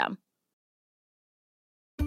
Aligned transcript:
system. 0.00 0.18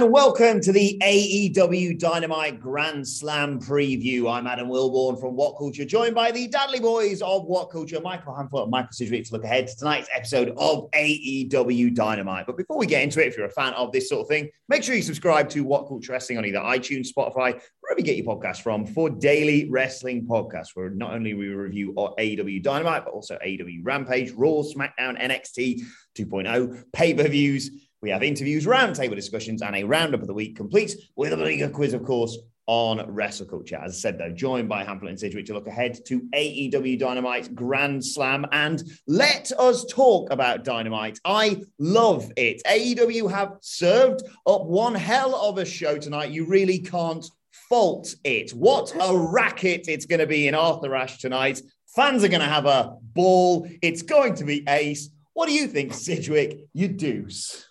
and 0.00 0.10
welcome 0.10 0.62
to 0.62 0.72
the 0.72 0.98
AEW 1.02 1.98
Dynamite 1.98 2.58
Grand 2.58 3.06
Slam 3.06 3.60
preview. 3.60 4.32
I'm 4.32 4.46
Adam 4.46 4.68
Wilbourn 4.68 5.20
from 5.20 5.36
What 5.36 5.58
Culture, 5.58 5.84
joined 5.84 6.14
by 6.14 6.30
the 6.30 6.48
Dudley 6.48 6.80
Boys 6.80 7.20
of 7.20 7.44
What 7.44 7.70
Culture, 7.70 8.00
Michael 8.00 8.32
Hamflett 8.32 8.62
and 8.62 8.70
Michael 8.70 8.92
Sidgwick 8.92 9.26
to 9.26 9.32
look 9.34 9.44
ahead 9.44 9.66
to 9.66 9.76
tonight's 9.76 10.08
episode 10.14 10.54
of 10.56 10.90
AEW 10.92 11.94
Dynamite. 11.94 12.46
But 12.46 12.56
before 12.56 12.78
we 12.78 12.86
get 12.86 13.02
into 13.02 13.20
it, 13.20 13.26
if 13.26 13.36
you're 13.36 13.44
a 13.44 13.50
fan 13.50 13.74
of 13.74 13.92
this 13.92 14.08
sort 14.08 14.22
of 14.22 14.28
thing, 14.28 14.48
make 14.70 14.82
sure 14.82 14.94
you 14.94 15.02
subscribe 15.02 15.50
to 15.50 15.64
What 15.64 15.86
Culture 15.86 16.12
Wrestling 16.12 16.38
on 16.38 16.46
either 16.46 16.60
iTunes, 16.60 17.08
Spotify, 17.08 17.60
wherever 17.80 17.98
you 17.98 18.04
get 18.04 18.16
your 18.16 18.24
podcast 18.24 18.62
from 18.62 18.86
for 18.86 19.10
daily 19.10 19.68
wrestling 19.68 20.26
podcasts, 20.26 20.70
where 20.72 20.88
not 20.88 21.12
only 21.12 21.34
we 21.34 21.48
review 21.48 21.92
AEW 21.92 22.62
Dynamite, 22.62 23.04
but 23.04 23.12
also 23.12 23.36
AEW 23.44 23.80
Rampage, 23.82 24.30
Raw, 24.30 24.62
SmackDown, 24.62 25.20
NXT 25.20 25.82
2.0, 26.16 26.84
pay-per-views. 26.94 27.70
We 28.02 28.10
have 28.10 28.22
interviews, 28.22 28.64
roundtable 28.64 29.14
discussions, 29.14 29.60
and 29.60 29.76
a 29.76 29.84
roundup 29.84 30.22
of 30.22 30.26
the 30.26 30.32
week 30.32 30.56
complete 30.56 30.94
with 31.16 31.34
a 31.34 31.36
bigger 31.36 31.68
quiz, 31.68 31.92
of 31.92 32.02
course, 32.02 32.38
on 32.66 33.04
wrestle 33.12 33.44
culture. 33.44 33.76
As 33.76 33.92
I 33.92 33.94
said, 33.94 34.18
though, 34.18 34.30
joined 34.30 34.70
by 34.70 34.84
Hamflett 34.84 35.10
and 35.10 35.20
Sidgwick 35.20 35.44
to 35.46 35.54
look 35.54 35.66
ahead 35.66 35.98
to 36.06 36.20
AEW 36.34 36.98
Dynamite 36.98 37.54
Grand 37.54 38.02
Slam. 38.02 38.46
And 38.52 38.82
let 39.06 39.52
us 39.58 39.84
talk 39.84 40.30
about 40.30 40.64
Dynamite. 40.64 41.18
I 41.26 41.60
love 41.78 42.32
it. 42.38 42.62
AEW 42.66 43.30
have 43.30 43.58
served 43.60 44.22
up 44.46 44.64
one 44.64 44.94
hell 44.94 45.34
of 45.34 45.58
a 45.58 45.66
show 45.66 45.98
tonight. 45.98 46.30
You 46.30 46.46
really 46.46 46.78
can't 46.78 47.26
fault 47.68 48.14
it. 48.24 48.52
What 48.52 48.94
a 48.98 49.14
racket 49.14 49.88
it's 49.88 50.06
going 50.06 50.20
to 50.20 50.26
be 50.26 50.48
in 50.48 50.54
Arthur 50.54 50.94
Ashe 50.94 51.18
tonight. 51.18 51.60
Fans 51.94 52.24
are 52.24 52.28
going 52.28 52.40
to 52.40 52.46
have 52.46 52.64
a 52.64 52.96
ball. 53.02 53.68
It's 53.82 54.00
going 54.00 54.36
to 54.36 54.44
be 54.44 54.64
ace. 54.68 55.10
What 55.34 55.48
do 55.48 55.52
you 55.52 55.66
think, 55.66 55.92
Sidgwick? 55.92 56.60
You 56.72 56.88
deuce. 56.88 57.66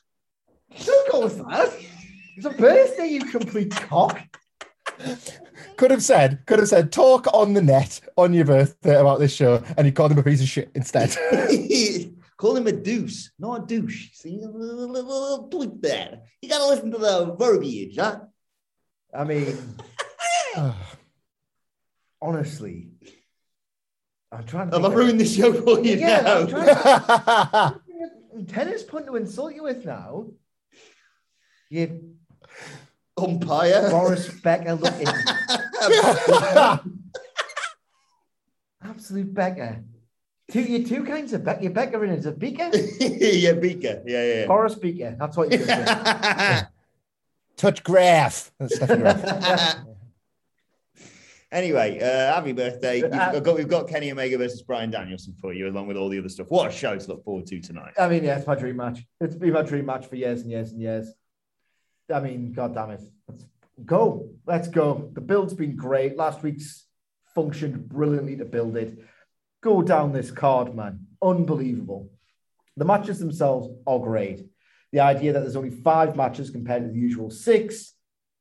Don't 0.85 1.11
go 1.11 1.23
with 1.23 1.37
that. 1.37 1.73
It's 2.37 2.45
a 2.45 2.51
birthday, 2.51 3.07
you 3.07 3.25
complete 3.25 3.71
cock. 3.71 4.19
Could 5.77 5.91
have 5.91 6.03
said, 6.03 6.45
could 6.45 6.59
have 6.59 6.67
said, 6.67 6.91
talk 6.91 7.27
on 7.33 7.53
the 7.53 7.61
net 7.61 7.99
on 8.17 8.33
your 8.33 8.45
birthday 8.45 8.99
about 8.99 9.19
this 9.19 9.33
show, 9.33 9.63
and 9.77 9.85
you 9.87 9.93
called 9.93 10.11
him 10.11 10.17
a 10.19 10.23
piece 10.23 10.41
of 10.41 10.47
shit 10.47 10.69
instead. 10.75 11.15
Call 12.37 12.55
him 12.55 12.67
a 12.67 12.71
deuce, 12.71 13.31
not 13.37 13.63
a 13.63 13.65
douche. 13.65 14.11
See, 14.13 14.39
a 14.41 14.47
little, 14.47 14.89
little 14.89 15.49
tweak 15.49 15.81
there. 15.81 16.21
You 16.41 16.47
got 16.47 16.59
to 16.59 16.67
listen 16.67 16.89
to 16.91 16.97
the 16.97 17.35
verbiage, 17.37 17.97
huh? 17.97 18.21
I 19.13 19.25
mean, 19.25 19.57
honestly, 22.21 22.87
I'm 24.31 24.45
trying 24.45 24.69
to. 24.69 24.77
Have 24.77 24.85
I 24.85 24.87
think 24.89 24.93
of- 24.93 24.95
ruined 24.95 25.19
the 25.19 25.25
show 25.25 25.51
for 25.53 25.79
you 25.81 25.97
Yeah, 25.97 26.21
now? 26.21 26.37
I'm 26.39 26.47
trying 26.47 27.73
to- 27.73 27.81
tennis 28.53 28.83
point 28.83 29.05
to 29.07 29.17
insult 29.17 29.53
you 29.53 29.63
with 29.63 29.85
now. 29.85 30.27
You 31.69 32.15
Umpire. 33.17 33.89
Boris 33.91 34.29
Becker 34.41 34.73
looking. 34.73 35.07
Absolute 38.83 39.33
Becker. 39.33 39.83
Two, 40.51 40.61
you're 40.61 40.87
two 40.87 41.03
kinds 41.03 41.33
of 41.33 41.43
Becker. 41.43 41.61
You're 41.61 41.71
Becker 41.71 42.03
and 42.03 42.13
it's 42.13 42.25
a 42.25 42.31
Beaker. 42.31 42.71
yeah, 42.99 43.53
Beaker. 43.53 44.01
Yeah, 44.05 44.23
yeah. 44.23 44.47
Boris 44.47 44.75
Beaker. 44.75 45.15
That's 45.19 45.37
what 45.37 45.51
you're 45.53 45.61
saying. 45.61 46.65
Touch 47.55 47.83
graph. 47.83 48.51
That's 48.57 49.75
anyway, 51.51 51.99
uh, 51.99 52.33
happy 52.33 52.53
birthday. 52.53 52.99
You've 52.99 53.43
got, 53.43 53.55
we've 53.55 53.67
got 53.67 53.87
Kenny 53.87 54.11
Omega 54.11 54.37
versus 54.37 54.63
Bryan 54.63 54.89
Danielson 54.89 55.35
for 55.39 55.53
you, 55.53 55.67
along 55.67 55.87
with 55.87 55.97
all 55.97 56.09
the 56.09 56.17
other 56.17 56.29
stuff. 56.29 56.47
What 56.49 56.69
a 56.69 56.71
show 56.71 56.97
to 56.97 57.07
look 57.07 57.23
forward 57.23 57.45
to 57.47 57.59
tonight. 57.59 57.93
I 57.99 58.07
mean, 58.07 58.23
yeah, 58.23 58.37
it's 58.37 58.47
my 58.47 58.55
dream 58.55 58.77
match. 58.77 59.05
It's 59.19 59.35
been 59.35 59.53
my 59.53 59.61
dream 59.61 59.85
match 59.85 60.07
for 60.07 60.15
years 60.15 60.41
and 60.41 60.49
years 60.49 60.71
and 60.71 60.81
years. 60.81 61.13
I 62.11 62.19
mean, 62.19 62.53
god 62.53 62.73
damn 62.73 62.91
it. 62.91 63.01
Let's 63.27 63.45
go. 63.85 64.29
Let's 64.45 64.67
go. 64.67 65.09
The 65.13 65.21
build's 65.21 65.53
been 65.53 65.75
great. 65.75 66.17
Last 66.17 66.43
week's 66.43 66.85
functioned 67.35 67.87
brilliantly 67.87 68.37
to 68.37 68.45
build 68.45 68.77
it. 68.77 68.97
Go 69.61 69.81
down 69.81 70.11
this 70.11 70.31
card, 70.31 70.75
man. 70.75 71.05
Unbelievable. 71.21 72.09
The 72.77 72.85
matches 72.85 73.19
themselves 73.19 73.67
are 73.85 73.99
great. 73.99 74.45
The 74.91 75.01
idea 75.01 75.33
that 75.33 75.41
there's 75.41 75.55
only 75.55 75.69
five 75.69 76.15
matches 76.15 76.49
compared 76.49 76.83
to 76.83 76.89
the 76.89 76.99
usual 76.99 77.29
six 77.29 77.93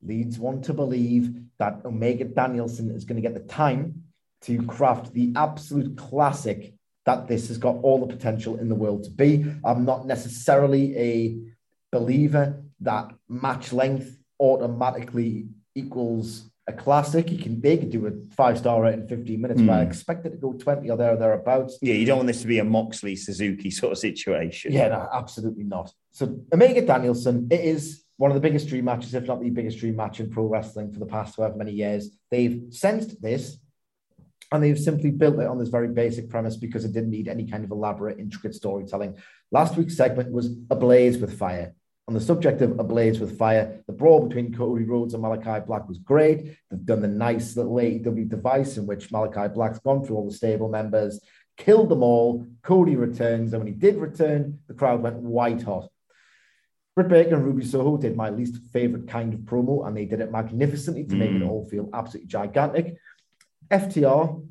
leads 0.03 0.39
one 0.39 0.63
to 0.63 0.73
believe 0.73 1.35
that 1.59 1.85
Omega 1.85 2.25
Danielson 2.25 2.91
is 2.91 3.05
going 3.05 3.21
to 3.21 3.29
get 3.29 3.35
the 3.35 3.53
time 3.53 4.05
to 4.43 4.63
craft 4.63 5.13
the 5.13 5.33
absolute 5.35 5.97
classic 5.97 6.75
that 7.05 7.27
this 7.27 7.49
has 7.49 7.59
got 7.59 7.77
all 7.83 8.07
the 8.07 8.15
potential 8.15 8.59
in 8.59 8.69
the 8.69 8.75
world 8.75 9.05
to 9.05 9.11
be. 9.11 9.45
I'm 9.65 9.85
not 9.85 10.07
necessarily 10.07 10.97
a 10.97 11.39
believer 11.91 12.63
that 12.81 13.13
match 13.29 13.73
length 13.73 14.17
automatically 14.41 15.49
equals 15.75 16.51
a 16.67 16.73
classic. 16.73 17.31
You 17.31 17.39
can 17.39 17.61
they 17.61 17.77
could 17.79 17.91
do 17.91 18.07
a 18.07 18.13
five 18.35 18.59
star 18.59 18.83
rate 18.83 18.95
in 18.95 19.07
15 19.09 19.41
minutes, 19.41 19.63
but 19.63 19.73
I 19.73 19.83
Hmm. 19.85 19.89
expect 19.91 20.27
it 20.27 20.31
to 20.31 20.37
go 20.37 20.53
20 20.53 20.91
or 20.91 20.97
there 20.97 21.15
or 21.15 21.17
thereabouts. 21.17 21.79
Yeah, 21.81 21.95
you 21.95 22.05
don't 22.07 22.19
want 22.19 22.27
this 22.29 22.43
to 22.43 22.47
be 22.47 22.59
a 22.59 22.65
Moxley 22.65 23.17
Suzuki 23.17 23.71
sort 23.71 23.93
of 23.93 23.99
situation. 23.99 24.73
Yeah, 24.73 24.89
no, 24.89 25.09
absolutely 25.13 25.65
not. 25.65 25.93
So 26.11 26.41
Omega 26.53 26.85
Danielson, 26.85 27.49
it 27.51 27.61
is 27.61 28.05
one 28.17 28.31
of 28.31 28.35
the 28.35 28.41
biggest 28.41 28.69
dream 28.69 28.85
matches, 28.85 29.15
if 29.15 29.27
not 29.27 29.41
the 29.41 29.51
biggest 29.51 29.79
dream 29.79 29.97
match 29.97 30.21
in 30.21 30.29
pro 30.31 30.45
wrestling 30.47 30.93
for 30.93 30.99
the 30.99 31.07
past 31.07 31.37
however 31.37 31.57
many 31.57 31.73
years. 31.73 32.11
They've 32.31 32.65
sensed 32.71 33.23
this 33.23 33.59
and 34.53 34.63
they've 34.63 34.79
simply 34.79 35.11
built 35.11 35.39
it 35.39 35.47
on 35.47 35.59
this 35.59 35.69
very 35.69 35.89
basic 35.89 36.29
premise 36.29 36.57
because 36.57 36.85
it 36.85 36.93
didn't 36.93 37.11
need 37.11 37.29
any 37.29 37.47
kind 37.47 37.65
of 37.65 37.71
elaborate, 37.71 38.19
intricate 38.19 38.55
storytelling. 38.55 39.17
Last 39.53 39.77
week's 39.77 39.97
segment 39.97 40.33
was 40.33 40.55
ablaze 40.71 41.17
with 41.19 41.39
fire. 41.39 41.75
On 42.09 42.15
the 42.15 42.21
subject 42.23 42.63
of 42.63 42.79
ablaze 42.81 43.21
with 43.21 43.37
fire, 43.37 43.83
the 43.87 43.93
brawl 43.93 44.27
between 44.27 44.55
Cody 44.55 44.85
Rhodes 44.85 45.13
and 45.13 45.23
Malakai 45.23 45.67
Black 45.67 45.87
was 45.87 45.99
great. 45.99 46.57
They've 46.71 46.87
done 46.87 47.03
the 47.03 47.09
nice 47.09 47.55
little 47.55 47.75
AEW 47.75 48.27
device 48.27 48.79
in 48.79 48.87
which 48.87 49.11
Malakai 49.11 49.53
Black's 49.53 49.79
gone 49.81 50.03
through 50.03 50.17
all 50.17 50.27
the 50.27 50.35
stable 50.35 50.71
members, 50.71 51.21
killed 51.59 51.91
them 51.91 52.03
all. 52.03 52.47
Cody 52.63 52.97
returns, 52.97 53.53
and 53.53 53.63
when 53.63 53.71
he 53.71 53.79
did 53.79 53.97
return, 53.97 54.59
the 54.69 54.73
crowd 54.73 55.03
went 55.03 55.17
white 55.17 55.61
hot. 55.61 55.91
Britt 56.97 57.09
Baker 57.09 57.35
and 57.35 57.45
Ruby 57.45 57.67
Soho 57.67 57.99
did 57.99 58.17
my 58.17 58.31
least 58.31 58.57
favorite 58.73 59.07
kind 59.07 59.35
of 59.35 59.41
promo, 59.41 59.87
and 59.87 59.95
they 59.95 60.07
did 60.07 60.23
it 60.23 60.33
magnificently 60.33 61.05
to 61.05 61.15
make 61.15 61.31
it 61.31 61.43
Mm. 61.43 61.49
all 61.51 61.67
feel 61.67 61.91
absolutely 61.93 62.29
gigantic. 62.29 62.97
FTR 63.71 64.43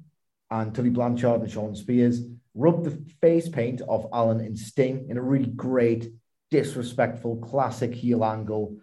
and 0.51 0.75
Tully 0.75 0.91
Blanchard 0.91 1.41
and 1.41 1.49
Shawn 1.49 1.75
Spears 1.75 2.21
rubbed 2.53 2.83
the 2.85 2.91
face 3.19 3.49
paint 3.49 3.81
off 3.87 4.05
Allin 4.13 4.41
and 4.41 4.57
Sting 4.59 5.07
in 5.09 5.17
a 5.17 5.23
really 5.23 5.47
great, 5.47 6.13
disrespectful, 6.51 7.37
classic 7.37 7.93
heel 7.93 8.23
angle. 8.23 8.77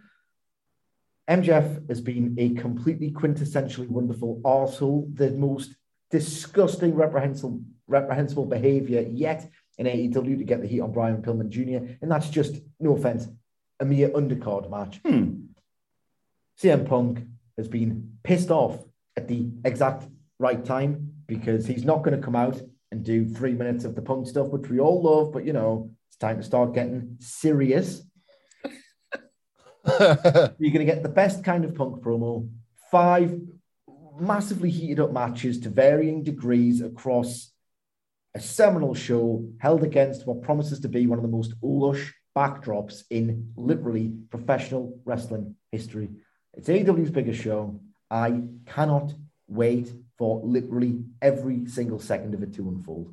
MJF 1.28 1.88
has 1.88 2.00
been 2.00 2.34
a 2.38 2.50
completely 2.50 3.10
quintessentially 3.10 3.88
wonderful 3.88 4.40
arsehole, 4.44 5.14
the 5.16 5.30
most 5.30 5.74
disgusting, 6.10 6.94
reprehensible, 6.94 7.60
reprehensible 7.86 8.44
behavior 8.44 9.00
yet 9.00 9.50
in 9.78 9.86
AEW 9.86 10.38
to 10.38 10.44
get 10.44 10.60
the 10.60 10.68
heat 10.68 10.80
on 10.80 10.92
Brian 10.92 11.22
Pillman 11.22 11.48
Jr. 11.48 11.96
And 12.00 12.10
that's 12.10 12.28
just, 12.28 12.60
no 12.78 12.94
offense, 12.94 13.26
a 13.80 13.84
mere 13.84 14.10
undercard 14.10 14.70
match. 14.70 15.00
Hmm. 15.04 15.46
CM 16.60 16.86
Punk 16.86 17.24
has 17.56 17.68
been 17.68 18.18
pissed 18.22 18.50
off 18.50 18.84
at 19.16 19.26
the 19.28 19.50
exact 19.64 20.06
right 20.38 20.64
time 20.64 21.14
because 21.26 21.66
he's 21.66 21.84
not 21.84 22.02
going 22.02 22.16
to 22.16 22.24
come 22.24 22.36
out 22.36 22.60
and 22.92 23.04
do 23.04 23.28
three 23.28 23.54
minutes 23.54 23.84
of 23.84 23.94
the 23.94 24.02
punk 24.02 24.26
stuff, 24.28 24.48
which 24.48 24.68
we 24.68 24.78
all 24.78 25.02
love, 25.02 25.32
but 25.32 25.44
you 25.44 25.52
know, 25.52 25.90
it's 26.14 26.20
time 26.20 26.36
to 26.36 26.44
start 26.44 26.74
getting 26.74 27.16
serious. 27.18 28.02
You're 29.84 30.54
going 30.60 30.78
to 30.78 30.84
get 30.84 31.02
the 31.02 31.08
best 31.08 31.42
kind 31.42 31.64
of 31.64 31.74
punk 31.74 32.04
promo, 32.04 32.48
five 32.88 33.36
massively 34.20 34.70
heated 34.70 35.00
up 35.00 35.12
matches 35.12 35.58
to 35.60 35.70
varying 35.70 36.22
degrees 36.22 36.80
across 36.80 37.50
a 38.36 38.40
seminal 38.40 38.94
show 38.94 39.44
held 39.58 39.82
against 39.82 40.24
what 40.24 40.42
promises 40.42 40.78
to 40.80 40.88
be 40.88 41.08
one 41.08 41.18
of 41.18 41.24
the 41.24 41.28
most 41.28 41.54
lush 41.62 42.14
backdrops 42.36 43.02
in 43.10 43.52
literally 43.56 44.14
professional 44.30 44.96
wrestling 45.04 45.56
history. 45.72 46.10
It's 46.52 46.68
AEW's 46.68 47.10
biggest 47.10 47.42
show. 47.42 47.80
I 48.08 48.40
cannot 48.66 49.12
wait 49.48 49.92
for 50.16 50.40
literally 50.44 51.02
every 51.20 51.66
single 51.66 51.98
second 51.98 52.34
of 52.34 52.42
it 52.44 52.54
to 52.54 52.68
unfold. 52.68 53.12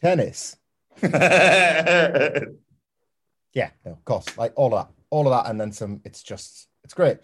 Tennis. 0.00 0.56
Yeah, 3.56 3.70
no, 3.86 3.92
of 3.92 4.04
course. 4.04 4.36
Like 4.36 4.52
all 4.54 4.74
of 4.74 4.86
that, 4.86 4.92
all 5.08 5.26
of 5.26 5.32
that, 5.32 5.50
and 5.50 5.58
then 5.58 5.72
some. 5.72 6.02
It's 6.04 6.22
just, 6.22 6.68
it's 6.84 6.92
great. 6.92 7.16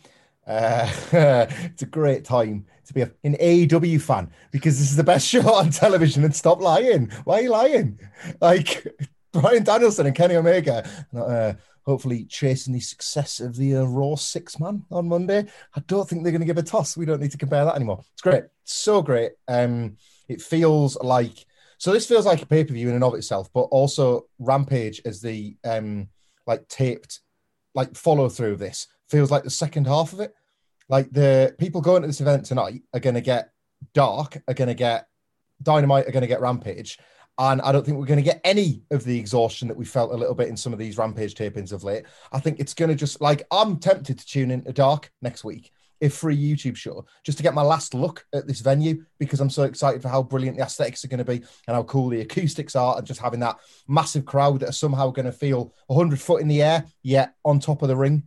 Uh, 0.46 0.88
it's 1.12 1.82
a 1.82 1.86
great 1.86 2.24
time 2.24 2.64
to 2.86 2.94
be 2.94 3.02
an 3.02 3.36
AEW 3.36 4.00
fan 4.00 4.30
because 4.50 4.78
this 4.78 4.90
is 4.90 4.96
the 4.96 5.04
best 5.04 5.28
show 5.28 5.52
on 5.52 5.68
television. 5.70 6.24
And 6.24 6.34
stop 6.34 6.58
lying. 6.62 7.10
Why 7.24 7.40
are 7.40 7.42
you 7.42 7.50
lying? 7.50 8.00
Like 8.40 8.86
Bryan 9.32 9.62
Danielson 9.62 10.06
and 10.06 10.16
Kenny 10.16 10.36
Omega, 10.36 10.88
uh, 11.14 11.52
hopefully 11.84 12.24
chasing 12.24 12.72
the 12.72 12.80
success 12.80 13.38
of 13.38 13.54
the 13.56 13.76
uh, 13.76 13.84
Raw 13.84 14.14
six 14.14 14.58
man 14.58 14.86
on 14.90 15.08
Monday. 15.08 15.44
I 15.76 15.80
don't 15.86 16.08
think 16.08 16.22
they're 16.22 16.32
going 16.32 16.40
to 16.40 16.46
give 16.46 16.56
a 16.56 16.62
toss. 16.62 16.96
We 16.96 17.04
don't 17.04 17.20
need 17.20 17.32
to 17.32 17.38
compare 17.38 17.66
that 17.66 17.76
anymore. 17.76 18.02
It's 18.14 18.22
great. 18.22 18.44
so 18.64 19.02
great. 19.02 19.32
Um, 19.48 19.98
it 20.28 20.40
feels 20.40 20.96
like 21.02 21.44
so. 21.82 21.92
This 21.92 22.06
feels 22.06 22.26
like 22.26 22.42
a 22.42 22.46
pay 22.46 22.64
per 22.64 22.72
view 22.74 22.88
in 22.88 22.94
and 22.94 23.04
of 23.04 23.14
itself, 23.14 23.50
but 23.52 23.62
also 23.62 24.26
Rampage 24.38 25.00
as 25.04 25.20
the 25.20 25.56
um 25.64 26.08
like 26.46 26.66
taped 26.68 27.20
like 27.74 27.94
follow 27.96 28.28
through 28.28 28.52
of 28.52 28.58
this 28.58 28.86
feels 29.08 29.30
like 29.30 29.44
the 29.44 29.50
second 29.50 29.86
half 29.86 30.12
of 30.12 30.20
it. 30.20 30.34
Like 30.88 31.10
the 31.10 31.54
people 31.58 31.80
going 31.80 32.02
to 32.02 32.08
this 32.08 32.20
event 32.20 32.44
tonight 32.44 32.82
are 32.94 33.00
going 33.00 33.14
to 33.14 33.20
get 33.20 33.50
Dark, 33.94 34.42
are 34.48 34.54
going 34.54 34.68
to 34.68 34.74
get 34.74 35.06
Dynamite, 35.62 36.08
are 36.08 36.12
going 36.12 36.22
to 36.22 36.28
get 36.28 36.40
Rampage. 36.40 36.98
And 37.38 37.62
I 37.62 37.72
don't 37.72 37.84
think 37.84 37.98
we're 37.98 38.06
going 38.06 38.18
to 38.18 38.22
get 38.22 38.40
any 38.44 38.82
of 38.90 39.04
the 39.04 39.18
exhaustion 39.18 39.68
that 39.68 39.76
we 39.76 39.84
felt 39.84 40.12
a 40.12 40.16
little 40.16 40.34
bit 40.34 40.48
in 40.48 40.56
some 40.56 40.72
of 40.72 40.78
these 40.78 40.98
Rampage 40.98 41.34
tapings 41.34 41.72
of 41.72 41.82
late. 41.82 42.04
I 42.30 42.40
think 42.40 42.60
it's 42.60 42.74
going 42.74 42.90
to 42.90 42.94
just 42.94 43.20
like, 43.20 43.42
I'm 43.50 43.78
tempted 43.78 44.18
to 44.18 44.26
tune 44.26 44.50
into 44.50 44.72
Dark 44.72 45.10
next 45.22 45.44
week, 45.44 45.72
if 46.02 46.14
free 46.14 46.36
YouTube 46.36 46.76
show, 46.76 47.06
just 47.24 47.38
to 47.38 47.44
get 47.44 47.54
my 47.54 47.62
last 47.62 47.94
look 47.94 48.26
at 48.34 48.48
this 48.48 48.58
venue 48.58 49.04
because 49.20 49.40
I'm 49.40 49.48
so 49.48 49.62
excited 49.62 50.02
for 50.02 50.08
how 50.08 50.20
brilliant 50.20 50.56
the 50.56 50.64
aesthetics 50.64 51.04
are 51.04 51.08
going 51.08 51.18
to 51.18 51.24
be 51.24 51.36
and 51.36 51.76
how 51.76 51.84
cool 51.84 52.08
the 52.08 52.20
acoustics 52.20 52.74
are, 52.74 52.98
and 52.98 53.06
just 53.06 53.20
having 53.20 53.38
that 53.40 53.58
massive 53.86 54.24
crowd 54.24 54.60
that 54.60 54.70
are 54.70 54.72
somehow 54.72 55.10
going 55.10 55.26
to 55.26 55.32
feel 55.32 55.72
100 55.86 56.20
foot 56.20 56.42
in 56.42 56.48
the 56.48 56.60
air, 56.60 56.84
yet 57.04 57.34
on 57.44 57.60
top 57.60 57.82
of 57.82 57.88
the 57.88 57.96
ring. 57.96 58.24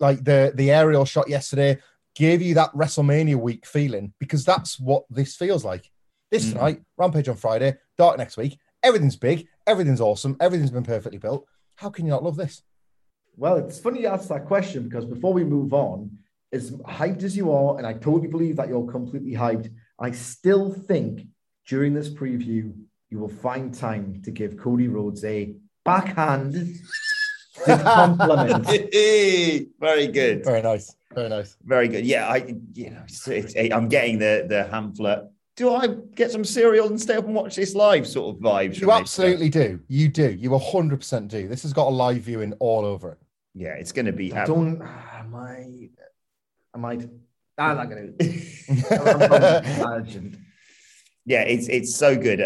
Like 0.00 0.24
the 0.24 0.52
the 0.54 0.72
aerial 0.72 1.04
shot 1.04 1.28
yesterday 1.28 1.78
gave 2.16 2.42
you 2.42 2.54
that 2.54 2.72
WrestleMania 2.72 3.36
week 3.36 3.64
feeling 3.66 4.12
because 4.18 4.44
that's 4.44 4.80
what 4.80 5.04
this 5.08 5.36
feels 5.36 5.64
like. 5.64 5.88
This 6.32 6.44
mm. 6.46 6.52
tonight, 6.54 6.82
Rampage 6.98 7.28
on 7.28 7.36
Friday, 7.36 7.76
Dark 7.96 8.18
next 8.18 8.36
week. 8.36 8.58
Everything's 8.82 9.16
big, 9.16 9.46
everything's 9.64 10.00
awesome, 10.00 10.36
everything's 10.40 10.72
been 10.72 10.82
perfectly 10.82 11.18
built. 11.18 11.46
How 11.76 11.88
can 11.88 12.04
you 12.04 12.10
not 12.10 12.24
love 12.24 12.36
this? 12.36 12.62
Well, 13.36 13.58
it's 13.58 13.78
funny 13.78 14.00
you 14.00 14.08
ask 14.08 14.28
that 14.28 14.46
question 14.46 14.88
because 14.88 15.04
before 15.04 15.32
we 15.32 15.44
move 15.44 15.72
on, 15.72 16.18
as 16.52 16.70
hyped 16.72 17.22
as 17.22 17.36
you 17.36 17.52
are, 17.52 17.78
and 17.78 17.86
I 17.86 17.94
totally 17.94 18.28
believe 18.28 18.56
that 18.56 18.68
you're 18.68 18.86
completely 18.86 19.32
hyped, 19.32 19.70
I 19.98 20.10
still 20.10 20.72
think 20.72 21.26
during 21.66 21.94
this 21.94 22.08
preview, 22.08 22.74
you 23.10 23.18
will 23.18 23.28
find 23.28 23.72
time 23.72 24.20
to 24.24 24.30
give 24.30 24.56
Cody 24.56 24.88
Rhodes 24.88 25.24
a 25.24 25.54
backhand 25.84 26.78
compliment. 27.64 28.66
Very 29.80 30.06
good. 30.08 30.44
Very 30.44 30.62
nice. 30.62 30.94
Very 31.14 31.28
nice. 31.28 31.56
Very 31.64 31.88
good. 31.88 32.04
Yeah, 32.04 32.28
I 32.28 32.54
you 32.74 32.90
know 32.90 33.02
it's, 33.04 33.26
it's, 33.28 33.54
I'm 33.72 33.88
getting 33.88 34.18
the 34.18 34.46
the 34.48 34.64
Hamlet. 34.64 35.24
Do 35.56 35.72
I 35.72 35.86
get 36.14 36.30
some 36.30 36.44
cereal 36.44 36.88
and 36.88 37.00
stay 37.00 37.14
up 37.14 37.24
and 37.24 37.34
watch 37.34 37.56
this 37.56 37.74
live 37.74 38.06
sort 38.06 38.36
of 38.36 38.42
vibes? 38.42 38.74
You 38.74 38.80
from 38.80 38.88
this? 38.88 38.98
absolutely 38.98 39.48
do. 39.48 39.80
You 39.88 40.08
do. 40.08 40.30
You 40.30 40.50
100% 40.50 41.28
do. 41.28 41.48
This 41.48 41.62
has 41.62 41.72
got 41.72 41.86
a 41.86 41.90
live 41.90 42.20
viewing 42.20 42.52
all 42.58 42.84
over 42.84 43.12
it. 43.12 43.18
Yeah, 43.54 43.70
it's 43.70 43.90
going 43.90 44.04
to 44.04 44.12
be. 44.12 44.34
I 44.34 44.44
don't. 44.44 44.82
Ah, 44.82 45.20
Am 45.20 45.34
I? 46.76 46.96
Might. 46.96 47.08
I'm 47.58 47.76
not 47.76 47.88
going 47.88 48.14
to. 48.18 49.62
Imagine. 49.80 50.44
yeah, 51.24 51.40
it's 51.40 51.68
it's 51.68 51.96
so 51.96 52.14
good. 52.14 52.40
Uh, 52.40 52.44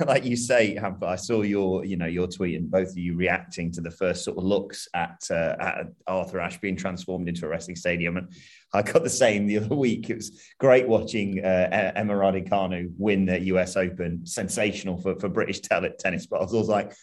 uh, 0.00 0.04
like 0.06 0.24
you 0.24 0.36
say, 0.36 0.76
Hamper, 0.76 1.06
I 1.06 1.16
saw 1.16 1.42
your 1.42 1.84
you 1.84 1.96
know 1.96 2.06
your 2.06 2.28
tweet 2.28 2.56
and 2.56 2.70
both 2.70 2.90
of 2.90 2.96
you 2.96 3.16
reacting 3.16 3.72
to 3.72 3.80
the 3.80 3.90
first 3.90 4.24
sort 4.24 4.38
of 4.38 4.44
looks 4.44 4.86
at, 4.94 5.20
uh, 5.30 5.56
at 5.58 5.86
Arthur 6.06 6.38
Ashe 6.38 6.58
being 6.58 6.76
transformed 6.76 7.28
into 7.28 7.44
a 7.44 7.48
wrestling 7.48 7.76
stadium, 7.76 8.16
and 8.16 8.32
I 8.72 8.82
got 8.82 9.02
the 9.02 9.10
same 9.10 9.46
the 9.46 9.58
other 9.58 9.74
week. 9.74 10.10
It 10.10 10.16
was 10.16 10.40
great 10.60 10.86
watching 10.86 11.44
uh, 11.44 11.92
Emma 11.96 12.14
Raducanu 12.14 12.92
win 12.96 13.26
the 13.26 13.40
U.S. 13.40 13.76
Open, 13.76 14.24
sensational 14.24 14.96
for 14.96 15.18
for 15.18 15.28
British 15.28 15.60
tennis. 15.60 16.26
But 16.26 16.40
I 16.40 16.42
was 16.42 16.52
always 16.52 16.68
like, 16.68 16.94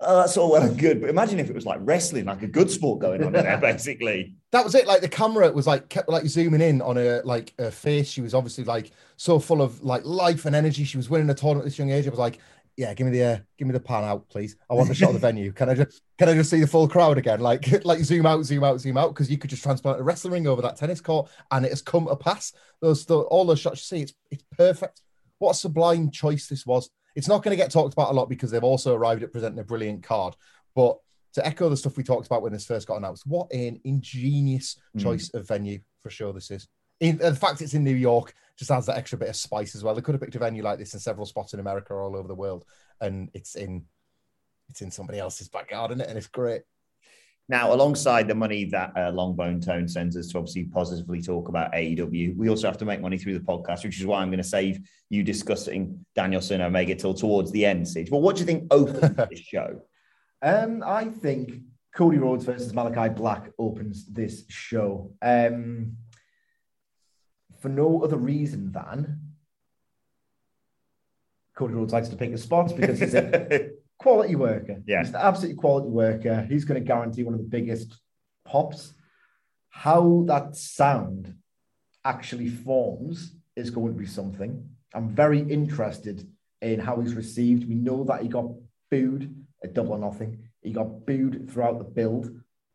oh, 0.00 0.20
that's 0.20 0.36
all 0.36 0.50
well 0.50 0.62
and 0.62 0.78
good. 0.78 1.00
But 1.00 1.10
imagine 1.10 1.38
if 1.38 1.48
it 1.48 1.54
was 1.54 1.66
like 1.66 1.78
wrestling, 1.82 2.24
like 2.26 2.42
a 2.42 2.46
good 2.46 2.70
sport 2.70 3.00
going 3.00 3.22
on 3.22 3.34
in 3.34 3.44
there, 3.44 3.58
basically. 3.60 4.34
That 4.52 4.64
was 4.64 4.74
it. 4.74 4.86
Like 4.86 5.00
the 5.00 5.08
camera 5.08 5.50
was 5.52 5.66
like 5.66 5.88
kept 5.88 6.08
like 6.08 6.26
zooming 6.26 6.60
in 6.60 6.80
on 6.82 6.96
her 6.96 7.22
like 7.24 7.52
her 7.58 7.70
face. 7.70 8.08
She 8.08 8.20
was 8.20 8.34
obviously 8.34 8.64
like 8.64 8.92
so 9.16 9.38
full 9.38 9.62
of 9.62 9.82
like 9.82 10.04
life 10.04 10.44
and 10.46 10.54
energy. 10.54 10.84
She 10.84 10.96
was 10.96 11.10
winning 11.10 11.30
a 11.30 11.34
tournament 11.34 11.64
at 11.64 11.70
this 11.70 11.78
young 11.78 11.90
age. 11.90 12.06
I 12.06 12.10
was 12.10 12.18
like, 12.18 12.38
yeah, 12.76 12.92
give 12.94 13.06
me 13.06 13.12
the 13.12 13.24
uh, 13.24 13.38
give 13.58 13.68
me 13.68 13.72
the 13.72 13.80
pan 13.80 14.04
out, 14.04 14.28
please. 14.28 14.56
I 14.68 14.74
want 14.74 14.88
the 14.88 14.94
shot 14.94 15.08
of 15.08 15.14
the 15.14 15.18
venue. 15.26 15.52
Can 15.52 15.68
I 15.68 15.74
just 15.74 16.02
can 16.18 16.28
I 16.28 16.34
just 16.34 16.50
see 16.50 16.60
the 16.60 16.66
full 16.66 16.88
crowd 16.88 17.18
again? 17.18 17.40
Like 17.40 17.84
like 17.84 18.00
zoom 18.00 18.26
out, 18.26 18.44
zoom 18.44 18.64
out, 18.64 18.80
zoom 18.80 18.96
out, 18.96 19.08
because 19.08 19.30
you 19.30 19.38
could 19.38 19.50
just 19.50 19.62
transplant 19.62 20.00
a 20.00 20.02
wrestling 20.02 20.32
ring 20.32 20.46
over 20.46 20.62
that 20.62 20.76
tennis 20.76 21.00
court, 21.00 21.30
and 21.50 21.64
it 21.64 21.70
has 21.70 21.82
come 21.82 22.06
to 22.06 22.16
pass. 22.16 22.52
Those 22.80 23.04
the, 23.06 23.18
all 23.18 23.44
those 23.44 23.60
shots 23.60 23.80
you 23.90 23.98
see, 23.98 24.02
it's 24.02 24.14
it's 24.30 24.44
perfect. 24.56 25.02
What 25.38 25.52
a 25.52 25.54
sublime 25.54 26.10
choice 26.10 26.48
this 26.48 26.66
was. 26.66 26.90
It's 27.14 27.28
not 27.28 27.42
going 27.42 27.56
to 27.56 27.62
get 27.62 27.70
talked 27.70 27.92
about 27.92 28.10
a 28.10 28.14
lot 28.14 28.28
because 28.28 28.50
they've 28.50 28.62
also 28.64 28.94
arrived 28.94 29.22
at 29.22 29.32
presenting 29.32 29.60
a 29.60 29.64
brilliant 29.64 30.02
card, 30.02 30.34
but 30.74 30.98
to 31.34 31.46
echo 31.46 31.68
the 31.68 31.76
stuff 31.76 31.96
we 31.96 32.04
talked 32.04 32.26
about 32.26 32.42
when 32.42 32.52
this 32.52 32.66
first 32.66 32.86
got 32.86 32.96
announced, 32.96 33.26
what 33.26 33.52
an 33.52 33.80
ingenious 33.84 34.78
hmm. 34.92 35.00
choice 35.00 35.30
of 35.34 35.46
venue 35.46 35.80
for 36.02 36.10
sure 36.10 36.32
this 36.32 36.50
is. 36.50 36.68
In, 37.00 37.18
the 37.18 37.34
fact 37.34 37.60
it's 37.60 37.74
in 37.74 37.82
New 37.84 37.94
York 37.94 38.34
just 38.56 38.70
adds 38.70 38.86
that 38.86 38.96
extra 38.96 39.18
bit 39.18 39.28
of 39.28 39.36
spice 39.36 39.74
as 39.74 39.82
well. 39.82 39.94
They 39.94 40.00
could 40.00 40.14
have 40.14 40.22
picked 40.22 40.36
a 40.36 40.38
venue 40.38 40.62
like 40.62 40.78
this 40.78 40.94
in 40.94 41.00
several 41.00 41.26
spots 41.26 41.52
in 41.52 41.60
America 41.60 41.92
or 41.92 42.02
all 42.02 42.16
over 42.16 42.28
the 42.28 42.34
world, 42.34 42.64
and 43.00 43.30
it's 43.34 43.56
in 43.56 43.84
it's 44.68 44.80
in 44.80 44.90
somebody 44.90 45.18
else's 45.18 45.48
backyard, 45.48 45.90
isn't 45.90 46.00
it? 46.00 46.08
And 46.08 46.16
it's 46.16 46.28
great. 46.28 46.62
Now, 47.48 47.74
alongside 47.74 48.26
the 48.26 48.34
money 48.34 48.64
that 48.66 48.92
uh, 48.96 49.12
Longbone 49.12 49.64
Tone 49.64 49.86
sends 49.86 50.16
us 50.16 50.28
to 50.28 50.38
obviously 50.38 50.64
positively 50.64 51.20
talk 51.20 51.48
about 51.48 51.72
AEW, 51.74 52.36
we 52.36 52.48
also 52.48 52.66
have 52.66 52.78
to 52.78 52.86
make 52.86 53.02
money 53.02 53.18
through 53.18 53.34
the 53.34 53.44
podcast, 53.44 53.84
which 53.84 54.00
is 54.00 54.06
why 54.06 54.22
I'm 54.22 54.28
going 54.28 54.38
to 54.38 54.44
save 54.44 54.80
you 55.10 55.22
discussing 55.22 56.06
Danielson 56.14 56.62
Omega 56.62 56.94
till 56.94 57.12
towards 57.12 57.52
the 57.52 57.66
end, 57.66 57.86
Siege. 57.86 58.10
But 58.10 58.18
what 58.18 58.36
do 58.36 58.40
you 58.40 58.46
think 58.46 58.72
opens 58.72 59.16
this 59.30 59.40
show? 59.40 59.82
Um, 60.40 60.82
I 60.86 61.04
think 61.04 61.60
Cody 61.94 62.16
Rhodes 62.16 62.46
versus 62.46 62.72
Malakai 62.72 63.14
Black 63.14 63.50
opens 63.58 64.06
this 64.06 64.44
show. 64.48 65.12
Um, 65.20 65.98
for 67.60 67.68
no 67.68 68.02
other 68.02 68.16
reason 68.16 68.72
than 68.72 69.20
Cody 71.54 71.74
Rhodes 71.74 71.92
likes 71.92 72.08
to 72.08 72.16
pick 72.16 72.30
his 72.30 72.42
spots 72.42 72.72
because 72.72 72.98
he's 72.98 73.14
a 73.14 73.70
quality 73.98 74.36
worker. 74.36 74.82
Yeah. 74.86 75.00
He's 75.00 75.10
an 75.10 75.16
absolutely 75.16 75.56
quality 75.56 75.88
worker. 75.88 76.46
He's 76.48 76.64
going 76.64 76.80
to 76.80 76.86
guarantee 76.86 77.22
one 77.22 77.34
of 77.34 77.40
the 77.40 77.46
biggest 77.46 77.98
pops. 78.44 78.94
How 79.70 80.24
that 80.28 80.56
sound 80.56 81.34
actually 82.04 82.48
forms 82.48 83.34
is 83.56 83.70
going 83.70 83.92
to 83.92 83.98
be 83.98 84.06
something. 84.06 84.68
I'm 84.94 85.08
very 85.10 85.40
interested 85.40 86.28
in 86.60 86.80
how 86.80 87.00
he's 87.00 87.14
received. 87.14 87.68
We 87.68 87.74
know 87.74 88.04
that 88.04 88.22
he 88.22 88.28
got 88.28 88.46
booed 88.90 89.34
at 89.62 89.74
double 89.74 89.92
or 89.92 89.98
nothing. 89.98 90.38
He 90.62 90.72
got 90.72 91.06
booed 91.06 91.50
throughout 91.50 91.78
the 91.78 91.84
build, 91.84 92.30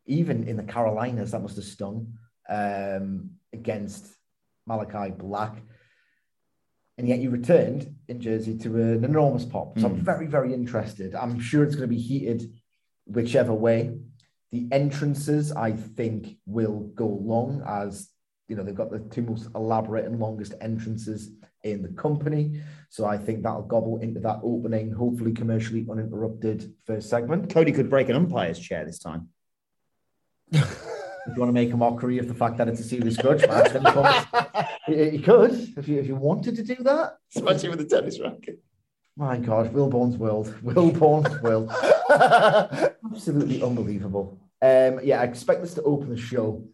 even 0.06 0.46
in 0.46 0.56
the 0.56 0.62
Carolinas. 0.62 1.30
That 1.30 1.42
must 1.42 1.56
have 1.56 1.64
stung 1.64 2.14
um, 2.48 3.30
against 3.52 4.06
Malakai 4.68 5.16
Black. 5.16 5.56
And 7.00 7.08
yet 7.08 7.20
you 7.20 7.30
returned 7.30 7.94
in 8.08 8.20
Jersey 8.20 8.58
to 8.58 8.76
an 8.76 9.06
enormous 9.06 9.46
pop. 9.46 9.78
So 9.78 9.86
I'm 9.86 9.94
hmm. 9.94 10.04
very, 10.04 10.26
very 10.26 10.52
interested. 10.52 11.14
I'm 11.14 11.40
sure 11.40 11.64
it's 11.64 11.74
going 11.74 11.88
to 11.88 11.96
be 11.96 11.98
heated 11.98 12.52
whichever 13.06 13.54
way. 13.54 13.96
The 14.52 14.68
entrances, 14.70 15.50
I 15.50 15.72
think, 15.72 16.36
will 16.44 16.90
go 16.94 17.06
long 17.06 17.62
as 17.66 18.10
you 18.48 18.56
know 18.56 18.62
they've 18.62 18.74
got 18.74 18.90
the 18.90 18.98
two 18.98 19.22
most 19.22 19.48
elaborate 19.54 20.04
and 20.04 20.20
longest 20.20 20.52
entrances 20.60 21.30
in 21.64 21.80
the 21.80 21.88
company. 21.88 22.60
So 22.90 23.06
I 23.06 23.16
think 23.16 23.44
that'll 23.44 23.62
gobble 23.62 24.00
into 24.00 24.20
that 24.20 24.40
opening, 24.42 24.92
hopefully 24.92 25.32
commercially 25.32 25.86
uninterrupted 25.90 26.74
first 26.86 27.08
segment. 27.08 27.48
Cody 27.48 27.72
could 27.72 27.88
break 27.88 28.10
an 28.10 28.16
umpire's 28.16 28.58
chair 28.58 28.84
this 28.84 28.98
time. 28.98 29.30
If 31.26 31.34
you 31.34 31.40
want 31.40 31.50
to 31.50 31.52
make 31.52 31.72
a 31.72 31.76
mockery 31.76 32.18
of 32.18 32.28
the 32.28 32.34
fact 32.34 32.56
that 32.58 32.68
it's 32.68 32.80
a 32.80 32.84
serious 32.84 33.16
grudge 33.16 33.46
match, 33.46 33.72
then 33.72 33.82
you, 34.88 35.18
you 35.18 35.20
could 35.20 35.52
if 35.76 35.88
you 35.88 35.98
if 35.98 36.06
you 36.06 36.16
wanted 36.16 36.56
to 36.56 36.62
do 36.62 36.76
that. 36.82 37.18
Especially 37.34 37.68
with 37.68 37.78
the 37.78 37.84
tennis 37.84 38.18
racket. 38.20 38.62
My 39.16 39.36
God, 39.36 39.72
Wilbourn's 39.72 40.16
world, 40.16 40.54
Wilbourn's 40.62 41.42
world, 41.42 41.70
absolutely 43.10 43.62
unbelievable. 43.62 44.40
Um, 44.62 45.00
yeah, 45.02 45.20
I 45.20 45.24
expect 45.24 45.62
this 45.62 45.74
to 45.74 45.82
open 45.82 46.08
the 46.08 46.16
show. 46.16 46.66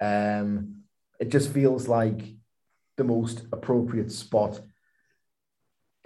Um, 0.00 0.82
it 1.18 1.30
just 1.30 1.52
feels 1.52 1.88
like 1.88 2.22
the 2.96 3.04
most 3.04 3.46
appropriate 3.52 4.12
spot. 4.12 4.60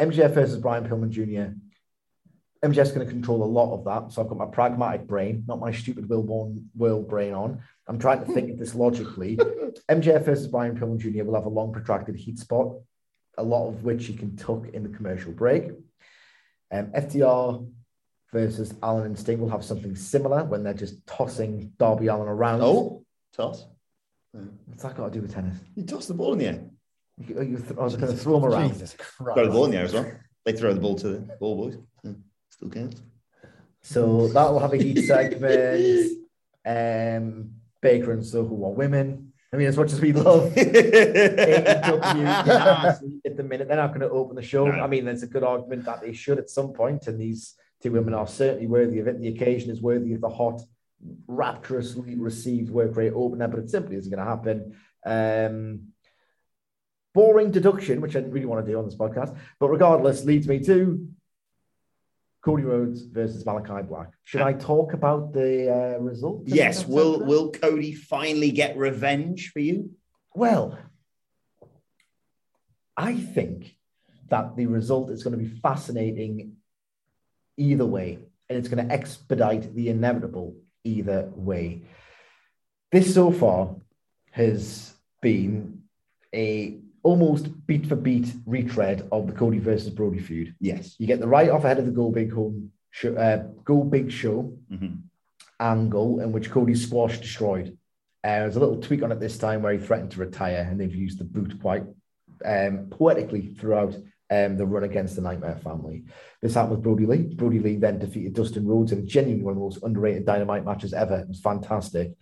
MJF 0.00 0.32
versus 0.32 0.58
Brian 0.58 0.88
Pillman 0.88 1.10
Jr. 1.10 1.54
MJF's 2.64 2.92
going 2.92 3.06
to 3.06 3.12
control 3.12 3.42
a 3.42 3.44
lot 3.44 3.72
of 3.72 3.84
that. 3.84 4.12
So 4.12 4.22
I've 4.22 4.28
got 4.28 4.36
my 4.36 4.46
pragmatic 4.46 5.06
brain, 5.06 5.44
not 5.46 5.60
my 5.60 5.72
stupid 5.72 6.08
Wilbourn 6.08 6.64
world 6.76 7.08
brain 7.08 7.32
on. 7.32 7.62
I'm 7.86 7.98
trying 7.98 8.24
to 8.24 8.32
think 8.32 8.50
of 8.50 8.58
this 8.58 8.74
logically. 8.74 9.36
MJF 9.88 10.24
versus 10.24 10.46
Brian 10.46 10.78
Pillman 10.78 10.98
Jr. 10.98 11.24
will 11.24 11.34
have 11.34 11.46
a 11.46 11.50
long, 11.50 11.72
protracted 11.72 12.16
heat 12.16 12.38
spot, 12.38 12.74
a 13.38 13.42
lot 13.42 13.68
of 13.68 13.82
which 13.82 14.06
he 14.06 14.14
can 14.14 14.36
tuck 14.36 14.68
in 14.74 14.82
the 14.82 14.90
commercial 14.90 15.32
break. 15.32 15.70
Um, 16.70 16.88
FTR 16.88 17.66
versus 18.32 18.74
Allin 18.82 19.06
and 19.06 19.18
Sting 19.18 19.40
will 19.40 19.48
have 19.48 19.64
something 19.64 19.96
similar 19.96 20.44
when 20.44 20.62
they're 20.62 20.74
just 20.74 21.04
tossing 21.06 21.72
Darby 21.78 22.08
Allin 22.08 22.28
around. 22.28 22.60
Oh, 22.62 23.04
toss. 23.32 23.66
what's 24.32 24.82
that 24.82 24.96
got 24.96 25.06
to 25.06 25.10
do 25.10 25.22
with 25.22 25.34
tennis? 25.34 25.56
You 25.74 25.84
toss 25.84 26.06
the 26.06 26.14
ball 26.14 26.34
in 26.34 26.38
the 26.38 26.46
air. 26.46 26.64
You, 27.18 27.42
you 27.42 27.58
th- 27.58 27.78
I 27.78 27.82
was 27.82 27.96
going 27.96 28.12
to 28.12 28.18
throw 28.18 28.38
them 28.38 28.50
around. 28.50 28.72
Jesus 28.72 28.94
Christ. 28.96 29.36
Got 29.36 29.44
the 29.46 29.50
ball 29.50 29.64
in 29.64 29.72
the 29.72 29.78
air 29.78 29.84
as 29.84 29.94
well. 29.94 30.12
They 30.44 30.52
throw 30.52 30.72
the 30.72 30.80
ball 30.80 30.94
to 30.96 31.08
the 31.08 31.18
ball 31.38 31.56
boys. 31.56 31.78
Yeah, 32.02 32.12
Still 32.60 32.70
counts. 32.70 33.00
So 33.82 34.28
that 34.28 34.50
will 34.50 34.58
have 34.58 34.74
a 34.74 34.76
heat 34.76 35.06
segment. 35.06 36.18
Um, 36.66 37.52
Baker 37.80 38.12
and 38.12 38.24
Soho 38.24 38.66
are 38.66 38.74
women. 38.74 39.32
I 39.52 39.56
mean, 39.56 39.66
as 39.66 39.76
much 39.76 39.92
as 39.92 40.00
we 40.00 40.12
love 40.12 40.52
AEW 40.54 41.80
at 43.26 43.36
the 43.36 43.42
minute, 43.42 43.66
they're 43.66 43.76
not 43.78 43.88
going 43.88 44.00
to 44.00 44.10
open 44.10 44.36
the 44.36 44.42
show. 44.42 44.66
No. 44.66 44.80
I 44.80 44.86
mean, 44.86 45.04
there's 45.06 45.22
a 45.22 45.26
good 45.26 45.42
argument 45.42 45.86
that 45.86 46.02
they 46.02 46.12
should 46.12 46.38
at 46.38 46.50
some 46.50 46.72
point, 46.72 47.06
and 47.06 47.18
these 47.18 47.54
two 47.82 47.90
women 47.90 48.14
are 48.14 48.26
certainly 48.26 48.66
worthy 48.66 49.00
of 49.00 49.08
it. 49.08 49.18
The 49.18 49.28
occasion 49.28 49.70
is 49.70 49.80
worthy 49.80 50.12
of 50.12 50.20
the 50.20 50.28
hot, 50.28 50.60
rapturously 51.26 52.14
received 52.16 52.70
work 52.70 52.94
rate 52.94 53.14
opener, 53.14 53.48
but 53.48 53.60
it 53.60 53.70
simply 53.70 53.96
isn't 53.96 54.14
going 54.14 54.24
to 54.24 54.30
happen. 54.30 54.76
Um, 55.04 55.88
boring 57.14 57.50
deduction, 57.50 58.02
which 58.02 58.14
I 58.14 58.20
didn't 58.20 58.34
really 58.34 58.46
want 58.46 58.64
to 58.64 58.70
do 58.70 58.78
on 58.78 58.84
this 58.84 58.96
podcast, 58.96 59.36
but 59.58 59.70
regardless, 59.70 60.24
leads 60.24 60.46
me 60.46 60.60
to 60.60 61.08
Cody 62.42 62.62
Rhodes 62.62 63.02
versus 63.02 63.44
Malakai 63.44 63.86
Black. 63.86 64.08
Should 64.24 64.40
I 64.40 64.54
talk 64.54 64.94
about 64.94 65.32
the 65.32 65.96
uh, 65.96 65.98
result? 65.98 66.42
Yes. 66.46 66.86
Will 66.86 67.24
Will 67.24 67.50
Cody 67.50 67.92
finally 67.92 68.50
get 68.50 68.76
revenge 68.76 69.50
for 69.52 69.60
you? 69.60 69.90
Well, 70.34 70.78
I 72.96 73.14
think 73.14 73.76
that 74.28 74.56
the 74.56 74.66
result 74.66 75.10
is 75.10 75.22
going 75.22 75.38
to 75.38 75.44
be 75.44 75.58
fascinating 75.60 76.56
either 77.56 77.84
way, 77.84 78.18
and 78.48 78.58
it's 78.58 78.68
going 78.68 78.86
to 78.86 78.92
expedite 78.92 79.74
the 79.74 79.88
inevitable 79.90 80.56
either 80.84 81.30
way. 81.34 81.82
This 82.90 83.14
so 83.14 83.30
far 83.32 83.76
has 84.30 84.94
been 85.20 85.82
a 86.34 86.78
almost 87.02 87.66
beat 87.66 87.86
for 87.86 87.96
beat 87.96 88.32
retread 88.46 89.08
of 89.10 89.26
the 89.26 89.32
Cody 89.32 89.58
versus 89.58 89.90
Brodie 89.90 90.18
feud. 90.20 90.54
Yes. 90.60 90.96
You 90.98 91.06
get 91.06 91.20
the 91.20 91.28
right 91.28 91.48
off 91.50 91.64
ahead 91.64 91.78
of 91.78 91.86
the 91.86 91.92
Go 91.92 92.10
Big 92.10 92.32
Home 92.32 92.72
show, 92.90 93.14
uh, 93.14 93.44
Go 93.64 93.84
Big 93.84 94.10
Show 94.10 94.56
Mhm. 94.70 95.00
angle 95.58 96.20
in 96.20 96.32
which 96.32 96.50
Cody 96.50 96.74
squash 96.74 97.18
destroyed. 97.20 97.76
Uh, 98.22 98.40
there's 98.40 98.56
a 98.56 98.60
little 98.60 98.80
tweak 98.80 99.02
on 99.02 99.12
it 99.12 99.20
this 99.20 99.38
time 99.38 99.62
where 99.62 99.72
he 99.72 99.78
threatened 99.78 100.10
to 100.12 100.20
retire, 100.20 100.66
and 100.70 100.78
they've 100.78 100.94
used 100.94 101.18
the 101.18 101.24
boot 101.24 101.60
quite 101.60 101.84
um, 102.44 102.86
poetically 102.90 103.48
throughout 103.48 103.94
um, 104.30 104.56
the 104.56 104.64
run 104.64 104.84
against 104.84 105.16
the 105.16 105.20
Nightmare 105.22 105.56
Family. 105.56 106.04
This 106.40 106.54
happened 106.54 106.72
with 106.76 106.82
Brodie 106.82 107.04
Lee. 107.04 107.34
Brodie 107.34 107.58
Lee 107.58 107.76
then 107.76 107.98
defeated 107.98 108.32
Dustin 108.32 108.66
Rhodes 108.66 108.92
in 108.92 109.06
genuinely 109.06 109.44
one 109.44 109.52
of 109.52 109.56
the 109.58 109.64
most 109.64 109.82
underrated 109.82 110.24
Dynamite 110.24 110.64
matches 110.64 110.94
ever. 110.94 111.18
It 111.18 111.28
was 111.28 111.40
fantastic. 111.40 112.12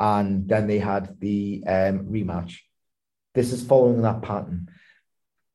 And 0.00 0.46
then 0.48 0.66
they 0.66 0.78
had 0.78 1.18
the 1.20 1.62
um, 1.66 2.06
rematch. 2.06 2.56
This 3.34 3.52
is 3.52 3.64
following 3.64 4.02
that 4.02 4.22
pattern. 4.22 4.68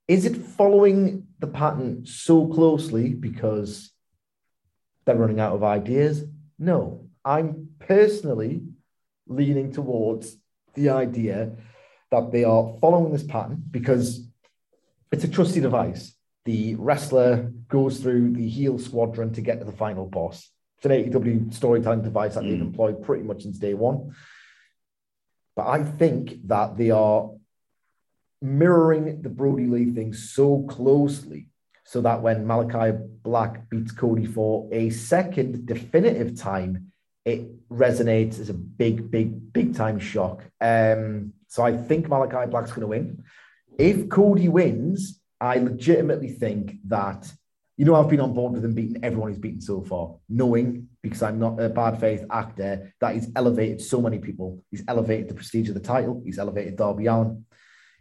Is 0.07 0.25
it 0.25 0.37
following 0.37 1.27
the 1.39 1.47
pattern 1.47 2.05
so 2.05 2.47
closely 2.47 3.09
because 3.09 3.91
they're 5.05 5.15
running 5.15 5.39
out 5.39 5.53
of 5.53 5.63
ideas? 5.63 6.23
No. 6.57 7.07
I'm 7.23 7.69
personally 7.79 8.63
leaning 9.27 9.73
towards 9.73 10.37
the 10.75 10.89
idea 10.89 11.51
that 12.09 12.31
they 12.31 12.45
are 12.45 12.73
following 12.79 13.11
this 13.11 13.23
pattern 13.23 13.61
because 13.69 14.25
it's 15.11 15.25
a 15.25 15.27
trusty 15.27 15.59
device. 15.59 16.13
The 16.45 16.75
wrestler 16.75 17.51
goes 17.67 17.99
through 17.99 18.31
the 18.33 18.47
heel 18.47 18.79
squadron 18.79 19.33
to 19.33 19.41
get 19.41 19.59
to 19.59 19.65
the 19.65 19.73
final 19.73 20.05
boss. 20.05 20.49
It's 20.77 20.85
an 20.85 20.91
AEW 20.91 21.53
storytelling 21.53 22.03
device 22.03 22.35
that 22.35 22.43
they've 22.43 22.57
Mm. 22.57 22.67
employed 22.67 23.03
pretty 23.03 23.23
much 23.23 23.43
since 23.43 23.57
day 23.59 23.73
one. 23.73 24.15
But 25.55 25.67
I 25.67 25.83
think 25.83 26.47
that 26.47 26.77
they 26.77 26.91
are 26.91 27.31
mirroring 28.41 29.21
the 29.21 29.29
Brodie 29.29 29.67
Lee 29.67 29.91
thing 29.91 30.13
so 30.13 30.63
closely 30.63 31.47
so 31.85 32.01
that 32.01 32.21
when 32.21 32.45
Malakai 32.45 33.07
Black 33.23 33.69
beats 33.69 33.91
Cody 33.91 34.25
for 34.25 34.67
a 34.71 34.89
second 34.89 35.65
definitive 35.65 36.37
time, 36.37 36.91
it 37.23 37.69
resonates 37.69 38.39
as 38.39 38.49
a 38.49 38.53
big, 38.53 39.09
big, 39.09 39.53
big 39.53 39.75
time 39.75 39.99
shock. 39.99 40.43
Um, 40.59 41.33
so 41.47 41.63
I 41.63 41.75
think 41.75 42.07
Malakai 42.07 42.49
Black's 42.49 42.71
going 42.71 42.81
to 42.81 42.87
win. 42.87 43.23
If 43.77 44.09
Cody 44.09 44.49
wins, 44.49 45.21
I 45.39 45.59
legitimately 45.59 46.29
think 46.29 46.75
that, 46.87 47.31
you 47.77 47.85
know, 47.85 47.95
I've 47.95 48.09
been 48.09 48.21
on 48.21 48.33
board 48.33 48.53
with 48.53 48.65
him 48.65 48.73
beating 48.73 49.03
everyone 49.03 49.29
he's 49.29 49.39
beaten 49.39 49.61
so 49.61 49.81
far, 49.81 50.15
knowing 50.27 50.89
because 51.01 51.21
I'm 51.21 51.39
not 51.39 51.61
a 51.61 51.69
bad 51.69 51.99
faith 51.99 52.25
actor 52.31 52.93
that 52.99 53.15
he's 53.15 53.29
elevated 53.35 53.81
so 53.81 54.01
many 54.01 54.19
people. 54.19 54.61
He's 54.71 54.83
elevated 54.87 55.29
the 55.29 55.35
prestige 55.35 55.69
of 55.69 55.75
the 55.75 55.79
title, 55.81 56.21
he's 56.25 56.39
elevated 56.39 56.75
Darby 56.75 57.05
Allin, 57.05 57.45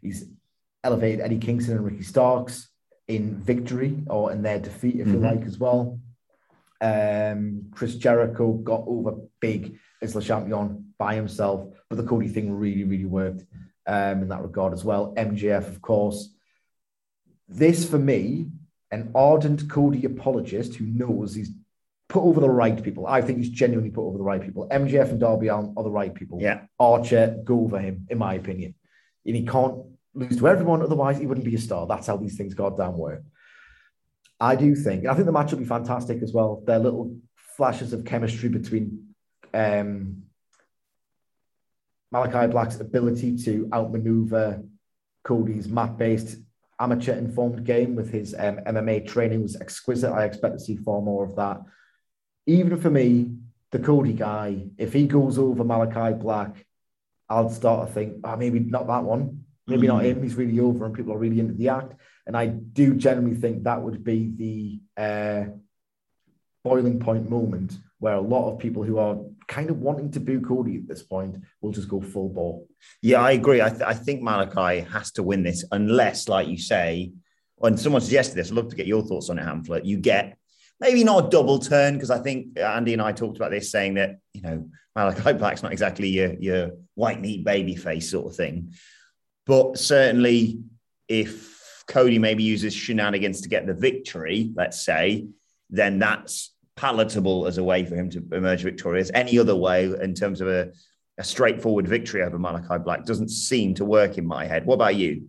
he's 0.06 0.24
elevated 0.82 1.20
Eddie 1.20 1.38
Kingston 1.38 1.76
and 1.76 1.84
Ricky 1.84 2.02
Starks 2.02 2.68
in 3.08 3.36
victory 3.36 4.02
or 4.08 4.32
in 4.32 4.42
their 4.42 4.58
defeat, 4.58 4.96
if 5.00 5.06
you 5.08 5.14
Mhm. 5.18 5.22
like, 5.22 5.44
as 5.46 5.58
well. 5.58 6.00
Um, 6.80 7.66
Chris 7.70 7.94
Jericho 7.96 8.52
got 8.54 8.84
over 8.86 9.16
big 9.40 9.78
as 10.02 10.12
the 10.12 10.20
champion 10.20 10.92
by 10.98 11.14
himself, 11.14 11.68
but 11.88 11.96
the 11.96 12.04
Cody 12.04 12.28
thing 12.28 12.52
really, 12.52 12.84
really 12.84 13.04
worked 13.06 13.44
um, 13.86 14.22
in 14.22 14.28
that 14.28 14.42
regard 14.42 14.72
as 14.72 14.84
well. 14.84 15.14
MJF, 15.16 15.68
of 15.68 15.80
course. 15.80 16.34
This, 17.48 17.88
for 17.88 17.98
me, 17.98 18.50
an 18.90 19.12
ardent 19.14 19.70
Cody 19.70 20.04
apologist 20.04 20.74
who 20.74 20.86
knows 20.86 21.34
he's 21.34 21.52
put 22.08 22.22
over 22.24 22.40
the 22.40 22.50
right 22.50 22.82
people. 22.82 23.06
I 23.06 23.20
think 23.22 23.38
he's 23.38 23.50
genuinely 23.50 23.90
put 23.90 24.06
over 24.06 24.18
the 24.18 24.24
right 24.24 24.42
people. 24.42 24.66
MJF 24.70 25.10
and 25.10 25.20
Darby 25.20 25.48
Allin 25.48 25.72
are 25.76 25.84
the 25.84 25.90
right 25.90 26.12
people. 26.12 26.40
Yeah. 26.40 26.62
Archer, 26.80 27.40
go 27.44 27.60
over 27.60 27.78
him, 27.78 28.06
in 28.10 28.18
my 28.18 28.34
opinion. 28.34 28.74
And 29.24 29.36
he 29.36 29.46
can't 29.46 29.76
lose 30.16 30.38
to 30.38 30.48
everyone, 30.48 30.82
otherwise 30.82 31.18
he 31.18 31.26
wouldn't 31.26 31.46
be 31.46 31.54
a 31.54 31.58
star. 31.58 31.86
That's 31.86 32.06
how 32.06 32.16
these 32.16 32.36
things 32.36 32.54
goddamn 32.54 32.96
work. 32.96 33.22
I 34.40 34.56
do 34.56 34.74
think, 34.74 35.06
I 35.06 35.14
think 35.14 35.26
the 35.26 35.32
match 35.32 35.52
will 35.52 35.58
be 35.58 35.64
fantastic 35.64 36.22
as 36.22 36.32
well. 36.32 36.62
There 36.66 36.76
are 36.76 36.80
little 36.80 37.16
flashes 37.56 37.92
of 37.92 38.04
chemistry 38.04 38.48
between 38.48 39.14
um, 39.54 40.22
Malakai 42.12 42.50
Black's 42.50 42.80
ability 42.80 43.36
to 43.44 43.68
outmaneuver 43.72 44.62
Cody's 45.24 45.68
mat-based 45.68 46.36
amateur-informed 46.78 47.64
game 47.64 47.94
with 47.94 48.10
his 48.10 48.34
um, 48.38 48.58
MMA 48.66 49.06
training 49.06 49.42
was 49.42 49.56
exquisite. 49.56 50.12
I 50.12 50.24
expect 50.24 50.58
to 50.58 50.64
see 50.64 50.76
far 50.76 51.00
more 51.00 51.24
of 51.24 51.36
that. 51.36 51.62
Even 52.46 52.78
for 52.78 52.90
me, 52.90 53.36
the 53.72 53.78
Cody 53.78 54.12
guy, 54.12 54.66
if 54.78 54.92
he 54.92 55.06
goes 55.06 55.38
over 55.38 55.64
Malakai 55.64 56.18
Black, 56.20 56.64
I'll 57.28 57.50
start 57.50 57.88
to 57.88 57.94
think, 57.94 58.18
oh, 58.24 58.36
maybe 58.36 58.60
not 58.60 58.86
that 58.86 59.02
one. 59.04 59.45
Maybe 59.66 59.88
not 59.88 60.04
him. 60.04 60.22
He's 60.22 60.36
really 60.36 60.60
over 60.60 60.84
and 60.84 60.94
people 60.94 61.12
are 61.12 61.18
really 61.18 61.40
into 61.40 61.54
the 61.54 61.70
act. 61.70 61.94
And 62.26 62.36
I 62.36 62.46
do 62.46 62.94
generally 62.94 63.34
think 63.34 63.64
that 63.64 63.82
would 63.82 64.04
be 64.04 64.80
the 64.96 65.02
uh, 65.02 65.44
boiling 66.64 67.00
point 67.00 67.28
moment 67.28 67.78
where 67.98 68.14
a 68.14 68.20
lot 68.20 68.52
of 68.52 68.58
people 68.58 68.82
who 68.82 68.98
are 68.98 69.16
kind 69.48 69.70
of 69.70 69.78
wanting 69.78 70.10
to 70.12 70.20
boo 70.20 70.40
Cody 70.40 70.76
at 70.76 70.88
this 70.88 71.02
point 71.02 71.36
will 71.60 71.72
just 71.72 71.88
go 71.88 72.00
full 72.00 72.28
ball. 72.28 72.68
Yeah, 73.02 73.22
I 73.22 73.32
agree. 73.32 73.62
I, 73.62 73.70
th- 73.70 73.82
I 73.82 73.94
think 73.94 74.22
Malakai 74.22 74.86
has 74.90 75.12
to 75.12 75.22
win 75.22 75.42
this 75.42 75.64
unless, 75.72 76.28
like 76.28 76.48
you 76.48 76.58
say, 76.58 77.12
when 77.56 77.76
someone 77.76 78.02
suggested 78.02 78.34
this, 78.34 78.50
I'd 78.50 78.56
love 78.56 78.68
to 78.68 78.76
get 78.76 78.86
your 78.86 79.02
thoughts 79.02 79.30
on 79.30 79.38
it, 79.38 79.44
Hamflett. 79.44 79.84
You 79.84 79.98
get 79.98 80.36
maybe 80.78 81.04
not 81.04 81.26
a 81.26 81.30
double 81.30 81.58
turn 81.58 81.94
because 81.94 82.10
I 82.10 82.18
think 82.18 82.58
Andy 82.58 82.92
and 82.92 83.02
I 83.02 83.12
talked 83.12 83.36
about 83.36 83.50
this, 83.50 83.70
saying 83.70 83.94
that 83.94 84.18
you 84.34 84.42
know 84.42 84.68
Malakai 84.96 85.38
Black's 85.38 85.62
not 85.62 85.72
exactly 85.72 86.08
your 86.08 86.34
your 86.34 86.70
white 86.94 87.20
meat 87.20 87.44
baby 87.44 87.76
face 87.76 88.10
sort 88.10 88.26
of 88.26 88.36
thing, 88.36 88.74
but 89.46 89.78
certainly 89.78 90.60
if 91.08 91.84
Cody 91.86 92.18
maybe 92.18 92.42
uses 92.42 92.74
shenanigans 92.74 93.40
to 93.42 93.48
get 93.48 93.66
the 93.66 93.74
victory, 93.74 94.52
let's 94.56 94.82
say, 94.82 95.28
then 95.70 95.98
that's 95.98 96.52
palatable 96.74 97.46
as 97.46 97.58
a 97.58 97.64
way 97.64 97.84
for 97.84 97.94
him 97.94 98.10
to 98.10 98.22
emerge 98.32 98.62
victorious. 98.62 99.10
Any 99.14 99.38
other 99.38 99.56
way, 99.56 99.84
in 99.84 100.14
terms 100.14 100.40
of 100.40 100.48
a, 100.48 100.72
a 101.18 101.24
straightforward 101.24 101.88
victory 101.88 102.22
over 102.22 102.38
Malakai 102.38 102.84
Black, 102.84 103.04
doesn't 103.04 103.30
seem 103.30 103.74
to 103.74 103.84
work 103.84 104.18
in 104.18 104.26
my 104.26 104.46
head. 104.46 104.66
What 104.66 104.74
about 104.74 104.96
you? 104.96 105.28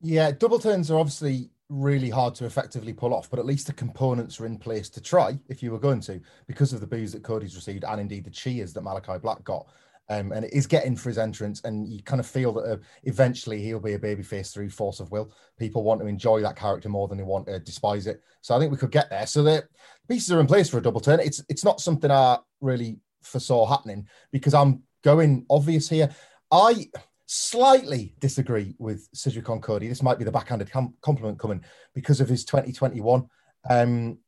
Yeah, 0.00 0.30
double 0.30 0.58
turns 0.58 0.90
are 0.90 0.98
obviously 0.98 1.50
really 1.68 2.08
hard 2.08 2.34
to 2.36 2.46
effectively 2.46 2.92
pull 2.92 3.12
off, 3.12 3.28
but 3.28 3.38
at 3.38 3.44
least 3.44 3.66
the 3.66 3.72
components 3.72 4.40
are 4.40 4.46
in 4.46 4.56
place 4.58 4.88
to 4.88 5.02
try 5.02 5.38
if 5.48 5.62
you 5.62 5.70
were 5.70 5.78
going 5.78 6.00
to, 6.00 6.20
because 6.46 6.72
of 6.72 6.80
the 6.80 6.86
boos 6.86 7.12
that 7.12 7.22
Cody's 7.22 7.56
received 7.56 7.84
and 7.84 8.00
indeed 8.00 8.24
the 8.24 8.30
cheers 8.30 8.72
that 8.72 8.84
Malakai 8.84 9.20
Black 9.20 9.44
got. 9.44 9.66
Um, 10.10 10.32
and 10.32 10.44
it 10.44 10.54
is 10.54 10.66
getting 10.66 10.96
for 10.96 11.10
his 11.10 11.18
entrance, 11.18 11.60
and 11.64 11.86
you 11.86 12.02
kind 12.02 12.18
of 12.18 12.26
feel 12.26 12.52
that 12.54 12.72
uh, 12.72 12.76
eventually 13.04 13.62
he'll 13.62 13.78
be 13.78 13.92
a 13.92 13.98
babyface 13.98 14.52
through 14.52 14.70
force 14.70 15.00
of 15.00 15.10
will. 15.10 15.32
People 15.58 15.82
want 15.82 16.00
to 16.00 16.06
enjoy 16.06 16.40
that 16.40 16.56
character 16.56 16.88
more 16.88 17.08
than 17.08 17.18
they 17.18 17.24
want 17.24 17.46
to 17.46 17.58
despise 17.58 18.06
it. 18.06 18.22
So 18.40 18.56
I 18.56 18.58
think 18.58 18.72
we 18.72 18.78
could 18.78 18.90
get 18.90 19.10
there. 19.10 19.26
So 19.26 19.42
the 19.42 19.64
pieces 20.08 20.32
are 20.32 20.40
in 20.40 20.46
place 20.46 20.70
for 20.70 20.78
a 20.78 20.82
double 20.82 21.00
turn. 21.00 21.20
It's 21.20 21.42
it's 21.48 21.64
not 21.64 21.80
something 21.80 22.10
I 22.10 22.38
really 22.60 22.98
foresaw 23.22 23.66
happening 23.66 24.08
because 24.32 24.54
I'm 24.54 24.82
going 25.04 25.44
obvious 25.50 25.88
here. 25.88 26.10
I 26.50 26.88
slightly 27.26 28.14
disagree 28.18 28.74
with 28.78 29.06
Sidgwick 29.12 29.50
on 29.50 29.60
Cody. 29.60 29.88
This 29.88 30.02
might 30.02 30.18
be 30.18 30.24
the 30.24 30.32
backhanded 30.32 30.70
com- 30.70 30.94
compliment 31.02 31.38
coming 31.38 31.62
because 31.94 32.20
of 32.20 32.28
his 32.28 32.44
2021. 32.46 33.28
Um, 33.68 34.18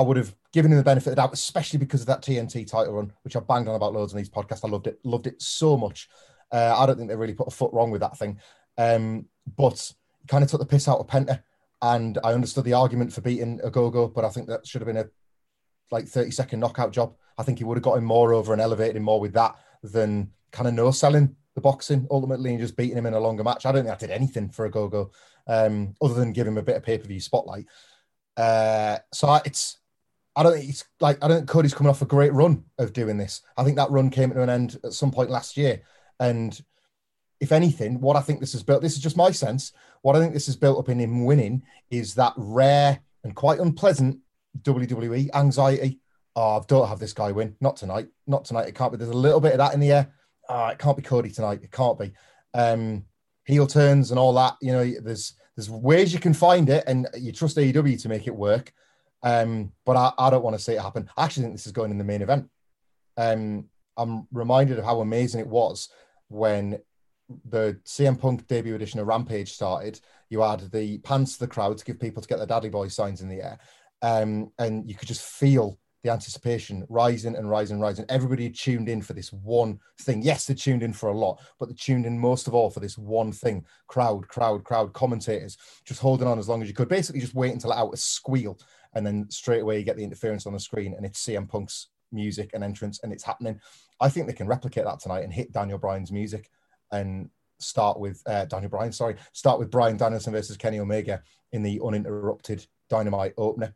I 0.00 0.02
would 0.02 0.16
have 0.16 0.34
given 0.54 0.72
him 0.72 0.78
the 0.78 0.84
benefit 0.84 1.08
of 1.08 1.16
the 1.16 1.22
doubt, 1.22 1.34
especially 1.34 1.78
because 1.78 2.00
of 2.00 2.06
that 2.06 2.22
TNT 2.22 2.66
title 2.66 2.94
run, 2.94 3.12
which 3.22 3.36
I 3.36 3.40
banged 3.40 3.68
on 3.68 3.74
about 3.74 3.92
loads 3.92 4.14
on 4.14 4.16
these 4.16 4.30
podcasts. 4.30 4.64
I 4.64 4.68
loved 4.68 4.86
it, 4.86 4.98
loved 5.04 5.26
it 5.26 5.42
so 5.42 5.76
much. 5.76 6.08
Uh, 6.50 6.74
I 6.74 6.86
don't 6.86 6.96
think 6.96 7.10
they 7.10 7.16
really 7.16 7.34
put 7.34 7.48
a 7.48 7.50
foot 7.50 7.70
wrong 7.74 7.90
with 7.90 8.00
that 8.00 8.16
thing. 8.16 8.40
Um, 8.78 9.26
but 9.58 9.92
kind 10.26 10.42
of 10.42 10.50
took 10.50 10.60
the 10.60 10.66
piss 10.66 10.88
out 10.88 11.00
of 11.00 11.06
Penta. 11.06 11.42
And 11.82 12.18
I 12.24 12.32
understood 12.32 12.64
the 12.64 12.72
argument 12.72 13.12
for 13.12 13.20
beating 13.20 13.58
Ogogo, 13.58 14.12
but 14.12 14.24
I 14.24 14.30
think 14.30 14.48
that 14.48 14.66
should 14.66 14.80
have 14.80 14.86
been 14.86 14.96
a 14.96 15.08
like 15.90 16.06
30 16.06 16.30
second 16.30 16.60
knockout 16.60 16.92
job. 16.92 17.14
I 17.36 17.42
think 17.42 17.58
he 17.58 17.64
would 17.64 17.76
have 17.76 17.84
got 17.84 17.98
him 17.98 18.04
more 18.04 18.32
over 18.32 18.54
and 18.54 18.62
elevated 18.62 18.96
him 18.96 19.02
more 19.02 19.20
with 19.20 19.34
that 19.34 19.54
than 19.82 20.30
kind 20.50 20.66
of 20.66 20.72
no 20.72 20.92
selling 20.92 21.36
the 21.54 21.60
boxing 21.60 22.06
ultimately 22.10 22.50
and 22.50 22.60
just 22.60 22.76
beating 22.76 22.96
him 22.96 23.06
in 23.06 23.14
a 23.14 23.20
longer 23.20 23.44
match. 23.44 23.66
I 23.66 23.72
don't 23.72 23.84
think 23.84 23.94
I 23.94 23.98
did 23.98 24.10
anything 24.10 24.48
for 24.48 24.70
Ogogo 24.70 25.10
um, 25.46 25.94
other 26.00 26.14
than 26.14 26.32
give 26.32 26.46
him 26.46 26.58
a 26.58 26.62
bit 26.62 26.76
of 26.76 26.82
pay 26.82 26.96
per 26.96 27.06
view 27.06 27.20
spotlight. 27.20 27.66
Uh, 28.36 28.98
so 29.12 29.28
I, 29.28 29.40
it's, 29.44 29.79
I 30.40 30.42
don't 30.42 30.56
think 30.56 30.70
it's 30.70 30.84
like, 31.00 31.22
I 31.22 31.28
don't 31.28 31.38
think 31.38 31.48
Cody's 31.48 31.74
coming 31.74 31.90
off 31.90 32.02
a 32.02 32.06
great 32.06 32.32
run 32.32 32.64
of 32.78 32.92
doing 32.92 33.18
this. 33.18 33.42
I 33.56 33.64
think 33.64 33.76
that 33.76 33.90
run 33.90 34.10
came 34.10 34.30
to 34.30 34.42
an 34.42 34.50
end 34.50 34.78
at 34.84 34.92
some 34.92 35.10
point 35.10 35.30
last 35.30 35.56
year. 35.56 35.82
And 36.18 36.58
if 37.40 37.52
anything, 37.52 38.00
what 38.00 38.16
I 38.16 38.20
think 38.20 38.40
this 38.40 38.52
has 38.52 38.62
built, 38.62 38.82
this 38.82 38.94
is 38.94 39.02
just 39.02 39.16
my 39.16 39.30
sense, 39.30 39.72
what 40.02 40.16
I 40.16 40.18
think 40.18 40.32
this 40.32 40.46
has 40.46 40.56
built 40.56 40.78
up 40.78 40.88
in 40.88 40.98
him 40.98 41.24
winning 41.24 41.62
is 41.90 42.14
that 42.14 42.32
rare 42.36 43.00
and 43.22 43.34
quite 43.34 43.60
unpleasant 43.60 44.18
WWE 44.62 45.28
anxiety. 45.34 46.00
Oh, 46.34 46.58
I 46.58 46.62
don't 46.66 46.88
have 46.88 46.98
this 46.98 47.12
guy 47.12 47.32
win. 47.32 47.56
Not 47.60 47.76
tonight. 47.76 48.08
Not 48.26 48.44
tonight. 48.44 48.68
It 48.68 48.74
can't 48.74 48.92
be. 48.92 48.98
There's 48.98 49.10
a 49.10 49.14
little 49.14 49.40
bit 49.40 49.52
of 49.52 49.58
that 49.58 49.74
in 49.74 49.80
the 49.80 49.92
air 49.92 50.12
oh, 50.50 50.66
it 50.66 50.78
can't 50.78 50.96
be 50.96 51.02
Cody 51.02 51.30
tonight. 51.30 51.60
It 51.62 51.70
can't 51.70 51.98
be. 51.98 52.12
Um, 52.52 53.04
heel 53.44 53.66
turns 53.66 54.10
and 54.10 54.18
all 54.18 54.34
that. 54.34 54.56
You 54.60 54.72
know, 54.72 54.92
there's 55.00 55.34
there's 55.56 55.70
ways 55.70 56.12
you 56.12 56.20
can 56.20 56.34
find 56.34 56.68
it, 56.68 56.84
and 56.86 57.08
you 57.16 57.32
trust 57.32 57.56
AEW 57.56 58.02
to 58.02 58.08
make 58.08 58.26
it 58.26 58.34
work. 58.34 58.72
Um, 59.22 59.72
but 59.84 59.96
I, 59.96 60.12
I 60.18 60.30
don't 60.30 60.42
want 60.44 60.56
to 60.56 60.62
see 60.62 60.72
it 60.72 60.80
happen. 60.80 61.08
I 61.16 61.24
actually 61.24 61.44
think 61.44 61.54
this 61.56 61.66
is 61.66 61.72
going 61.72 61.90
in 61.90 61.98
the 61.98 62.04
main 62.04 62.22
event. 62.22 62.48
Um, 63.16 63.66
I'm 63.96 64.26
reminded 64.32 64.78
of 64.78 64.84
how 64.84 65.00
amazing 65.00 65.40
it 65.40 65.46
was 65.46 65.88
when 66.28 66.78
the 67.44 67.78
CM 67.84 68.18
Punk 68.18 68.46
debut 68.46 68.74
edition 68.74 69.00
of 69.00 69.06
Rampage 69.06 69.52
started. 69.52 70.00
You 70.30 70.40
had 70.40 70.70
the 70.72 70.98
pants 70.98 71.34
to 71.34 71.40
the 71.40 71.48
crowd 71.48 71.78
to 71.78 71.84
give 71.84 72.00
people 72.00 72.22
to 72.22 72.28
get 72.28 72.38
their 72.38 72.46
Daddy 72.46 72.68
Boy 72.68 72.88
signs 72.88 73.20
in 73.20 73.28
the 73.28 73.42
air, 73.42 73.58
um, 74.02 74.50
and 74.58 74.88
you 74.88 74.94
could 74.94 75.08
just 75.08 75.22
feel 75.22 75.78
the 76.02 76.10
anticipation 76.10 76.86
rising 76.88 77.36
and 77.36 77.50
rising 77.50 77.74
and 77.74 77.82
rising. 77.82 78.04
Everybody 78.08 78.48
tuned 78.48 78.88
in 78.88 79.02
for 79.02 79.12
this 79.12 79.32
one 79.32 79.78
thing. 80.00 80.22
Yes, 80.22 80.46
they 80.46 80.54
tuned 80.54 80.82
in 80.82 80.92
for 80.92 81.10
a 81.10 81.16
lot, 81.16 81.40
but 81.58 81.68
they 81.68 81.74
tuned 81.74 82.06
in 82.06 82.18
most 82.18 82.48
of 82.48 82.54
all 82.54 82.70
for 82.70 82.80
this 82.80 82.96
one 82.96 83.32
thing. 83.32 83.64
Crowd, 83.86 84.26
crowd, 84.28 84.64
crowd, 84.64 84.92
commentators 84.92 85.58
just 85.84 86.00
holding 86.00 86.26
on 86.26 86.38
as 86.38 86.48
long 86.48 86.62
as 86.62 86.68
you 86.68 86.74
could. 86.74 86.88
Basically, 86.88 87.20
just 87.20 87.34
wait 87.34 87.52
until 87.52 87.72
out 87.72 87.92
a 87.92 87.96
squeal, 87.96 88.58
and 88.94 89.06
then 89.06 89.30
straight 89.30 89.62
away 89.62 89.78
you 89.78 89.84
get 89.84 89.96
the 89.96 90.04
interference 90.04 90.46
on 90.46 90.52
the 90.52 90.60
screen, 90.60 90.94
and 90.94 91.04
it's 91.04 91.24
CM 91.24 91.48
Punk's 91.48 91.88
music 92.12 92.50
and 92.54 92.64
entrance, 92.64 93.00
and 93.02 93.12
it's 93.12 93.24
happening. 93.24 93.60
I 94.00 94.08
think 94.08 94.26
they 94.26 94.32
can 94.32 94.46
replicate 94.46 94.84
that 94.84 95.00
tonight 95.00 95.24
and 95.24 95.32
hit 95.32 95.52
Daniel 95.52 95.78
Bryan's 95.78 96.12
music 96.12 96.50
and 96.90 97.30
start 97.58 98.00
with 98.00 98.22
uh, 98.26 98.46
Daniel 98.46 98.70
Bryan. 98.70 98.92
Sorry, 98.92 99.16
start 99.32 99.58
with 99.58 99.70
Bryan 99.70 99.96
Danielson 99.96 100.32
versus 100.32 100.56
Kenny 100.56 100.80
Omega 100.80 101.22
in 101.52 101.62
the 101.62 101.80
uninterrupted 101.84 102.66
Dynamite 102.88 103.34
opener. 103.36 103.74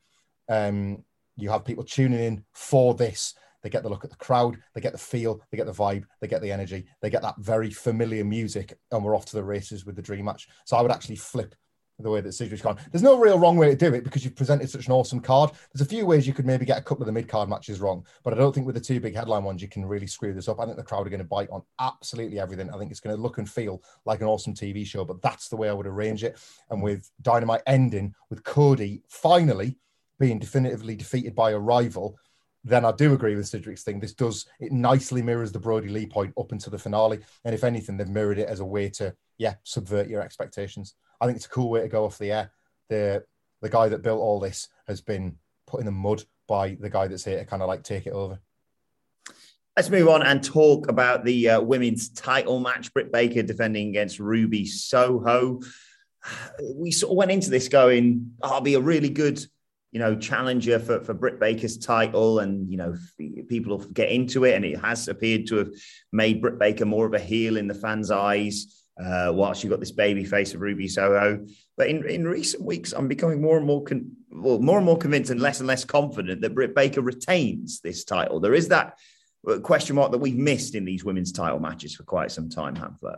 Um, 0.49 1.05
you 1.37 1.51
have 1.51 1.65
people 1.65 1.85
tuning 1.85 2.21
in 2.21 2.45
for 2.53 2.95
this. 2.95 3.35
They 3.63 3.71
get 3.71 3.83
the 3.83 3.89
look 3.89 4.05
at 4.05 4.11
the 4.11 4.17
crowd, 4.17 4.59
they 4.75 4.83
get 4.83 4.93
the 4.93 4.99
feel, 4.99 5.41
they 5.51 5.57
get 5.57 5.65
the 5.65 5.73
vibe, 5.73 6.05
they 6.21 6.29
get 6.29 6.43
the 6.43 6.53
energy, 6.53 6.85
they 7.01 7.09
get 7.09 7.23
that 7.23 7.39
very 7.39 7.71
familiar 7.71 8.23
music, 8.23 8.79
and 8.91 9.03
we're 9.03 9.17
off 9.17 9.25
to 9.27 9.37
the 9.37 9.43
races 9.43 9.87
with 9.87 9.97
the 9.97 10.03
dream 10.03 10.27
match. 10.27 10.49
So 10.67 10.77
I 10.77 10.83
would 10.83 10.91
actually 10.91 11.17
flip 11.17 11.55
the 11.99 12.11
way 12.11 12.21
that 12.21 12.33
Sidgwick's 12.33 12.63
gone. 12.63 12.79
There's 12.91 13.03
no 13.03 13.19
real 13.19 13.39
wrong 13.39 13.57
way 13.57 13.71
to 13.71 13.77
do 13.77 13.95
it 13.95 14.03
because 14.03 14.25
you've 14.25 14.35
presented 14.35 14.69
such 14.69 14.87
an 14.87 14.93
awesome 14.93 15.21
card. 15.21 15.51
There's 15.73 15.87
a 15.87 15.89
few 15.89 16.05
ways 16.07 16.27
you 16.27 16.35
could 16.35 16.47
maybe 16.47 16.65
get 16.65 16.79
a 16.79 16.83
couple 16.83 17.03
of 17.03 17.07
the 17.07 17.13
mid 17.13 17.29
card 17.29 17.49
matches 17.49 17.81
wrong, 17.81 18.05
but 18.25 18.33
I 18.33 18.37
don't 18.37 18.53
think 18.53 18.67
with 18.67 18.75
the 18.75 18.81
two 18.81 19.01
big 19.01 19.15
headline 19.15 19.45
ones 19.45 19.63
you 19.63 19.69
can 19.69 19.85
really 19.85 20.07
screw 20.07 20.35
this 20.35 20.49
up. 20.49 20.59
I 20.59 20.65
think 20.65 20.77
the 20.77 20.83
crowd 20.83 21.07
are 21.07 21.11
going 21.11 21.19
to 21.19 21.25
bite 21.25 21.51
on 21.51 21.63
absolutely 21.81 22.41
everything. 22.41 22.71
I 22.71 22.79
think 22.79 22.91
it's 22.91 23.01
going 23.01 23.15
to 23.15 23.23
look 23.23 23.39
and 23.39 23.49
feel 23.49 23.83
like 24.07 24.21
an 24.21 24.27
awesome 24.27 24.55
TV 24.55 24.85
show, 24.85 25.05
but 25.05 25.23
that's 25.23 25.49
the 25.49 25.57
way 25.57 25.69
I 25.69 25.73
would 25.73 25.87
arrange 25.87 26.25
it. 26.25 26.39
And 26.71 26.83
with 26.83 27.11
Dynamite 27.23 27.63
ending 27.67 28.15
with 28.29 28.43
Cody 28.43 29.03
finally 29.09 29.79
being 30.19 30.39
definitively 30.39 30.97
defeated 30.97 31.35
by 31.35 31.53
a 31.53 31.59
rival, 31.59 32.19
then 32.65 32.85
I 32.85 32.93
do 32.93 33.13
agree 33.13 33.37
with 33.37 33.47
Sidgwick's 33.47 33.83
thing. 33.83 34.01
This 34.01 34.15
does 34.15 34.47
it 34.59 34.73
nicely 34.73 35.23
mirrors 35.23 35.53
the 35.53 35.61
Brodie 35.61 35.91
Lee 35.91 36.07
point 36.07 36.33
up 36.39 36.51
into 36.51 36.71
the 36.71 36.79
finale, 36.79 37.21
and 37.45 37.55
if 37.55 37.63
anything, 37.63 37.97
they've 37.97 38.09
mirrored 38.09 38.39
it 38.39 38.49
as 38.49 38.61
a 38.61 38.65
way 38.65 38.89
to 38.91 39.15
yeah 39.39 39.55
subvert 39.65 40.09
your 40.09 40.23
expectations. 40.23 40.95
I 41.25 41.27
think 41.27 41.37
it's 41.37 41.47
a 41.47 41.51
cool 41.51 41.71
way 41.71 41.81
to 41.81 41.89
go 41.89 42.05
off 42.05 42.19
the 42.19 42.33
air. 42.33 42.51
The 42.91 43.25
the 43.63 43.71
guy 43.71 43.89
that 43.89 44.03
built 44.03 44.21
all 44.21 44.41
this 44.41 44.69
has 44.87 45.01
been 45.01 45.37
put 45.67 45.81
in 45.81 45.87
the 45.87 45.93
mud 45.93 46.23
by 46.47 46.77
the 46.79 46.91
guy 46.91 47.09
that's 47.09 47.25
here 47.25 47.39
to 47.39 47.47
kind 47.47 47.63
of 47.63 47.69
like 47.69 47.83
take 47.83 48.07
it 48.07 48.13
over. 48.13 48.39
Let's 49.75 49.89
move 49.89 50.07
on 50.09 50.23
and 50.23 50.45
talk 50.45 50.91
about 50.91 51.25
the 51.25 51.49
uh, 51.49 51.61
women's 51.63 52.11
title 52.11 52.61
match. 52.61 52.93
Britt 52.93 53.11
Baker 53.11 53.43
defending 53.43 53.89
against 53.89 54.21
Ruby 54.21 54.67
Soho. 54.67 55.61
We 56.75 56.91
sort 56.91 57.13
of 57.13 57.17
went 57.17 57.31
into 57.31 57.51
this 57.51 57.69
going, 57.69 58.33
oh, 58.43 58.55
"I'll 58.55 58.61
be 58.61 58.75
a 58.75 58.81
really 58.81 59.11
good 59.11 59.45
you 59.93 60.01
know, 60.01 60.17
challenger 60.17 60.79
for, 60.79 61.01
for 61.01 61.15
Britt 61.15 61.39
Baker's 61.39 61.79
title, 61.79 62.41
and 62.41 62.71
you 62.71 62.77
know, 62.77 62.97
people 63.49 63.79
will 63.79 63.87
get 63.87 64.11
into 64.11 64.45
it, 64.45 64.55
and 64.55 64.65
it 64.65 64.79
has 64.81 65.09
appeared 65.09 65.47
to 65.47 65.57
have 65.57 65.71
made 66.13 66.43
Britt 66.43 66.59
Baker 66.59 66.85
more 66.85 67.07
of 67.07 67.15
a 67.15 67.19
heel 67.19 67.57
in 67.57 67.69
the 67.69 67.75
fans' 67.75 68.11
eyes. 68.11 68.84
Uh, 69.03 69.33
whilst 69.35 69.65
you've 69.65 69.73
got 69.73 69.81
this 69.81 69.91
baby 69.91 70.25
face 70.25 70.55
of 70.55 70.61
Ruby 70.61 70.87
Soho, 70.87 71.45
but 71.77 71.89
in, 71.89 72.09
in 72.09 72.29
recent 72.29 72.63
weeks, 72.63 72.93
I'm 72.93 73.09
becoming 73.09 73.43
more 73.43 73.57
and 73.57 73.67
more 73.67 73.83
con- 73.83 74.13
well, 74.31 74.61
more 74.61 74.77
and 74.77 74.87
more 74.87 74.97
convinced 74.97 75.33
and 75.33 75.41
less 75.41 75.59
and 75.59 75.67
less 75.67 75.85
confident 75.85 76.41
that 76.43 76.55
Britt 76.55 76.77
Baker 76.77 77.01
retains 77.01 77.81
this 77.81 78.05
title. 78.05 78.39
There 78.39 78.55
is 78.55 78.69
that 78.69 78.97
uh, 79.51 79.59
question 79.59 79.97
mark 79.97 80.13
that 80.13 80.19
we've 80.19 80.37
missed 80.37 80.77
in 80.77 80.85
these 80.85 81.05
women's 81.05 81.33
title 81.33 81.59
matches 81.59 81.97
for 81.97 82.05
quite 82.05 82.31
some 82.31 82.49
time, 82.49 82.77
Hamflett. 82.77 83.17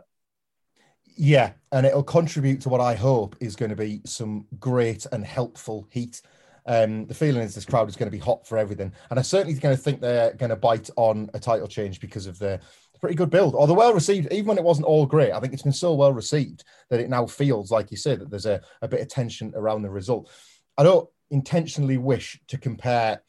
Yeah, 1.15 1.51
and 1.71 1.85
it'll 1.85 2.03
contribute 2.03 2.61
to 2.61 2.69
what 2.69 2.81
I 2.81 2.95
hope 2.95 3.35
is 3.39 3.55
going 3.55 3.69
to 3.69 3.75
be 3.75 4.01
some 4.03 4.47
great 4.59 5.05
and 5.11 5.23
helpful 5.23 5.87
heat 5.91 6.21
um, 6.67 7.05
the 7.05 7.13
feeling 7.13 7.41
is 7.41 7.55
this 7.55 7.65
crowd 7.65 7.87
is 7.87 7.95
going 7.95 8.11
to 8.11 8.15
be 8.15 8.21
hot 8.21 8.45
for 8.45 8.57
everything, 8.57 8.91
and 9.09 9.17
I 9.17 9.21
certainly 9.21 9.57
going 9.57 9.75
to 9.75 9.81
think 9.81 10.01
they're 10.01 10.33
going 10.33 10.49
to 10.49 10.55
bite 10.57 10.89
on 10.97 11.29
a 11.33 11.39
title 11.39 11.67
change 11.67 12.01
because 12.01 12.27
of 12.27 12.37
the 12.39 12.59
pretty 12.99 13.15
good 13.15 13.29
build, 13.29 13.53
the 13.53 13.73
well 13.73 13.93
received. 13.93 14.31
Even 14.31 14.47
when 14.47 14.57
it 14.57 14.63
wasn't 14.63 14.87
all 14.87 15.05
great, 15.05 15.31
I 15.31 15.39
think 15.39 15.53
it's 15.53 15.63
been 15.63 15.71
so 15.71 15.93
well 15.93 16.13
received 16.13 16.63
that 16.89 16.99
it 16.99 17.09
now 17.09 17.25
feels 17.25 17.71
like 17.71 17.91
you 17.91 17.97
say 17.97 18.15
that 18.15 18.29
there's 18.29 18.45
a, 18.45 18.61
a 18.81 18.87
bit 18.87 19.01
of 19.01 19.07
tension 19.07 19.53
around 19.55 19.81
the 19.81 19.89
result. 19.89 20.29
I 20.77 20.83
don't 20.83 21.09
intentionally 21.31 21.97
wish 21.97 22.39
to 22.47 22.57
compare 22.57 23.21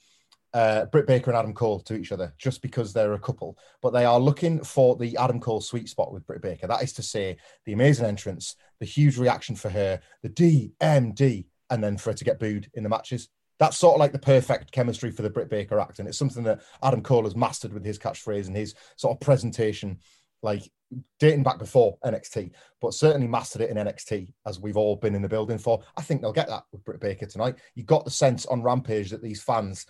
uh, 0.54 0.86
Britt 0.86 1.06
Baker 1.06 1.30
and 1.30 1.38
Adam 1.38 1.54
Cole 1.54 1.80
to 1.80 1.94
each 1.94 2.12
other 2.12 2.32
just 2.38 2.62
because 2.62 2.92
they're 2.92 3.14
a 3.14 3.18
couple, 3.18 3.58
but 3.82 3.90
they 3.92 4.04
are 4.04 4.18
looking 4.18 4.62
for 4.62 4.96
the 4.96 5.16
Adam 5.16 5.40
Cole 5.40 5.60
sweet 5.60 5.88
spot 5.88 6.12
with 6.12 6.26
Britt 6.26 6.42
Baker. 6.42 6.66
That 6.66 6.82
is 6.82 6.92
to 6.94 7.02
say, 7.02 7.36
the 7.64 7.72
amazing 7.72 8.06
entrance, 8.06 8.56
the 8.80 8.86
huge 8.86 9.18
reaction 9.18 9.56
for 9.56 9.68
her, 9.68 10.00
the 10.22 10.30
DMD 10.30 11.46
and 11.70 11.84
then 11.84 11.96
for 11.98 12.10
her 12.10 12.14
to 12.14 12.24
get 12.24 12.38
booed 12.38 12.70
in 12.74 12.82
the 12.82 12.88
matches. 12.88 13.28
That's 13.58 13.76
sort 13.76 13.94
of 13.94 14.00
like 14.00 14.12
the 14.12 14.18
perfect 14.18 14.70
chemistry 14.72 15.10
for 15.10 15.22
the 15.22 15.30
Britt 15.30 15.50
Baker 15.50 15.80
act. 15.80 15.98
And 15.98 16.08
it's 16.08 16.18
something 16.18 16.44
that 16.44 16.60
Adam 16.82 17.02
Cole 17.02 17.24
has 17.24 17.34
mastered 17.36 17.72
with 17.72 17.84
his 17.84 17.98
catchphrase 17.98 18.46
and 18.46 18.56
his 18.56 18.74
sort 18.96 19.16
of 19.16 19.20
presentation 19.20 19.98
like 20.42 20.70
dating 21.18 21.42
back 21.42 21.58
before 21.58 21.98
NXT, 22.04 22.52
but 22.80 22.94
certainly 22.94 23.26
mastered 23.26 23.62
it 23.62 23.70
in 23.70 23.76
NXT 23.76 24.32
as 24.46 24.60
we've 24.60 24.76
all 24.76 24.94
been 24.96 25.14
in 25.16 25.22
the 25.22 25.28
building 25.28 25.58
for. 25.58 25.82
I 25.96 26.02
think 26.02 26.20
they'll 26.20 26.32
get 26.32 26.48
that 26.48 26.62
with 26.72 26.84
Britt 26.84 27.00
Baker 27.00 27.26
tonight. 27.26 27.56
You 27.74 27.82
got 27.82 28.04
the 28.04 28.10
sense 28.10 28.46
on 28.46 28.62
Rampage 28.62 29.10
that 29.10 29.22
these 29.22 29.42
fans 29.42 29.84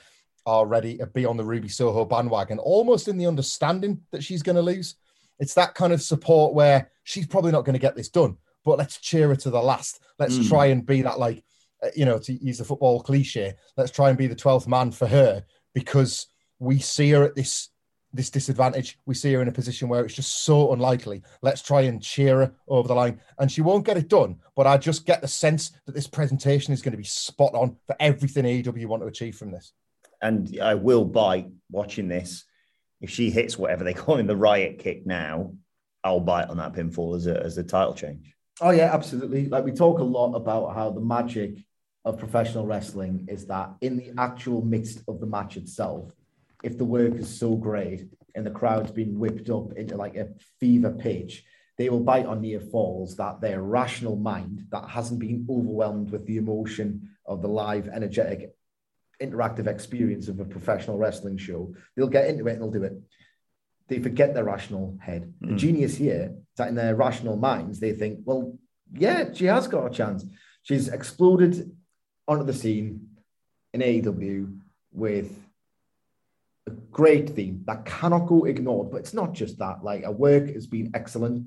are 0.46 0.66
ready 0.66 0.96
to 0.96 1.06
be 1.06 1.26
on 1.26 1.36
the 1.36 1.44
Ruby 1.44 1.68
Soho 1.68 2.06
bandwagon, 2.06 2.58
almost 2.58 3.06
in 3.06 3.18
the 3.18 3.26
understanding 3.26 4.00
that 4.12 4.24
she's 4.24 4.42
going 4.42 4.56
to 4.56 4.62
lose. 4.62 4.94
It's 5.38 5.54
that 5.54 5.74
kind 5.74 5.92
of 5.92 6.00
support 6.02 6.54
where 6.54 6.90
she's 7.04 7.26
probably 7.26 7.52
not 7.52 7.66
going 7.66 7.74
to 7.74 7.78
get 7.78 7.94
this 7.94 8.08
done, 8.08 8.38
but 8.64 8.78
let's 8.78 8.98
cheer 8.98 9.28
her 9.28 9.36
to 9.36 9.50
the 9.50 9.62
last. 9.62 10.00
Let's 10.18 10.38
Mm. 10.38 10.48
try 10.48 10.66
and 10.66 10.86
be 10.86 11.02
that, 11.02 11.18
like, 11.18 11.44
Uh, 11.82 11.88
you 11.94 12.04
know, 12.04 12.18
to 12.18 12.32
use 12.32 12.58
the 12.58 12.64
football 12.64 13.00
cliche, 13.00 13.54
let's 13.76 13.90
try 13.90 14.08
and 14.08 14.18
be 14.18 14.26
the 14.26 14.34
12th 14.34 14.66
man 14.66 14.90
for 14.90 15.06
her 15.06 15.44
because 15.74 16.26
we 16.58 16.80
see 16.80 17.10
her 17.10 17.22
at 17.22 17.36
this 17.36 17.70
this 18.12 18.30
disadvantage. 18.30 18.98
We 19.06 19.14
see 19.14 19.32
her 19.34 19.42
in 19.42 19.48
a 19.48 19.52
position 19.52 19.88
where 19.88 20.04
it's 20.04 20.14
just 20.14 20.44
so 20.44 20.72
unlikely. 20.72 21.22
Let's 21.42 21.62
try 21.62 21.82
and 21.82 22.02
cheer 22.02 22.38
her 22.38 22.52
over 22.66 22.88
the 22.88 22.94
line. 22.94 23.20
And 23.38 23.52
she 23.52 23.60
won't 23.60 23.84
get 23.84 23.98
it 23.98 24.08
done, 24.08 24.36
but 24.56 24.66
I 24.66 24.78
just 24.78 25.04
get 25.04 25.20
the 25.20 25.28
sense 25.28 25.72
that 25.86 25.94
this 25.94 26.06
presentation 26.06 26.72
is 26.72 26.82
going 26.82 26.92
to 26.92 26.98
be 26.98 27.04
spot 27.04 27.54
on 27.54 27.76
for 27.86 27.96
everything 28.00 28.44
AEW 28.44 28.86
want 28.86 29.02
to 29.02 29.08
achieve 29.08 29.36
from 29.36 29.50
this. 29.50 29.72
And 30.22 30.58
I 30.60 30.74
will 30.74 31.04
bite 31.04 31.48
watching 31.70 32.08
this. 32.08 32.44
If 33.00 33.10
she 33.10 33.30
hits 33.30 33.58
whatever 33.58 33.84
they 33.84 33.94
call 33.94 34.16
in 34.16 34.26
the 34.26 34.36
riot 34.36 34.78
kick 34.78 35.06
now, 35.06 35.52
I'll 36.02 36.20
bite 36.20 36.48
on 36.48 36.56
that 36.56 36.72
pinfall 36.72 37.16
as 37.16 37.26
a, 37.26 37.40
as 37.40 37.58
a 37.58 37.62
title 37.62 37.94
change. 37.94 38.34
Oh 38.60 38.70
yeah, 38.70 38.92
absolutely. 38.92 39.48
Like 39.48 39.64
we 39.64 39.72
talk 39.72 40.00
a 40.00 40.04
lot 40.04 40.34
about 40.34 40.74
how 40.74 40.90
the 40.90 41.00
magic 41.00 41.58
of 42.04 42.18
professional 42.18 42.66
wrestling 42.66 43.26
is 43.28 43.46
that 43.46 43.70
in 43.80 43.96
the 43.96 44.12
actual 44.18 44.64
midst 44.64 45.02
of 45.08 45.20
the 45.20 45.26
match 45.26 45.56
itself, 45.56 46.12
if 46.62 46.78
the 46.78 46.84
work 46.84 47.14
is 47.14 47.28
so 47.28 47.54
great 47.56 48.08
and 48.34 48.44
the 48.46 48.50
crowd's 48.50 48.90
been 48.90 49.18
whipped 49.18 49.50
up 49.50 49.72
into 49.74 49.96
like 49.96 50.16
a 50.16 50.28
fever 50.60 50.90
pitch, 50.90 51.44
they 51.76 51.88
will 51.88 52.00
bite 52.00 52.26
on 52.26 52.40
near 52.40 52.60
falls 52.60 53.16
that 53.16 53.40
their 53.40 53.62
rational 53.62 54.16
mind 54.16 54.66
that 54.70 54.88
hasn't 54.88 55.20
been 55.20 55.46
overwhelmed 55.48 56.10
with 56.10 56.26
the 56.26 56.36
emotion 56.36 57.10
of 57.26 57.42
the 57.42 57.48
live, 57.48 57.88
energetic, 57.88 58.52
interactive 59.22 59.66
experience 59.66 60.28
of 60.28 60.40
a 60.40 60.44
professional 60.44 60.98
wrestling 60.98 61.36
show, 61.36 61.72
they'll 61.96 62.08
get 62.08 62.28
into 62.28 62.46
it 62.48 62.54
and 62.54 62.62
they'll 62.62 62.70
do 62.70 62.82
it. 62.84 62.94
They 63.88 64.00
forget 64.00 64.34
their 64.34 64.44
rational 64.44 64.96
head. 65.00 65.32
The 65.40 65.48
Mm. 65.54 65.58
genius 65.58 65.96
here 65.96 66.34
is 66.36 66.56
that 66.56 66.68
in 66.68 66.74
their 66.74 66.94
rational 66.94 67.36
minds, 67.36 67.80
they 67.80 67.92
think, 67.92 68.20
well, 68.24 68.56
yeah, 68.92 69.32
she 69.32 69.46
has 69.46 69.66
got 69.68 69.86
a 69.86 69.90
chance. 69.90 70.24
She's 70.62 70.88
exploded 70.88 71.70
onto 72.28 72.44
the 72.44 72.52
scene 72.52 73.08
in 73.72 73.80
AEW 73.80 74.60
with 74.92 75.36
a 76.66 76.70
great 76.70 77.30
theme 77.30 77.64
that 77.66 77.84
cannot 77.84 78.26
go 78.26 78.44
ignored. 78.44 78.90
But 78.90 78.98
it's 78.98 79.14
not 79.14 79.32
just 79.32 79.58
that. 79.58 79.82
Like 79.82 80.04
her 80.04 80.12
work 80.12 80.52
has 80.54 80.66
been 80.66 80.92
excellent. 80.94 81.46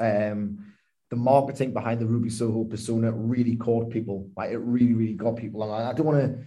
Um, 0.00 0.72
the 1.10 1.16
marketing 1.16 1.72
behind 1.72 2.00
the 2.00 2.06
Ruby 2.06 2.30
Soho 2.30 2.64
persona 2.64 3.12
really 3.12 3.56
caught 3.56 3.90
people. 3.90 4.28
Like 4.36 4.50
it 4.50 4.58
really, 4.58 4.94
really 4.94 5.14
got 5.14 5.36
people. 5.36 5.62
And 5.62 5.72
I 5.72 5.90
I 5.90 5.92
don't 5.92 6.06
want 6.06 6.20
to. 6.20 6.44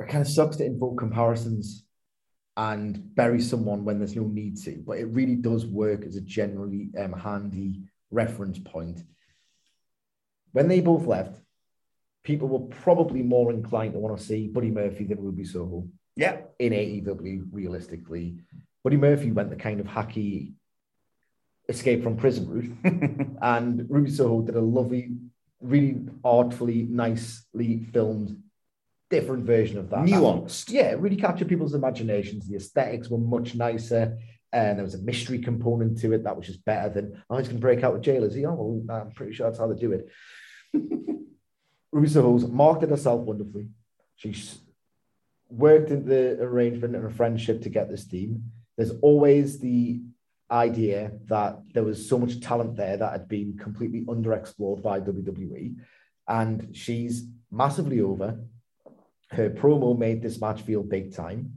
It 0.00 0.08
kind 0.08 0.22
of 0.22 0.28
sucks 0.28 0.56
to 0.56 0.64
invoke 0.64 0.98
comparisons 0.98 1.84
and 2.56 3.14
bury 3.14 3.40
someone 3.40 3.84
when 3.84 3.98
there's 3.98 4.16
no 4.16 4.24
need 4.24 4.58
to, 4.58 4.82
but 4.86 4.98
it 4.98 5.06
really 5.06 5.36
does 5.36 5.64
work 5.64 6.04
as 6.04 6.16
a 6.16 6.20
generally 6.20 6.90
um, 6.98 7.12
handy 7.12 7.80
reference 8.10 8.58
point. 8.58 9.00
When 10.52 10.68
they 10.68 10.80
both 10.80 11.06
left, 11.06 11.40
people 12.24 12.48
were 12.48 12.66
probably 12.76 13.22
more 13.22 13.50
inclined 13.52 13.92
to 13.94 13.98
want 13.98 14.16
to 14.16 14.22
see 14.22 14.48
Buddy 14.48 14.70
Murphy 14.70 15.04
than 15.04 15.20
Ruby 15.20 15.44
Soho 15.44 15.88
Yeah. 16.16 16.42
in 16.58 16.72
AEW, 16.72 17.48
realistically. 17.52 18.36
Buddy 18.84 18.96
Murphy 18.96 19.30
went 19.32 19.50
the 19.50 19.56
kind 19.56 19.80
of 19.80 19.86
hacky 19.86 20.52
escape 21.68 22.02
from 22.02 22.16
prison 22.16 22.48
route, 22.48 23.36
and 23.42 23.86
Ruby 23.88 24.10
Soho 24.10 24.42
did 24.42 24.56
a 24.56 24.60
lovely, 24.60 25.16
really 25.60 26.00
artfully, 26.24 26.82
nicely 26.82 27.86
filmed, 27.92 28.42
different 29.10 29.44
version 29.44 29.78
of 29.78 29.90
that. 29.90 30.00
Nuanced. 30.06 30.70
Yeah, 30.70 30.94
really 30.98 31.16
captured 31.16 31.48
people's 31.48 31.74
imaginations. 31.74 32.48
The 32.48 32.56
aesthetics 32.56 33.08
were 33.08 33.18
much 33.18 33.54
nicer. 33.54 34.18
And 34.54 34.76
there 34.76 34.84
was 34.84 34.94
a 34.94 34.98
mystery 34.98 35.38
component 35.38 35.98
to 36.00 36.12
it 36.12 36.24
that 36.24 36.36
was 36.36 36.46
just 36.46 36.62
better 36.66 36.90
than, 36.90 37.22
oh, 37.30 37.38
he's 37.38 37.46
going 37.48 37.56
to 37.56 37.60
break 37.62 37.82
out 37.82 37.94
with 37.94 38.02
jailers. 38.02 38.36
Oh, 38.36 38.52
well, 38.52 39.00
I'm 39.00 39.10
pretty 39.12 39.32
sure 39.32 39.46
that's 39.46 39.58
how 39.58 39.66
they 39.66 39.80
do 39.80 39.92
it. 39.92 40.08
Ruby 41.92 42.08
Soho's 42.08 42.48
marketed 42.48 42.90
herself 42.90 43.20
wonderfully. 43.20 43.68
She's 44.16 44.58
worked 45.50 45.90
in 45.90 46.06
the 46.06 46.42
arrangement 46.42 46.96
and 46.96 47.04
a 47.04 47.10
friendship 47.10 47.62
to 47.62 47.68
get 47.68 47.90
this 47.90 48.06
team. 48.06 48.50
There's 48.76 48.92
always 49.02 49.58
the 49.58 50.00
idea 50.50 51.12
that 51.26 51.60
there 51.72 51.84
was 51.84 52.08
so 52.08 52.18
much 52.18 52.40
talent 52.40 52.76
there 52.76 52.96
that 52.96 53.12
had 53.12 53.28
been 53.28 53.58
completely 53.58 54.02
underexplored 54.02 54.82
by 54.82 55.00
WWE. 55.00 55.76
And 56.26 56.74
she's 56.74 57.26
massively 57.50 58.00
over. 58.00 58.40
Her 59.28 59.50
promo 59.50 59.98
made 59.98 60.22
this 60.22 60.40
match 60.40 60.62
feel 60.62 60.82
big 60.82 61.14
time. 61.14 61.54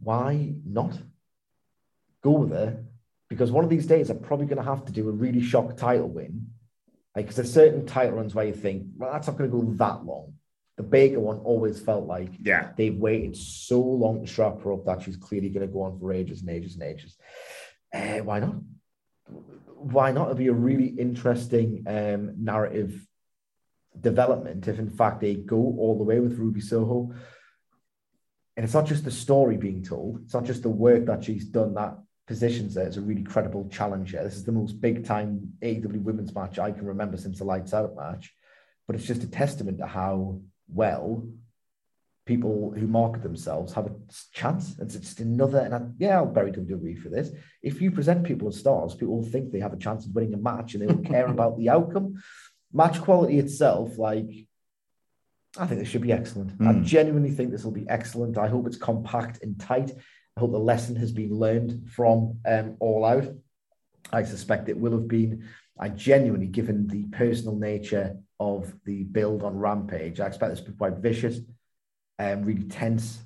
Why 0.00 0.54
not? 0.64 0.98
Go 2.22 2.30
with 2.32 2.50
her. 2.50 2.84
Because 3.28 3.50
one 3.50 3.64
of 3.64 3.70
these 3.70 3.86
days, 3.86 4.10
I'm 4.10 4.20
probably 4.20 4.46
going 4.46 4.62
to 4.62 4.70
have 4.70 4.84
to 4.84 4.92
do 4.92 5.08
a 5.08 5.12
really 5.12 5.42
shock 5.42 5.76
title 5.76 6.08
win. 6.08 6.48
Like, 7.16 7.24
because 7.24 7.36
there's 7.36 7.52
certain 7.52 7.86
title 7.86 8.16
runs 8.16 8.34
where 8.34 8.44
you 8.44 8.52
think, 8.52 8.88
well, 8.98 9.10
that's 9.10 9.26
not 9.26 9.38
going 9.38 9.50
to 9.50 9.56
go 9.56 9.64
that 9.76 10.04
long. 10.04 10.34
The 10.76 10.82
Baker 10.82 11.18
one 11.18 11.38
always 11.38 11.80
felt 11.80 12.06
like 12.06 12.28
Yeah. 12.38 12.72
they've 12.76 12.94
waited 12.94 13.34
so 13.34 13.80
long 13.80 14.20
to 14.20 14.26
strap 14.30 14.60
her 14.62 14.74
up 14.74 14.84
that 14.84 15.00
she's 15.00 15.16
clearly 15.16 15.48
going 15.48 15.66
to 15.66 15.72
go 15.72 15.82
on 15.84 15.98
for 15.98 16.12
ages 16.12 16.42
and 16.42 16.50
ages 16.50 16.74
and 16.74 16.82
ages. 16.82 17.16
Uh, 17.94 18.18
why 18.18 18.40
not? 18.40 18.56
Why 19.76 20.12
not? 20.12 20.26
It'd 20.26 20.36
be 20.36 20.48
a 20.48 20.52
really 20.52 20.88
interesting 20.88 21.84
um, 21.86 22.44
narrative 22.44 23.06
development 23.98 24.68
if, 24.68 24.78
in 24.78 24.90
fact, 24.90 25.22
they 25.22 25.36
go 25.36 25.56
all 25.56 25.96
the 25.96 26.04
way 26.04 26.20
with 26.20 26.36
Ruby 26.36 26.60
Soho. 26.60 27.14
And 28.58 28.64
it's 28.64 28.74
not 28.74 28.84
just 28.84 29.04
the 29.04 29.10
story 29.10 29.56
being 29.56 29.82
told, 29.82 30.20
it's 30.24 30.34
not 30.34 30.44
just 30.44 30.62
the 30.62 30.68
work 30.68 31.06
that 31.06 31.24
she's 31.24 31.46
done 31.46 31.74
that 31.74 31.96
positions 32.26 32.74
her 32.74 32.82
as 32.82 32.96
a 32.96 33.00
really 33.00 33.22
credible 33.22 33.68
challenger. 33.70 34.22
This 34.22 34.36
is 34.36 34.44
the 34.44 34.52
most 34.52 34.80
big 34.80 35.04
time 35.04 35.52
AEW 35.62 36.02
women's 36.02 36.34
match 36.34 36.58
I 36.58 36.72
can 36.72 36.86
remember 36.86 37.16
since 37.16 37.38
the 37.38 37.44
Lights 37.44 37.72
Out 37.72 37.94
match. 37.96 38.32
But 38.86 38.96
it's 38.96 39.06
just 39.06 39.22
a 39.22 39.28
testament 39.30 39.78
to 39.78 39.86
how 39.86 40.40
well 40.68 41.26
people 42.24 42.74
who 42.76 42.88
market 42.88 43.22
themselves 43.22 43.72
have 43.74 43.86
a 43.86 43.94
chance. 44.32 44.76
It's 44.80 44.96
just 44.96 45.20
another, 45.20 45.60
and 45.60 45.74
I, 45.74 45.80
yeah, 45.98 46.16
I'll 46.16 46.26
bury 46.26 46.50
WWE 46.50 46.98
for 47.00 47.08
this. 47.08 47.30
If 47.62 47.80
you 47.80 47.92
present 47.92 48.24
people 48.24 48.48
as 48.48 48.58
stars, 48.58 48.94
people 48.94 49.16
will 49.16 49.30
think 49.30 49.52
they 49.52 49.60
have 49.60 49.72
a 49.72 49.78
chance 49.78 50.06
of 50.06 50.14
winning 50.14 50.34
a 50.34 50.36
match 50.36 50.74
and 50.74 50.82
they 50.82 50.86
don't 50.92 51.04
care 51.04 51.26
about 51.26 51.56
the 51.56 51.68
outcome. 51.68 52.20
Match 52.72 53.00
quality 53.00 53.38
itself, 53.38 53.96
like, 53.96 54.28
I 55.56 55.66
think 55.66 55.80
this 55.80 55.88
should 55.88 56.02
be 56.02 56.12
excellent. 56.12 56.60
I 56.60 56.74
Mm. 56.74 56.84
genuinely 56.84 57.30
think 57.30 57.50
this 57.50 57.64
will 57.64 57.70
be 57.72 57.88
excellent. 57.88 58.36
I 58.36 58.48
hope 58.48 58.66
it's 58.66 58.76
compact 58.76 59.42
and 59.42 59.58
tight. 59.58 59.92
I 60.36 60.40
hope 60.40 60.52
the 60.52 60.58
lesson 60.58 60.96
has 60.96 61.12
been 61.12 61.34
learned 61.34 61.88
from 61.90 62.40
um, 62.46 62.76
All 62.78 63.06
Out. 63.06 63.26
I 64.12 64.22
suspect 64.22 64.68
it 64.68 64.76
will 64.76 64.92
have 64.92 65.08
been. 65.08 65.48
I 65.78 65.88
genuinely, 65.88 66.46
given 66.46 66.86
the 66.86 67.04
personal 67.04 67.56
nature 67.56 68.18
of 68.38 68.74
the 68.84 69.04
build 69.04 69.42
on 69.42 69.56
Rampage, 69.56 70.20
I 70.20 70.26
expect 70.26 70.50
this 70.50 70.60
to 70.60 70.72
be 70.72 70.76
quite 70.76 70.98
vicious 70.98 71.38
and 72.18 72.44
really 72.44 72.64
tense. 72.64 73.18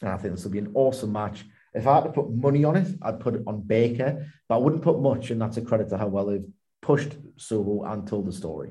And 0.00 0.10
I 0.10 0.16
think 0.16 0.34
this 0.34 0.44
will 0.44 0.50
be 0.50 0.60
an 0.60 0.72
awesome 0.72 1.12
match. 1.12 1.44
If 1.74 1.86
I 1.86 1.96
had 1.96 2.04
to 2.04 2.10
put 2.10 2.30
money 2.30 2.64
on 2.64 2.76
it, 2.76 2.88
I'd 3.02 3.20
put 3.20 3.34
it 3.34 3.42
on 3.46 3.60
Baker, 3.60 4.26
but 4.48 4.54
I 4.54 4.58
wouldn't 4.58 4.82
put 4.82 5.00
much, 5.00 5.30
and 5.30 5.42
that's 5.42 5.58
a 5.58 5.62
credit 5.62 5.90
to 5.90 5.98
how 5.98 6.06
well 6.06 6.26
they've 6.26 6.48
pushed 6.80 7.16
Soho 7.36 7.84
and 7.84 8.06
told 8.06 8.26
the 8.26 8.32
story. 8.32 8.70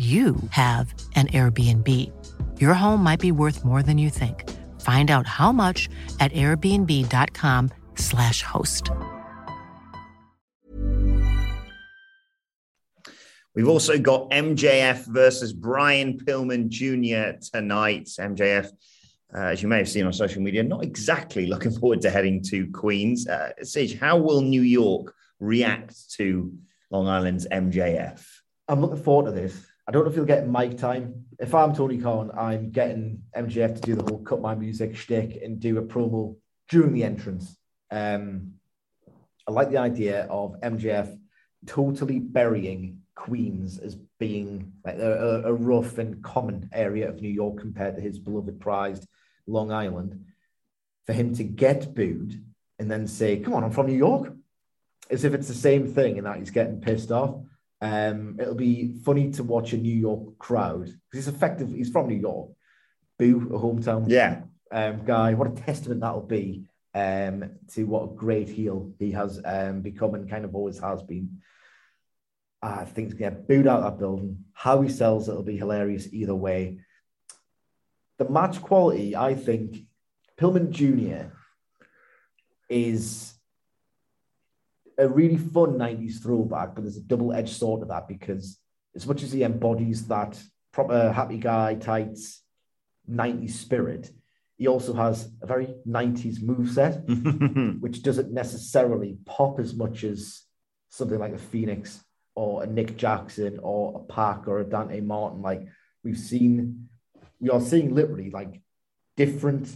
you 0.00 0.36
have 0.48 0.94
an 1.14 1.26
Airbnb. 1.26 1.86
Your 2.58 2.72
home 2.72 3.02
might 3.02 3.20
be 3.20 3.32
worth 3.32 3.66
more 3.66 3.82
than 3.82 3.98
you 3.98 4.08
think. 4.08 4.48
Find 4.80 5.10
out 5.10 5.26
how 5.26 5.52
much 5.52 5.90
at 6.20 6.32
airbnb.com/slash 6.32 8.42
host. 8.42 8.90
We've 13.54 13.68
also 13.68 13.98
got 13.98 14.30
MJF 14.30 15.04
versus 15.06 15.52
Brian 15.52 16.18
Pillman 16.18 16.70
Jr. 16.70 17.36
tonight. 17.52 18.08
MJF, 18.18 18.70
uh, 19.34 19.38
as 19.38 19.62
you 19.62 19.68
may 19.68 19.76
have 19.78 19.90
seen 19.90 20.06
on 20.06 20.14
social 20.14 20.40
media, 20.40 20.62
not 20.62 20.82
exactly 20.82 21.46
looking 21.46 21.72
forward 21.72 22.00
to 22.02 22.10
heading 22.10 22.42
to 22.44 22.70
Queens. 22.70 23.28
Uh, 23.28 23.50
Sage, 23.62 23.98
how 23.98 24.16
will 24.16 24.40
New 24.40 24.62
York 24.62 25.14
react 25.40 26.10
to 26.12 26.54
Long 26.90 27.06
Island's 27.06 27.46
MJF? 27.48 28.24
I'm 28.66 28.80
looking 28.80 29.02
forward 29.02 29.26
to 29.26 29.32
this. 29.32 29.69
I 29.90 29.92
don't 29.92 30.04
know 30.04 30.10
if 30.10 30.14
he'll 30.14 30.24
get 30.24 30.48
mic 30.48 30.78
time. 30.78 31.24
If 31.40 31.52
I'm 31.52 31.74
Tony 31.74 31.98
Khan, 31.98 32.30
I'm 32.38 32.70
getting 32.70 33.22
MJF 33.36 33.74
to 33.74 33.80
do 33.80 33.96
the 33.96 34.04
whole 34.04 34.22
cut 34.22 34.40
my 34.40 34.54
music 34.54 34.94
shtick 34.94 35.42
and 35.42 35.58
do 35.58 35.78
a 35.78 35.82
promo 35.82 36.36
during 36.68 36.92
the 36.92 37.02
entrance. 37.02 37.56
Um, 37.90 38.52
I 39.48 39.50
like 39.50 39.70
the 39.70 39.78
idea 39.78 40.26
of 40.26 40.60
MJF 40.60 41.18
totally 41.66 42.20
burying 42.20 43.00
Queens 43.16 43.80
as 43.80 43.96
being 44.20 44.74
like 44.84 44.94
a, 44.94 45.42
a 45.46 45.52
rough 45.52 45.98
and 45.98 46.22
common 46.22 46.70
area 46.72 47.08
of 47.08 47.20
New 47.20 47.28
York 47.28 47.58
compared 47.58 47.96
to 47.96 48.00
his 48.00 48.20
beloved 48.20 48.60
prized 48.60 49.08
Long 49.48 49.72
Island. 49.72 50.24
For 51.06 51.14
him 51.14 51.34
to 51.34 51.42
get 51.42 51.96
booed 51.96 52.40
and 52.78 52.88
then 52.88 53.08
say, 53.08 53.40
"Come 53.40 53.54
on, 53.54 53.64
I'm 53.64 53.72
from 53.72 53.88
New 53.88 53.98
York," 53.98 54.32
as 55.10 55.24
if 55.24 55.34
it's 55.34 55.48
the 55.48 55.54
same 55.54 55.92
thing, 55.92 56.16
and 56.16 56.28
that 56.28 56.38
he's 56.38 56.50
getting 56.50 56.80
pissed 56.80 57.10
off. 57.10 57.40
Um, 57.80 58.36
it'll 58.38 58.54
be 58.54 58.94
funny 59.04 59.30
to 59.32 59.42
watch 59.42 59.72
a 59.72 59.78
New 59.78 59.94
York 59.96 60.38
crowd 60.38 60.84
because 60.84 60.98
he's 61.12 61.28
effective. 61.28 61.70
He's 61.70 61.90
from 61.90 62.08
New 62.08 62.16
York. 62.18 62.50
Boo, 63.18 63.50
a 63.54 63.58
hometown 63.58 64.04
Yeah. 64.08 64.42
um, 64.70 65.04
guy. 65.04 65.34
What 65.34 65.48
a 65.48 65.62
testament 65.62 66.00
that'll 66.00 66.22
be 66.26 66.64
um, 66.94 67.50
to 67.72 67.84
what 67.84 68.04
a 68.04 68.14
great 68.14 68.48
heel 68.48 68.92
he 68.98 69.12
has 69.12 69.40
um, 69.44 69.80
become 69.80 70.14
and 70.14 70.28
kind 70.28 70.44
of 70.44 70.54
always 70.54 70.78
has 70.80 71.02
been. 71.02 71.40
I 72.62 72.84
think 72.84 73.08
he's 73.08 73.14
going 73.18 73.32
to 73.32 73.38
get 73.38 73.48
booed 73.48 73.66
out 73.66 73.82
of 73.82 73.84
that 73.84 73.98
building. 73.98 74.44
How 74.52 74.82
he 74.82 74.90
sells 74.90 75.28
it'll 75.28 75.42
be 75.42 75.56
hilarious 75.56 76.12
either 76.12 76.34
way. 76.34 76.80
The 78.18 78.28
match 78.28 78.60
quality, 78.60 79.16
I 79.16 79.34
think, 79.34 79.78
Pillman 80.38 80.68
Jr. 80.70 81.32
is 82.68 83.32
a 85.00 85.08
really 85.08 85.36
fun 85.36 85.78
90s 85.78 86.22
throwback, 86.22 86.74
but 86.74 86.82
there's 86.82 86.96
a 86.96 87.02
double 87.02 87.32
edged 87.32 87.56
sword 87.56 87.80
to 87.80 87.86
that 87.86 88.06
because 88.06 88.58
as 88.94 89.06
much 89.06 89.22
as 89.22 89.32
he 89.32 89.42
embodies 89.42 90.06
that 90.08 90.40
proper 90.72 91.10
happy 91.10 91.38
guy, 91.38 91.74
tights, 91.74 92.42
90s 93.10 93.52
spirit, 93.52 94.10
he 94.58 94.68
also 94.68 94.92
has 94.92 95.30
a 95.40 95.46
very 95.46 95.74
90s 95.88 96.40
moveset, 96.40 97.80
which 97.80 98.02
doesn't 98.02 98.30
necessarily 98.30 99.16
pop 99.24 99.58
as 99.58 99.74
much 99.74 100.04
as 100.04 100.42
something 100.90 101.18
like 101.18 101.32
a 101.32 101.38
Fenix 101.38 102.04
or 102.34 102.62
a 102.62 102.66
Nick 102.66 102.96
Jackson 102.98 103.58
or 103.62 104.00
a 104.00 104.12
Pac 104.12 104.48
or 104.48 104.60
a 104.60 104.64
Dante 104.64 105.00
Martin. 105.00 105.40
Like 105.40 105.66
we've 106.04 106.18
seen, 106.18 106.88
we 107.40 107.48
are 107.48 107.60
seeing 107.60 107.94
literally 107.94 108.30
like 108.30 108.60
different 109.16 109.74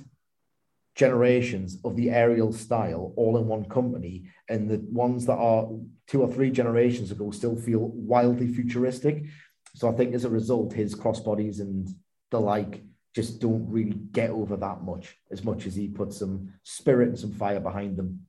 generations 0.95 1.79
of 1.85 1.97
the 1.97 2.11
aerial 2.11 2.53
style 2.53 3.13
all 3.17 3.37
in 3.37 3.47
one 3.47 3.65
company 3.65 4.31
and 4.49 4.71
the 4.71 4.79
ones 4.91 5.27
that 5.27 5.37
are 5.37 5.69
two 6.07 6.23
or 6.23 6.33
three 6.33 6.51
generations 6.51 7.11
ago 7.11 7.31
still 7.31 7.57
feel 7.57 7.81
wildly 7.81 8.47
futuristic. 8.47 9.25
So 9.75 9.89
i 9.89 9.93
think 9.93 10.15
as 10.15 10.25
a 10.25 10.31
result 10.31 10.73
his 10.73 10.95
crossbodies 10.95 11.61
and 11.61 11.89
the 12.31 12.41
like 12.41 12.83
just 13.15 13.41
don't 13.41 13.69
really 13.69 13.99
get 14.13 14.31
over 14.31 14.57
that 14.57 14.83
much 14.83 15.17
as 15.31 15.45
much 15.45 15.67
as 15.67 15.75
he 15.75 15.89
puts 15.89 16.19
some 16.19 16.53
spirit 16.63 17.09
and 17.09 17.19
some 17.19 17.33
fire 17.33 17.61
behind 17.61 17.97
them. 17.97 18.27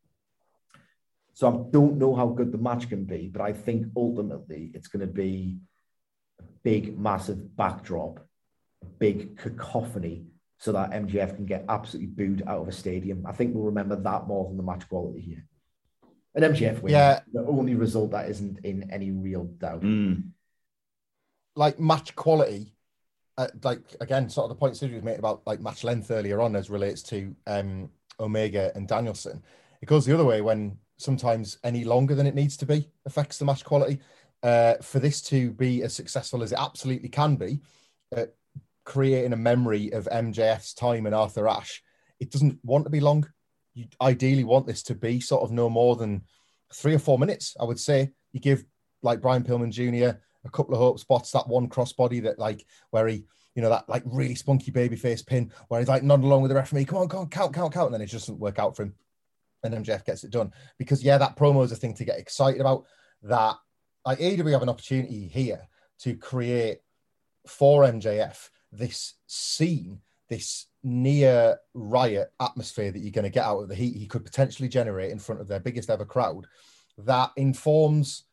So 1.33 1.47
i 1.47 1.71
don't 1.71 1.97
know 1.97 2.15
how 2.15 2.27
good 2.29 2.51
the 2.51 2.57
match 2.57 2.89
can 2.89 3.05
be 3.05 3.29
but 3.31 3.41
i 3.41 3.53
think 3.53 3.87
ultimately 3.95 4.71
it's 4.73 4.87
going 4.87 5.05
to 5.05 5.13
be 5.13 5.59
a 6.39 6.43
big 6.63 6.97
massive 6.97 7.55
backdrop 7.55 8.25
a 8.81 8.85
big 8.85 9.37
cacophony 9.37 10.25
so 10.65 10.71
that 10.71 10.89
MJF 10.89 11.35
can 11.35 11.45
get 11.45 11.63
absolutely 11.69 12.07
booed 12.07 12.41
out 12.47 12.61
of 12.61 12.67
a 12.67 12.71
stadium. 12.71 13.23
I 13.27 13.33
think 13.33 13.53
we'll 13.53 13.65
remember 13.65 13.95
that 13.95 14.25
more 14.25 14.47
than 14.47 14.57
the 14.57 14.63
match 14.63 14.89
quality 14.89 15.21
here. 15.21 15.45
An 16.33 16.41
MJF 16.41 16.81
win, 16.81 16.91
Yeah. 16.91 17.19
the 17.31 17.45
only 17.45 17.75
result 17.75 18.09
that 18.11 18.29
isn't 18.29 18.65
in 18.65 18.89
any 18.89 19.11
real 19.11 19.43
doubt. 19.45 19.81
Mm. 19.81 20.31
like 21.55 21.79
match 21.79 22.15
quality, 22.15 22.73
uh, 23.37 23.47
like 23.63 23.95
again, 24.01 24.27
sort 24.27 24.45
of 24.45 24.49
the 24.49 24.59
point 24.59 24.75
Sidney 24.75 24.95
was 24.95 25.03
made 25.05 25.19
about 25.19 25.43
like 25.45 25.61
match 25.61 25.83
length 25.83 26.09
earlier 26.09 26.41
on 26.41 26.55
as 26.55 26.69
relates 26.69 27.01
to 27.03 27.33
um, 27.47 27.89
Omega 28.19 28.71
and 28.75 28.87
Danielson. 28.87 29.41
It 29.81 29.85
goes 29.85 30.03
the 30.05 30.13
other 30.15 30.25
way 30.25 30.41
when 30.41 30.77
sometimes 30.97 31.59
any 31.63 31.85
longer 31.85 32.15
than 32.15 32.25
it 32.27 32.35
needs 32.35 32.57
to 32.57 32.65
be 32.65 32.89
affects 33.05 33.37
the 33.37 33.45
match 33.45 33.63
quality. 33.63 33.99
Uh, 34.43 34.75
for 34.81 34.99
this 34.99 35.21
to 35.21 35.51
be 35.51 35.83
as 35.83 35.93
successful 35.93 36.43
as 36.43 36.51
it 36.51 36.59
absolutely 36.59 37.09
can 37.09 37.35
be, 37.35 37.61
uh, 38.17 38.25
creating 38.85 39.33
a 39.33 39.37
memory 39.37 39.91
of 39.91 40.07
MJF's 40.11 40.73
time 40.73 41.05
and 41.05 41.15
Arthur 41.15 41.47
Ashe, 41.47 41.83
it 42.19 42.31
doesn't 42.31 42.59
want 42.63 42.85
to 42.85 42.89
be 42.89 43.01
long. 43.01 43.27
You 43.73 43.87
ideally 44.01 44.45
want 44.45 44.67
this 44.67 44.83
to 44.83 44.95
be 44.95 45.19
sort 45.19 45.43
of 45.43 45.51
no 45.51 45.69
more 45.69 45.95
than 45.95 46.21
three 46.73 46.93
or 46.93 46.99
four 46.99 47.19
minutes. 47.19 47.57
I 47.59 47.65
would 47.65 47.79
say 47.79 48.11
you 48.31 48.39
give 48.39 48.63
like 49.01 49.21
Brian 49.21 49.43
Pillman 49.43 49.71
Jr. 49.71 50.17
a 50.45 50.49
couple 50.49 50.73
of 50.73 50.79
hope 50.79 50.99
spots, 50.99 51.31
that 51.31 51.47
one 51.47 51.67
crossbody 51.67 52.23
that 52.23 52.39
like 52.39 52.65
where 52.91 53.07
he, 53.07 53.25
you 53.55 53.61
know, 53.61 53.69
that 53.69 53.89
like 53.89 54.03
really 54.05 54.35
spunky 54.35 54.71
baby 54.71 54.95
face 54.95 55.21
pin 55.21 55.51
where 55.67 55.79
he's 55.79 55.89
like 55.89 56.03
nodding 56.03 56.25
along 56.25 56.41
with 56.41 56.49
the 56.49 56.55
referee, 56.55 56.85
come 56.85 56.99
on, 56.99 57.09
come 57.09 57.21
on, 57.21 57.29
count, 57.29 57.53
count, 57.53 57.73
count, 57.73 57.87
and 57.87 57.93
then 57.93 58.01
it 58.01 58.07
just 58.07 58.27
doesn't 58.27 58.39
work 58.39 58.59
out 58.59 58.75
for 58.75 58.83
him. 58.83 58.93
And 59.63 59.73
MJF 59.73 60.05
gets 60.05 60.23
it 60.23 60.31
done 60.31 60.51
because 60.77 61.03
yeah, 61.03 61.17
that 61.17 61.35
promo 61.35 61.63
is 61.63 61.71
a 61.71 61.75
thing 61.75 61.95
to 61.95 62.05
get 62.05 62.19
excited 62.19 62.61
about. 62.61 62.85
That 63.23 63.55
like 64.05 64.19
AEW 64.19 64.51
have 64.51 64.61
an 64.61 64.69
opportunity 64.69 65.27
here 65.27 65.67
to 65.99 66.15
create 66.15 66.79
for 67.47 67.83
MJF 67.83 68.49
this 68.77 69.15
scene, 69.27 69.99
this 70.29 70.67
near 70.83 71.57
riot 71.73 72.31
atmosphere 72.39 72.91
that 72.91 72.99
you're 72.99 73.11
going 73.11 73.23
to 73.23 73.29
get 73.29 73.45
out 73.45 73.59
of 73.59 73.69
the 73.69 73.75
heat 73.75 73.95
he 73.95 74.07
could 74.07 74.23
potentially 74.23 74.69
generate 74.69 75.11
in 75.11 75.19
front 75.19 75.41
of 75.41 75.47
their 75.47 75.59
biggest 75.59 75.89
ever 75.89 76.05
crowd 76.05 76.45
that 76.97 77.31
informs 77.35 78.23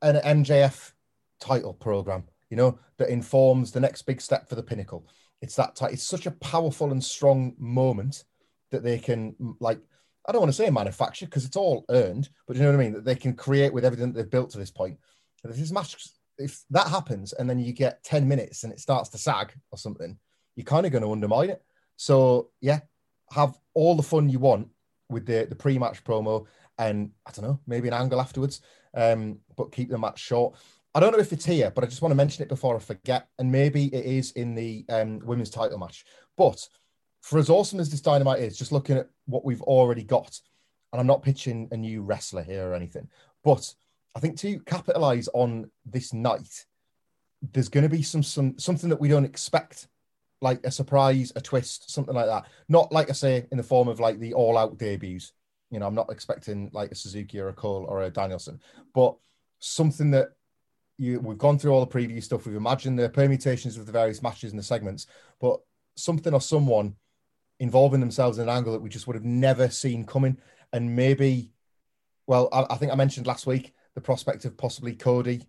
an 0.00 0.16
MJF 0.16 0.92
title 1.40 1.74
program, 1.74 2.24
you 2.50 2.56
know, 2.56 2.78
that 2.98 3.08
informs 3.08 3.72
the 3.72 3.80
next 3.80 4.02
big 4.02 4.20
step 4.20 4.48
for 4.48 4.54
the 4.54 4.62
pinnacle. 4.62 5.06
It's 5.40 5.56
that 5.56 5.78
it's 5.90 6.02
such 6.02 6.26
a 6.26 6.30
powerful 6.32 6.92
and 6.92 7.02
strong 7.02 7.54
moment 7.58 8.24
that 8.70 8.82
they 8.82 8.98
can 8.98 9.34
like 9.60 9.80
I 10.26 10.32
don't 10.32 10.40
want 10.40 10.50
to 10.50 10.56
say 10.56 10.70
manufacture 10.70 11.26
because 11.26 11.44
it's 11.44 11.56
all 11.56 11.84
earned, 11.90 12.28
but 12.46 12.56
you 12.56 12.62
know 12.62 12.68
what 12.70 12.80
I 12.80 12.84
mean? 12.84 12.92
That 12.92 13.04
they 13.04 13.16
can 13.16 13.34
create 13.34 13.72
with 13.72 13.84
everything 13.84 14.12
that 14.12 14.16
they've 14.16 14.30
built 14.30 14.50
to 14.50 14.58
this 14.58 14.70
point. 14.70 14.98
If 15.44 15.56
this 15.56 15.72
match, 15.72 15.96
if 16.38 16.62
that 16.70 16.88
happens 16.88 17.32
and 17.32 17.48
then 17.48 17.58
you 17.58 17.72
get 17.72 18.02
10 18.04 18.26
minutes 18.26 18.64
and 18.64 18.72
it 18.72 18.80
starts 18.80 19.08
to 19.10 19.18
sag 19.18 19.52
or 19.70 19.78
something, 19.78 20.18
you're 20.56 20.64
kind 20.64 20.86
of 20.86 20.92
going 20.92 21.04
to 21.04 21.12
undermine 21.12 21.50
it. 21.50 21.62
So 21.96 22.50
yeah, 22.60 22.80
have 23.30 23.58
all 23.74 23.94
the 23.94 24.02
fun 24.02 24.28
you 24.28 24.38
want 24.38 24.68
with 25.08 25.26
the 25.26 25.46
the 25.48 25.54
pre-match 25.54 26.04
promo, 26.04 26.46
and 26.78 27.10
I 27.26 27.30
don't 27.32 27.44
know, 27.44 27.60
maybe 27.66 27.88
an 27.88 27.94
angle 27.94 28.20
afterwards. 28.20 28.60
Um, 28.94 29.38
but 29.56 29.72
keep 29.72 29.88
the 29.88 29.98
match 29.98 30.18
short. 30.18 30.56
I 30.94 31.00
don't 31.00 31.12
know 31.12 31.18
if 31.18 31.32
it's 31.32 31.44
here, 31.44 31.70
but 31.70 31.84
I 31.84 31.86
just 31.86 32.02
want 32.02 32.12
to 32.12 32.16
mention 32.16 32.42
it 32.42 32.48
before 32.48 32.76
I 32.76 32.78
forget. 32.78 33.28
And 33.38 33.50
maybe 33.50 33.86
it 33.86 34.04
is 34.04 34.32
in 34.32 34.54
the 34.54 34.84
um, 34.90 35.20
women's 35.24 35.48
title 35.48 35.78
match. 35.78 36.04
But 36.36 36.66
for 37.22 37.38
as 37.38 37.48
awesome 37.48 37.80
as 37.80 37.90
this 37.90 38.02
dynamite 38.02 38.40
is, 38.40 38.58
just 38.58 38.72
looking 38.72 38.98
at 38.98 39.08
what 39.26 39.44
we've 39.44 39.62
already 39.62 40.02
got, 40.02 40.38
and 40.92 41.00
I'm 41.00 41.06
not 41.06 41.22
pitching 41.22 41.68
a 41.72 41.76
new 41.76 42.02
wrestler 42.02 42.42
here 42.42 42.68
or 42.68 42.74
anything, 42.74 43.08
but 43.42 43.72
I 44.14 44.20
think 44.20 44.38
to 44.38 44.60
capitalize 44.60 45.28
on 45.32 45.70
this 45.86 46.12
night, 46.12 46.66
there's 47.52 47.68
going 47.68 47.82
to 47.82 47.88
be 47.88 48.02
some 48.02 48.22
some 48.22 48.58
something 48.58 48.90
that 48.90 49.00
we 49.00 49.08
don't 49.08 49.24
expect, 49.24 49.88
like 50.40 50.60
a 50.64 50.70
surprise, 50.70 51.32
a 51.34 51.40
twist, 51.40 51.90
something 51.90 52.14
like 52.14 52.26
that. 52.26 52.46
Not 52.68 52.92
like 52.92 53.10
I 53.10 53.14
say 53.14 53.46
in 53.50 53.56
the 53.56 53.62
form 53.62 53.88
of 53.88 54.00
like 54.00 54.18
the 54.18 54.34
all-out 54.34 54.78
debuts. 54.78 55.32
You 55.70 55.80
know, 55.80 55.86
I'm 55.86 55.94
not 55.94 56.10
expecting 56.10 56.70
like 56.72 56.92
a 56.92 56.94
Suzuki 56.94 57.40
or 57.40 57.48
a 57.48 57.54
Cole 57.54 57.86
or 57.88 58.02
a 58.02 58.10
Danielson, 58.10 58.60
but 58.94 59.16
something 59.58 60.10
that 60.10 60.28
you 60.98 61.18
we've 61.20 61.38
gone 61.38 61.58
through 61.58 61.72
all 61.72 61.84
the 61.84 61.98
preview 61.98 62.22
stuff. 62.22 62.46
We've 62.46 62.54
imagined 62.54 62.98
the 62.98 63.08
permutations 63.08 63.78
of 63.78 63.86
the 63.86 63.92
various 63.92 64.22
matches 64.22 64.52
and 64.52 64.58
the 64.58 64.64
segments, 64.64 65.06
but 65.40 65.60
something 65.96 66.34
or 66.34 66.40
someone 66.40 66.96
involving 67.58 68.00
themselves 68.00 68.38
in 68.38 68.48
an 68.48 68.54
angle 68.54 68.72
that 68.72 68.82
we 68.82 68.90
just 68.90 69.06
would 69.06 69.16
have 69.16 69.24
never 69.24 69.70
seen 69.70 70.04
coming, 70.04 70.36
and 70.72 70.94
maybe, 70.94 71.52
well, 72.26 72.48
I, 72.52 72.66
I 72.70 72.76
think 72.76 72.92
I 72.92 72.96
mentioned 72.96 73.26
last 73.26 73.46
week 73.46 73.72
the 73.94 74.00
prospect 74.00 74.44
of 74.44 74.56
possibly 74.56 74.94
Cody 74.94 75.46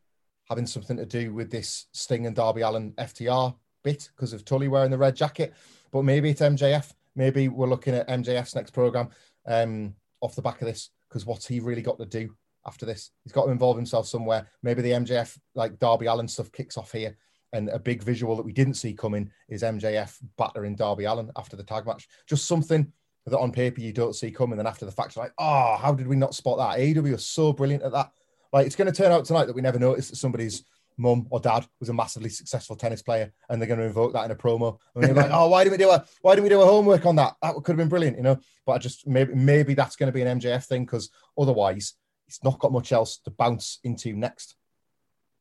having 0.50 0.66
something 0.66 0.98
to 0.98 1.06
do 1.06 1.34
with 1.34 1.50
this 1.50 1.88
Sting 1.94 2.26
and 2.28 2.36
Darby 2.36 2.62
Allin 2.62 2.92
FTR 2.94 3.56
bit 3.84 4.10
because 4.16 4.34
of 4.34 4.46
Tully 4.46 4.68
wearing 4.68 4.92
the 4.92 4.98
red 4.98 5.16
jacket. 5.16 5.54
But 5.92 6.04
maybe 6.04 6.30
it's 6.30 6.42
MJF. 6.42 6.94
Maybe 7.16 7.48
we're 7.48 7.68
looking 7.68 7.94
at 7.94 8.08
MJF's 8.08 8.56
next 8.56 8.72
program 8.72 9.10
um, 9.46 9.96
off 10.22 10.36
the 10.36 10.42
back 10.42 10.62
of 10.62 10.68
this 10.68 10.90
because 11.08 11.26
what's 11.26 11.48
he 11.48 11.60
really 11.60 11.82
got 11.82 12.00
to 12.00 12.06
do 12.06 12.36
after 12.66 12.86
this? 12.86 13.12
He's 13.24 13.34
got 13.34 13.46
to 13.46 13.52
involve 13.52 13.78
himself 13.78 14.08
somewhere. 14.08 14.48
Maybe 14.64 14.82
the 14.82 14.92
MJF 14.92 15.38
like 15.56 15.80
Darby 15.80 16.08
Allin 16.08 16.28
stuff 16.28 16.52
kicks 16.52 16.78
off 16.78 16.92
here. 16.92 17.16
And 17.52 17.70
a 17.70 17.78
big 17.78 18.02
visual 18.02 18.36
that 18.36 18.46
we 18.46 18.52
didn't 18.52 18.74
see 18.74 18.94
coming 18.94 19.30
is 19.48 19.62
MJF 19.62 20.18
battering 20.38 20.76
Darby 20.76 21.04
Allin 21.04 21.32
after 21.36 21.56
the 21.56 21.64
tag 21.64 21.86
match. 21.86 22.08
Just 22.28 22.48
something 22.48 22.92
that 23.28 23.38
on 23.38 23.52
paper 23.52 23.80
you 23.80 23.94
don't 23.94 24.16
see 24.16 24.32
coming. 24.32 24.58
Then 24.58 24.66
after 24.66 24.86
the 24.86 24.92
fact, 24.92 25.16
you're 25.16 25.26
like, 25.26 25.34
oh, 25.38 25.78
how 25.78 25.94
did 25.94 26.08
we 26.08 26.16
not 26.16 26.34
spot 26.34 26.58
that? 26.58 26.80
AEW 26.80 27.12
was 27.12 27.26
so 27.26 27.54
brilliant 27.54 27.84
at 27.84 27.92
that. 27.92 28.12
Like 28.54 28.68
it's 28.68 28.76
going 28.76 28.92
to 28.92 28.96
turn 28.96 29.12
out 29.12 29.26
tonight 29.26 29.46
that 29.46 29.56
we 29.56 29.62
never 29.62 29.80
noticed 29.80 30.12
that 30.12 30.18
somebody's 30.18 30.64
mum 30.96 31.26
or 31.32 31.40
dad 31.40 31.66
was 31.80 31.90
a 31.90 31.94
massively 31.94 32.30
successful 32.30 32.76
tennis 32.76 33.02
player, 33.02 33.34
and 33.50 33.60
they're 33.60 33.68
going 33.68 33.80
to 33.80 33.86
invoke 33.86 34.14
that 34.14 34.26
in 34.26 34.32
a 34.32 34.36
promo. 34.36 34.78
And 34.96 35.08
you're 35.08 35.16
like, 35.16 35.32
oh, 35.34 35.50
why 35.50 35.64
didn't 35.64 35.80
we 35.80 35.84
do 35.84 35.90
a 35.90 36.06
why 36.22 36.36
didn't 36.36 36.44
we 36.44 36.50
do 36.50 36.62
a 36.62 36.66
homework 36.66 37.06
on 37.08 37.16
that? 37.16 37.36
That 37.42 37.56
could 37.56 37.70
have 37.74 37.78
been 37.78 37.90
brilliant, 37.90 38.16
you 38.16 38.24
know. 38.24 38.40
But 38.66 38.74
I 38.74 38.78
just 38.78 39.08
maybe 39.08 39.34
maybe 39.34 39.74
that's 39.74 39.96
going 39.96 40.08
to 40.08 40.14
be 40.14 40.22
an 40.22 40.40
MJF 40.40 40.66
thing 40.66 40.86
because 40.86 41.10
otherwise 41.38 41.96
it's 42.28 42.44
not 42.44 42.60
got 42.60 42.72
much 42.72 42.92
else 42.92 43.18
to 43.26 43.32
bounce 43.32 43.80
into 43.84 44.14
next. 44.14 44.56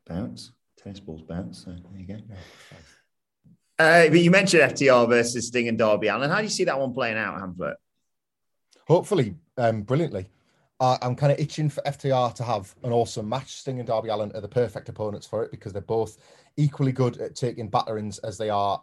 Bounce 0.06 0.52
tennis 0.82 0.98
balls 0.98 1.22
bounce. 1.22 1.64
So 1.64 1.70
there 1.70 2.00
you 2.00 2.06
go. 2.06 2.16
Uh, 3.78 4.08
but 4.08 4.20
you 4.20 4.30
mentioned 4.30 4.62
FTR 4.62 5.08
versus 5.08 5.48
Sting 5.48 5.68
and 5.68 5.78
Darby 5.78 6.08
Allin. 6.08 6.30
How 6.30 6.38
do 6.38 6.44
you 6.44 6.50
see 6.50 6.64
that 6.64 6.78
one 6.78 6.92
playing 6.92 7.16
out, 7.16 7.40
Hamflett? 7.40 7.74
Hopefully, 8.86 9.34
um, 9.56 9.82
brilliantly 9.82 10.28
uh, 10.82 10.98
I'm 11.00 11.14
kind 11.14 11.30
of 11.30 11.38
itching 11.38 11.68
for 11.68 11.80
FTR 11.82 12.34
to 12.34 12.42
have 12.42 12.74
an 12.82 12.92
awesome 12.92 13.28
match. 13.28 13.52
Sting 13.52 13.78
and 13.78 13.86
Darby 13.86 14.08
Allin 14.08 14.32
are 14.34 14.40
the 14.40 14.48
perfect 14.48 14.88
opponents 14.88 15.28
for 15.28 15.44
it 15.44 15.52
because 15.52 15.72
they're 15.72 15.80
both 15.80 16.18
equally 16.56 16.90
good 16.90 17.18
at 17.18 17.36
taking 17.36 17.70
batterings 17.70 18.18
as 18.18 18.36
they 18.36 18.50
are 18.50 18.82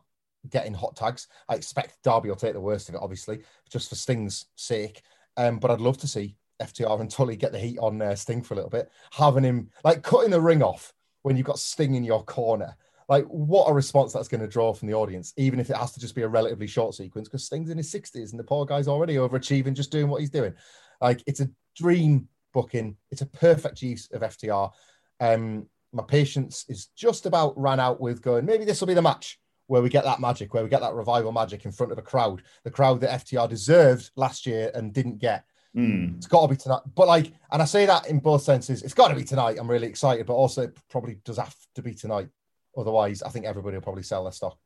getting 0.50 0.74
hot 0.74 0.96
tags. 0.96 1.28
I 1.50 1.56
expect 1.56 2.02
Darby 2.02 2.30
will 2.30 2.38
take 2.38 2.54
the 2.54 2.62
worst 2.62 2.88
of 2.88 2.96
it, 2.96 3.02
obviously, 3.02 3.40
just 3.70 3.90
for 3.90 3.96
Sting's 3.96 4.46
sake. 4.56 5.02
Um, 5.36 5.60
but 5.60 5.72
I'd 5.72 5.82
love 5.82 5.98
to 5.98 6.08
see 6.08 6.38
FTR 6.62 7.02
and 7.02 7.12
Tully 7.12 7.36
get 7.36 7.52
the 7.52 7.60
heat 7.60 7.78
on 7.80 8.02
uh, 8.02 8.16
Sting 8.16 8.44
for 8.44 8.54
a 8.54 8.56
little 8.56 8.70
bit, 8.70 8.90
having 9.12 9.44
him 9.44 9.70
like 9.84 10.02
cutting 10.02 10.32
the 10.32 10.40
ring 10.40 10.64
off 10.64 10.94
when 11.24 11.36
you've 11.36 11.48
got 11.48 11.60
Sting 11.60 11.96
in 11.96 12.06
your 12.06 12.24
corner. 12.24 12.78
Like, 13.10 13.26
what 13.26 13.70
a 13.70 13.74
response 13.74 14.14
that's 14.14 14.30
going 14.30 14.40
to 14.40 14.48
draw 14.48 14.72
from 14.72 14.88
the 14.88 14.94
audience, 14.94 15.34
even 15.36 15.60
if 15.60 15.70
it 15.70 15.76
has 15.76 15.92
to 15.92 16.00
just 16.00 16.16
be 16.16 16.22
a 16.22 16.30
relatively 16.30 16.68
short 16.68 16.96
sequence, 16.96 17.28
because 17.28 17.44
Sting's 17.44 17.72
in 17.72 17.78
his 17.78 17.92
60s 17.94 18.32
and 18.32 18.40
the 18.40 18.44
poor 18.46 18.66
guy's 18.66 18.88
already 18.88 19.16
overachieving, 19.16 19.74
just 19.74 19.92
doing 19.92 20.08
what 20.08 20.22
he's 20.22 20.30
doing. 20.30 20.54
Like, 21.02 21.22
it's 21.26 21.42
a 21.42 21.50
dream 21.80 22.28
booking. 22.54 22.98
It's 23.12 23.22
a 23.22 23.26
perfect 23.26 23.82
use 23.82 24.10
of 24.12 24.22
FTR. 24.22 24.72
Um, 25.20 25.68
my 25.94 26.04
patience 26.04 26.66
is 26.70 26.88
just 26.96 27.26
about 27.26 27.58
ran 27.58 27.80
out 27.80 28.00
with 28.00 28.22
going, 28.22 28.46
maybe 28.46 28.66
this 28.66 28.80
will 28.80 28.88
be 28.88 28.94
the 28.94 29.02
match 29.02 29.40
where 29.68 29.82
we 29.82 29.90
get 29.90 30.04
that 30.04 30.20
magic, 30.20 30.54
where 30.54 30.64
we 30.64 30.70
get 30.70 30.82
that 30.82 30.94
revival 30.94 31.32
magic 31.32 31.66
in 31.66 31.72
front 31.72 31.92
of 31.92 31.98
a 31.98 32.02
crowd, 32.02 32.42
the 32.64 32.72
crowd 32.72 33.02
that 33.02 33.22
FTR 33.22 33.48
deserved 33.48 34.10
last 34.16 34.46
year 34.46 34.72
and 34.74 34.94
didn't 34.94 35.20
get. 35.20 35.46
Mm. 35.76 36.18
It's 36.18 36.28
got 36.28 36.42
to 36.42 36.48
be 36.48 36.56
tonight. 36.56 36.82
But 36.96 37.08
like, 37.08 37.32
and 37.52 37.62
I 37.62 37.66
say 37.66 37.86
that 37.86 38.08
in 38.08 38.20
both 38.20 38.42
senses. 38.42 38.82
It's 38.82 38.96
got 38.96 39.10
to 39.10 39.16
be 39.16 39.24
tonight. 39.24 39.58
I'm 39.60 39.70
really 39.70 39.88
excited, 39.88 40.26
but 40.26 40.34
also 40.34 40.64
it 40.64 40.78
probably 40.90 41.20
does 41.24 41.38
have 41.38 41.56
to 41.76 41.82
be 41.82 41.94
tonight. 41.94 42.30
Otherwise, 42.76 43.22
I 43.22 43.30
think 43.30 43.46
everybody 43.46 43.78
will 43.78 43.84
probably 43.84 44.04
sell 44.04 44.24
their 44.24 44.34
stock. 44.34 44.58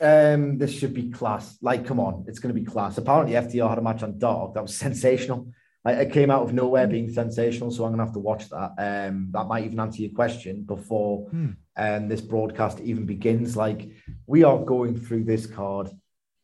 Um, 0.00 0.58
this 0.58 0.72
should 0.72 0.94
be 0.94 1.10
class. 1.10 1.58
Like, 1.60 1.86
come 1.86 2.00
on, 2.00 2.24
it's 2.26 2.38
going 2.38 2.54
to 2.54 2.60
be 2.60 2.66
class. 2.66 2.98
Apparently, 2.98 3.34
FTR 3.34 3.68
had 3.68 3.78
a 3.78 3.82
match 3.82 4.02
on 4.02 4.18
Dark 4.18 4.54
that 4.54 4.62
was 4.62 4.76
sensational. 4.86 5.48
It 5.84 6.12
came 6.12 6.30
out 6.30 6.42
of 6.42 6.52
nowhere 6.52 6.86
being 6.86 7.12
sensational, 7.12 7.72
so 7.72 7.84
I'm 7.84 7.90
gonna 7.90 8.04
have 8.04 8.12
to 8.12 8.20
watch 8.20 8.48
that. 8.50 8.72
Um, 8.78 9.28
that 9.32 9.48
might 9.48 9.64
even 9.64 9.80
answer 9.80 10.02
your 10.02 10.12
question 10.12 10.62
before 10.62 11.26
hmm. 11.28 11.50
um, 11.76 12.08
this 12.08 12.20
broadcast 12.20 12.80
even 12.80 13.04
begins. 13.04 13.56
Like 13.56 13.90
we 14.26 14.44
are 14.44 14.62
going 14.62 14.96
through 14.96 15.24
this 15.24 15.46
card 15.46 15.90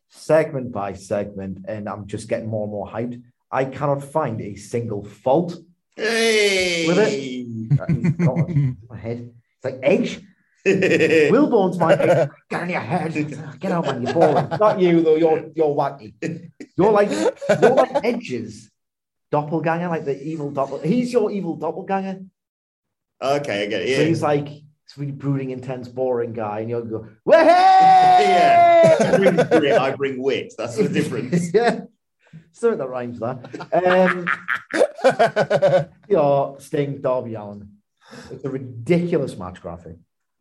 segment 0.09 0.73
by 0.73 0.95
segment, 0.95 1.67
and 1.69 1.89
I'm 1.89 2.09
just 2.09 2.29
getting 2.29 2.49
more 2.49 2.65
and 2.65 2.73
more 2.73 2.89
hyped. 2.89 3.23
I 3.51 3.65
cannot 3.65 4.03
find 4.03 4.41
a 4.41 4.57
single 4.57 5.05
fault 5.05 5.57
hey. 5.95 6.87
with 6.89 6.99
it. 6.99 8.77
my 8.91 8.97
head. 8.97 9.31
It's 9.57 9.65
like 9.65 9.79
eggs. 9.85 10.21
Wilbourn's 10.67 11.79
my. 11.79 11.95
Get 12.51 12.63
on 12.63 12.71
your 12.71 12.81
head. 12.81 13.15
Get 13.61 13.71
out, 13.71 13.85
man. 13.85 14.03
You're 14.03 14.15
boring. 14.15 14.49
Not 14.59 14.81
you 14.81 15.01
though. 15.01 15.15
You're 15.15 15.51
you're 15.55 15.75
wacky. 15.77 16.13
You're 16.77 16.91
like 16.91 17.11
you're 17.11 17.75
like 17.75 18.05
edges 18.05 18.69
doppelganger, 19.31 19.89
like 19.89 20.05
the 20.05 20.21
evil 20.23 20.51
doppel. 20.51 20.85
He's 20.85 21.13
your 21.13 21.31
evil 21.31 21.57
doppelganger. 21.57 22.25
Okay, 23.21 23.65
I 23.65 23.67
get 23.67 23.83
it. 23.83 23.89
Yeah. 23.89 23.97
So 23.97 24.05
he's 24.07 24.23
like 24.23 24.47
this 24.47 24.97
really 24.97 25.13
brooding, 25.13 25.51
intense, 25.51 25.89
boring 25.89 26.33
guy, 26.33 26.61
and 26.61 26.71
you'll 26.71 26.83
go, 26.83 27.09
yeah. 27.27 28.97
I 29.01 29.17
bring, 29.17 29.37
grit, 29.61 29.79
I 29.79 29.95
bring 29.95 30.23
wit. 30.23 30.55
That's 30.57 30.77
the 30.77 30.89
difference. 30.89 31.53
yeah. 31.55 31.83
Something 32.53 32.79
that 32.79 32.89
rhymes 32.89 33.21
that. 33.21 33.39
Um, 33.73 34.29
your 36.09 36.61
Sting 36.61 37.01
Darby 37.01 37.35
Allin. 37.35 37.71
It's 38.31 38.45
a 38.45 38.51
ridiculous 38.51 39.37
match 39.37 39.61
graphic, 39.61 39.97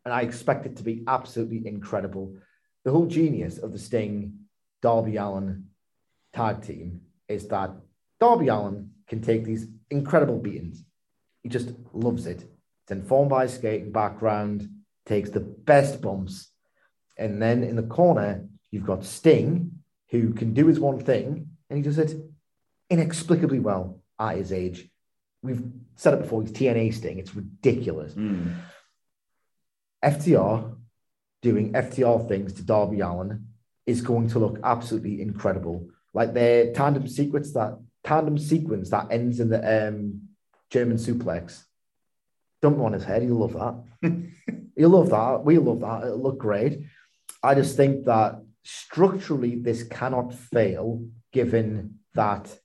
and 0.05 0.13
I 0.13 0.21
expect 0.21 0.65
it 0.65 0.77
to 0.77 0.83
be 0.83 1.03
absolutely 1.07 1.67
incredible. 1.67 2.37
The 2.85 2.91
whole 2.91 3.07
genius 3.07 3.57
of 3.57 3.73
the 3.73 3.79
Sting 3.79 4.39
Darby 4.81 5.17
Allin 5.17 5.65
tag 6.33 6.61
team 6.61 7.01
is 7.27 7.47
that 7.49 7.71
Darby 8.19 8.47
Allin 8.47 8.91
can 9.07 9.21
take 9.21 9.45
these 9.45 9.67
incredible 9.89 10.39
beatings. 10.39 10.83
He 11.43 11.49
just 11.49 11.71
loves 11.93 12.25
it. 12.25 12.43
It's 12.83 12.91
informed 12.91 13.29
by 13.29 13.43
his 13.43 13.53
skating 13.53 13.91
background, 13.91 14.69
takes 15.05 15.29
the 15.29 15.39
best 15.39 16.01
bumps. 16.01 16.49
And 17.17 17.41
then 17.41 17.63
in 17.63 17.75
the 17.75 17.83
corner, 17.83 18.45
you've 18.71 18.85
got 18.85 19.05
Sting, 19.05 19.71
who 20.09 20.33
can 20.33 20.53
do 20.53 20.67
his 20.67 20.79
one 20.79 20.99
thing, 20.99 21.49
and 21.69 21.77
he 21.77 21.83
does 21.83 21.97
it 21.97 22.15
inexplicably 22.89 23.59
well 23.59 24.01
at 24.19 24.37
his 24.37 24.51
age. 24.51 24.89
We've 25.41 25.63
said 25.95 26.13
it 26.13 26.21
before, 26.21 26.41
he's 26.41 26.51
TNA 26.51 26.93
Sting. 26.93 27.19
It's 27.19 27.35
ridiculous. 27.35 28.13
Mm. 28.13 28.55
FTR 30.03 30.75
doing 31.41 31.73
FTR 31.73 32.27
things 32.27 32.53
to 32.53 32.63
Darby 32.63 33.01
Allin 33.01 33.47
is 33.85 34.01
going 34.01 34.29
to 34.29 34.39
look 34.39 34.59
absolutely 34.63 35.21
incredible. 35.21 35.87
Like 36.13 36.33
their 36.33 36.73
tandem 36.73 37.07
secrets 37.07 37.53
that 37.53 37.79
tandem 38.03 38.37
sequence 38.37 38.89
that 38.89 39.07
ends 39.11 39.39
in 39.39 39.49
the 39.49 39.87
um, 39.87 40.21
German 40.69 40.97
suplex. 40.97 41.63
Dump 42.61 42.79
on 42.79 42.93
his 42.93 43.03
head. 43.03 43.21
He'll 43.21 43.35
love 43.35 43.53
that. 43.53 44.31
He'll 44.75 44.89
love 44.89 45.09
that. 45.09 45.43
We 45.43 45.57
love 45.57 45.81
that. 45.81 46.03
It'll 46.03 46.21
look 46.21 46.37
great. 46.37 46.81
I 47.43 47.55
just 47.55 47.77
think 47.77 48.05
that 48.05 48.41
structurally 48.63 49.55
this 49.55 49.83
cannot 49.83 50.33
fail, 50.33 51.05
given 51.31 51.99
that 52.13 52.57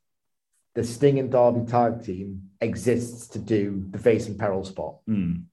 the 0.75 0.85
Sting 0.85 1.19
and 1.19 1.31
Darby 1.31 1.71
tag 1.71 2.05
team 2.05 2.51
exists 2.61 3.29
to 3.29 3.39
do 3.39 3.85
the 3.91 3.99
face 3.99 4.27
and 4.27 4.39
peril 4.39 4.65
spot. 4.65 4.97
Mm. 5.09 5.45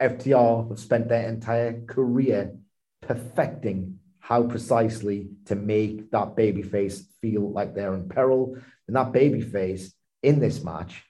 FTR 0.00 0.68
have 0.68 0.78
spent 0.78 1.08
their 1.08 1.28
entire 1.28 1.84
career 1.86 2.56
perfecting 3.00 3.91
how 4.22 4.44
precisely 4.44 5.28
to 5.44 5.56
make 5.56 6.12
that 6.12 6.36
baby 6.36 6.62
face 6.62 7.04
feel 7.20 7.50
like 7.50 7.74
they're 7.74 7.92
in 7.92 8.08
peril. 8.08 8.56
And 8.86 8.94
that 8.94 9.10
baby 9.10 9.40
face 9.40 9.92
in 10.22 10.38
this 10.38 10.62
match 10.62 11.02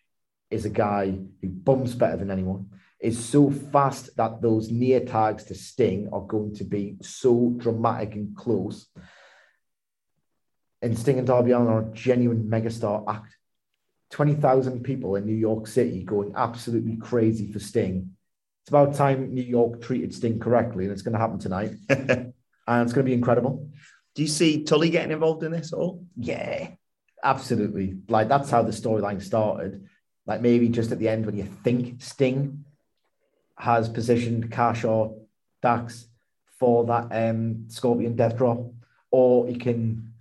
is 0.51 0.65
a 0.65 0.71
guy 0.71 1.19
who 1.43 1.49
bumps 1.49 1.95
better 1.95 2.17
than 2.17 2.31
anyone, 2.31 2.71
is 2.99 3.23
so 3.23 3.51
fast 3.51 4.17
that 4.17 4.41
those 4.41 4.71
near 4.71 5.01
tags 5.01 5.45
to 5.45 5.55
Sting 5.55 6.09
are 6.11 6.23
going 6.23 6.55
to 6.55 6.65
be 6.65 6.97
so 7.03 7.53
dramatic 7.59 8.15
and 8.15 8.35
close. 8.35 8.89
And 10.81 10.99
Sting 10.99 11.19
and 11.19 11.27
Darby 11.27 11.51
Allin 11.51 11.69
are 11.69 11.91
a 11.91 11.93
genuine 11.93 12.49
megastar 12.49 13.05
act. 13.07 13.37
20,000 14.13 14.83
people 14.83 15.17
in 15.17 15.27
New 15.27 15.37
York 15.37 15.67
City 15.67 16.03
going 16.03 16.33
absolutely 16.35 16.97
crazy 16.97 17.53
for 17.53 17.59
Sting. 17.59 18.17
It's 18.63 18.71
about 18.71 18.95
time 18.95 19.35
New 19.35 19.43
York 19.43 19.83
treated 19.83 20.15
Sting 20.15 20.41
correctly, 20.41 20.85
and 20.85 20.93
it's 20.95 21.03
going 21.03 21.13
to 21.13 21.19
happen 21.19 21.39
tonight. 21.39 21.73
and 22.67 22.83
it's 22.83 22.93
going 22.93 23.05
to 23.05 23.11
be 23.11 23.15
incredible. 23.15 23.69
Do 24.15 24.23
you 24.23 24.29
see 24.29 24.65
Tully 24.65 24.91
getting 24.91 25.13
involved 25.13 25.43
in 25.43 25.53
this 25.53 25.73
at 25.73 25.79
all? 25.79 26.05
Yeah, 26.17 26.69
absolutely. 27.25 27.97
Like 28.09 28.29
that's 28.29 28.51
how 28.51 28.63
the 28.63 28.71
storyline 28.73 29.23
started. 29.23 29.87
Like 30.27 30.41
maybe 30.41 30.69
just 30.69 30.93
at 30.93 30.99
the 30.99 31.09
end 31.09 31.27
when 31.27 31.37
you 31.37 31.45
think 31.65 32.03
Sting 32.03 32.65
has 33.57 33.89
positioned 33.89 34.51
Cash 34.53 34.85
or 34.85 35.17
Dax 35.63 36.07
for 36.59 36.85
that 36.85 37.09
um, 37.11 37.65
Scorpion 37.69 38.15
death 38.17 38.37
drop, 38.37 38.61
or 39.11 39.47
he 39.47 39.57
can 39.57 40.13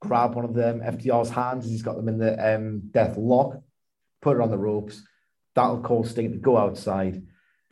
grab 0.00 0.34
one 0.34 0.44
of 0.44 0.54
them 0.54 0.80
FTR's 0.80 1.30
hands 1.30 1.64
as 1.64 1.70
he's 1.70 1.82
got 1.82 1.96
them 1.96 2.08
in 2.08 2.18
the 2.18 2.54
um, 2.54 2.80
death 2.90 3.16
lock, 3.16 3.60
put 4.20 4.36
it 4.36 4.42
on 4.42 4.50
the 4.50 4.58
ropes. 4.58 5.02
That'll 5.54 5.80
cause 5.80 6.10
Sting 6.10 6.32
to 6.32 6.38
go 6.38 6.56
outside. 6.56 7.22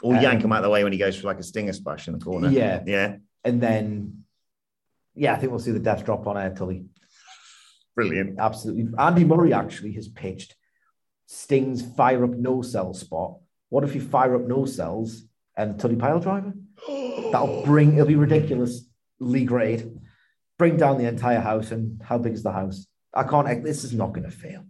Or 0.02 0.14
Um, 0.14 0.22
yank 0.22 0.42
him 0.42 0.52
out 0.52 0.58
of 0.58 0.64
the 0.64 0.70
way 0.70 0.82
when 0.82 0.92
he 0.92 0.98
goes 0.98 1.16
for 1.16 1.26
like 1.26 1.38
a 1.38 1.42
stinger 1.42 1.72
splash 1.72 2.08
in 2.08 2.18
the 2.18 2.24
corner. 2.24 2.50
Yeah. 2.50 2.82
Yeah. 2.86 3.16
And 3.46 3.60
then, 3.60 4.24
yeah, 5.14 5.32
I 5.32 5.36
think 5.36 5.52
we'll 5.52 5.60
see 5.60 5.70
the 5.70 5.78
death 5.78 6.04
drop 6.04 6.26
on 6.26 6.36
Air 6.36 6.52
Tully. 6.52 6.86
Brilliant. 7.94 8.40
Absolutely. 8.40 8.88
Andy 8.98 9.24
Murray 9.24 9.52
actually 9.52 9.92
has 9.92 10.08
pitched 10.08 10.56
Sting's 11.26 11.80
fire 11.80 12.24
up 12.24 12.32
no 12.32 12.60
cell 12.60 12.92
spot. 12.92 13.36
What 13.68 13.84
if 13.84 13.94
you 13.94 14.00
fire 14.00 14.34
up 14.34 14.48
no 14.48 14.64
cells 14.64 15.22
and 15.56 15.78
Tully 15.78 15.94
pile 15.94 16.18
driver? 16.18 16.54
That'll 16.88 17.62
bring, 17.64 17.92
it'll 17.94 18.06
be 18.06 18.16
ridiculous. 18.16 18.84
ridiculously 19.20 19.44
great. 19.44 19.86
Bring 20.58 20.76
down 20.76 20.98
the 20.98 21.06
entire 21.06 21.40
house. 21.40 21.70
And 21.70 22.02
how 22.02 22.18
big 22.18 22.32
is 22.32 22.42
the 22.42 22.50
house? 22.50 22.88
I 23.14 23.22
can't, 23.22 23.62
this 23.62 23.84
is 23.84 23.92
not 23.92 24.12
going 24.12 24.28
to 24.28 24.36
fail. 24.36 24.64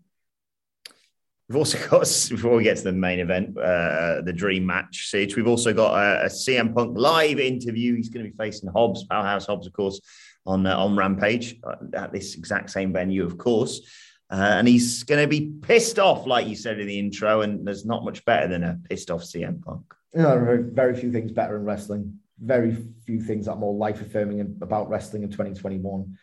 We've 1.48 1.56
also 1.56 1.78
got, 1.88 2.00
before 2.30 2.56
we 2.56 2.64
get 2.64 2.76
to 2.78 2.84
the 2.84 2.92
main 2.92 3.20
event, 3.20 3.56
uh, 3.56 4.22
the 4.22 4.32
dream 4.32 4.66
match, 4.66 5.08
Siege, 5.08 5.36
we've 5.36 5.46
also 5.46 5.72
got 5.72 5.94
a, 5.94 6.24
a 6.24 6.28
CM 6.28 6.74
Punk 6.74 6.96
live 6.98 7.38
interview. 7.38 7.94
He's 7.94 8.08
going 8.08 8.24
to 8.24 8.30
be 8.30 8.36
facing 8.36 8.70
Hobbs, 8.70 9.04
Powerhouse 9.04 9.46
Hobbs, 9.46 9.66
of 9.66 9.72
course, 9.72 10.00
on, 10.44 10.66
uh, 10.66 10.76
on 10.76 10.96
Rampage 10.96 11.56
uh, 11.64 11.76
at 11.94 12.12
this 12.12 12.34
exact 12.34 12.70
same 12.70 12.92
venue, 12.92 13.24
of 13.24 13.38
course. 13.38 13.80
Uh, 14.28 14.54
and 14.58 14.66
he's 14.66 15.04
going 15.04 15.22
to 15.22 15.28
be 15.28 15.52
pissed 15.62 16.00
off, 16.00 16.26
like 16.26 16.48
you 16.48 16.56
said 16.56 16.80
in 16.80 16.88
the 16.88 16.98
intro. 16.98 17.42
And 17.42 17.64
there's 17.66 17.86
not 17.86 18.04
much 18.04 18.24
better 18.24 18.48
than 18.48 18.64
a 18.64 18.78
pissed 18.88 19.10
off 19.10 19.22
CM 19.22 19.62
Punk. 19.62 19.82
There 20.12 20.26
are 20.26 20.62
very 20.62 20.98
few 20.98 21.12
things 21.12 21.30
better 21.30 21.56
in 21.56 21.64
wrestling. 21.64 22.18
Very 22.40 22.76
few 23.04 23.20
things 23.20 23.46
that 23.46 23.52
are 23.52 23.58
more 23.58 23.74
life 23.74 24.00
affirming 24.00 24.40
about 24.60 24.88
wrestling 24.88 25.22
in 25.22 25.30
2021. 25.30 26.16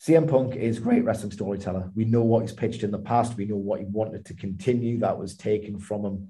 CM 0.00 0.30
Punk 0.30 0.54
is 0.54 0.78
great 0.78 1.04
wrestling 1.04 1.32
storyteller. 1.32 1.90
We 1.94 2.04
know 2.04 2.22
what 2.22 2.42
he's 2.42 2.52
pitched 2.52 2.84
in 2.84 2.92
the 2.92 2.98
past. 2.98 3.36
We 3.36 3.46
know 3.46 3.56
what 3.56 3.80
he 3.80 3.86
wanted 3.86 4.26
to 4.26 4.34
continue 4.34 5.00
that 5.00 5.18
was 5.18 5.36
taken 5.36 5.80
from 5.80 6.04
him. 6.04 6.28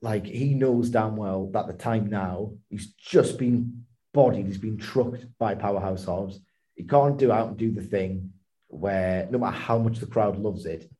Like 0.00 0.24
he 0.24 0.54
knows 0.54 0.88
damn 0.88 1.16
well 1.16 1.50
that 1.52 1.66
the 1.66 1.74
time 1.74 2.08
now, 2.08 2.52
he's 2.70 2.86
just 2.94 3.38
been 3.38 3.84
bodied, 4.14 4.46
he's 4.46 4.56
been 4.56 4.78
trucked 4.78 5.26
by 5.38 5.54
Powerhouse 5.54 6.06
Hobbs. 6.06 6.40
He 6.74 6.84
can't 6.84 7.18
do 7.18 7.30
out 7.30 7.48
and 7.48 7.56
do 7.58 7.70
the 7.70 7.82
thing 7.82 8.32
where 8.68 9.28
no 9.30 9.38
matter 9.38 9.56
how 9.56 9.76
much 9.76 9.98
the 9.98 10.06
crowd 10.06 10.38
loves 10.38 10.64
it, 10.64 10.90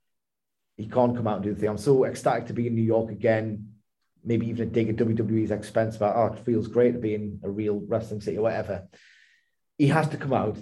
he 0.77 0.87
can't 0.87 1.17
come 1.17 1.27
out 1.27 1.37
and 1.37 1.45
do 1.45 1.55
the 1.55 1.61
thing. 1.61 1.71
I'm 1.71 1.79
so 1.79 2.05
ecstatic 2.05 2.47
to 2.49 2.53
be 2.53 2.67
in 2.67 2.75
New 2.75 2.83
York 2.83 3.11
again. 3.11 3.73
Maybe 4.23 4.49
even 4.49 4.69
a 4.69 4.71
dig 4.71 4.91
at 4.91 4.97
WWE's 4.97 5.51
expense 5.51 5.97
about, 5.97 6.17
oh, 6.17 6.35
it 6.35 6.45
feels 6.45 6.69
great 6.69 6.93
to 6.93 6.99
be 6.99 7.15
in 7.15 7.41
a 7.43 7.49
real 7.49 7.83
wrestling 7.89 8.21
city 8.21 8.37
or 8.37 8.43
whatever. 8.43 8.87
He 9.79 9.89
has 9.89 10.09
to 10.09 10.19
come 10.19 10.35
out 10.35 10.59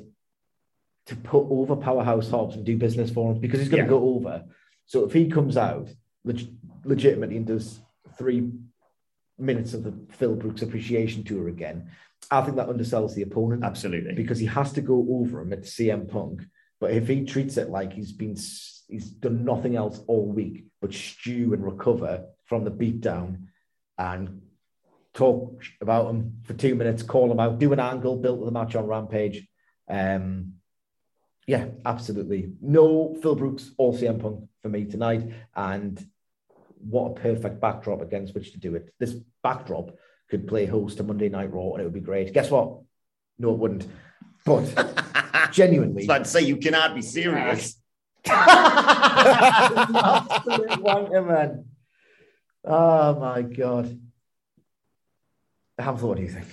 to 1.08 1.16
put 1.16 1.46
over 1.50 1.74
Powerhouse 1.74 2.30
Hobbs 2.30 2.54
and 2.54 2.64
do 2.64 2.76
business 2.76 3.10
for 3.10 3.32
him 3.32 3.40
because 3.40 3.60
he's 3.60 3.70
going 3.70 3.82
to 3.82 3.88
go 3.88 4.14
over. 4.14 4.44
So 4.84 5.04
if 5.04 5.12
he 5.12 5.28
comes 5.28 5.56
out 5.56 5.88
leg- 6.24 6.54
legitimately 6.84 7.38
and 7.38 7.46
does 7.46 7.80
three 8.18 8.50
minutes 9.38 9.72
of 9.72 9.84
the 9.84 9.94
Phil 10.10 10.34
Brooks 10.34 10.60
appreciation 10.60 11.24
tour 11.24 11.48
again, 11.48 11.90
I 12.30 12.42
think 12.42 12.56
that 12.56 12.68
undersells 12.68 13.14
the 13.14 13.22
opponent 13.22 13.64
Absolutely. 13.64 14.12
because 14.14 14.38
he 14.38 14.46
has 14.46 14.72
to 14.74 14.82
go 14.82 15.06
over 15.10 15.40
him 15.40 15.52
at 15.54 15.62
CM 15.62 16.10
Punk. 16.10 16.42
But 16.78 16.90
if 16.90 17.08
he 17.08 17.24
treats 17.24 17.56
it 17.56 17.70
like 17.70 17.94
he's 17.94 18.12
been 18.12 18.36
he's 18.88 19.10
done 19.10 19.44
nothing 19.44 19.76
else 19.76 20.00
all 20.06 20.26
week 20.26 20.66
but 20.80 20.92
stew 20.92 21.52
and 21.54 21.64
recover 21.64 22.26
from 22.44 22.64
the 22.64 22.70
beatdown 22.70 23.46
and 23.96 24.42
talk 25.14 25.62
about 25.80 26.10
him 26.10 26.40
for 26.44 26.52
two 26.52 26.74
minutes, 26.74 27.02
call 27.02 27.32
him 27.32 27.40
out, 27.40 27.58
do 27.58 27.72
an 27.72 27.80
angle, 27.80 28.16
built 28.16 28.38
with 28.38 28.46
the 28.46 28.52
match 28.52 28.76
on 28.76 28.86
Rampage. 28.86 29.48
Um, 29.88 30.57
yeah, 31.48 31.64
absolutely. 31.86 32.52
No 32.60 33.16
Phil 33.22 33.34
Brooks 33.34 33.72
or 33.78 33.94
CM 33.94 34.20
Punk 34.20 34.46
for 34.60 34.68
me 34.68 34.84
tonight. 34.84 35.32
And 35.56 35.98
what 36.78 37.12
a 37.12 37.14
perfect 37.14 37.58
backdrop 37.58 38.02
against 38.02 38.34
which 38.34 38.52
to 38.52 38.58
do 38.58 38.74
it. 38.74 38.92
This 39.00 39.14
backdrop 39.42 39.96
could 40.28 40.46
play 40.46 40.66
host 40.66 40.98
to 40.98 41.04
Monday 41.04 41.30
Night 41.30 41.50
Raw 41.50 41.72
and 41.72 41.80
it 41.80 41.84
would 41.84 41.94
be 41.94 42.00
great. 42.00 42.34
Guess 42.34 42.50
what? 42.50 42.80
No, 43.38 43.52
it 43.52 43.58
wouldn't. 43.58 43.86
But 44.44 44.68
genuinely, 45.52 46.02
It's 46.02 46.08
like 46.10 46.24
to 46.24 46.28
say 46.28 46.42
you 46.42 46.58
cannot 46.58 46.94
be 46.94 47.00
serious. 47.00 47.80
Absolute 48.26 49.08
wanker, 50.82 51.26
man. 51.26 51.64
Oh 52.62 53.18
my 53.18 53.40
god. 53.40 53.98
Hamflett, 55.80 56.02
what 56.02 56.18
do 56.18 56.24
you 56.24 56.28
think? 56.28 56.44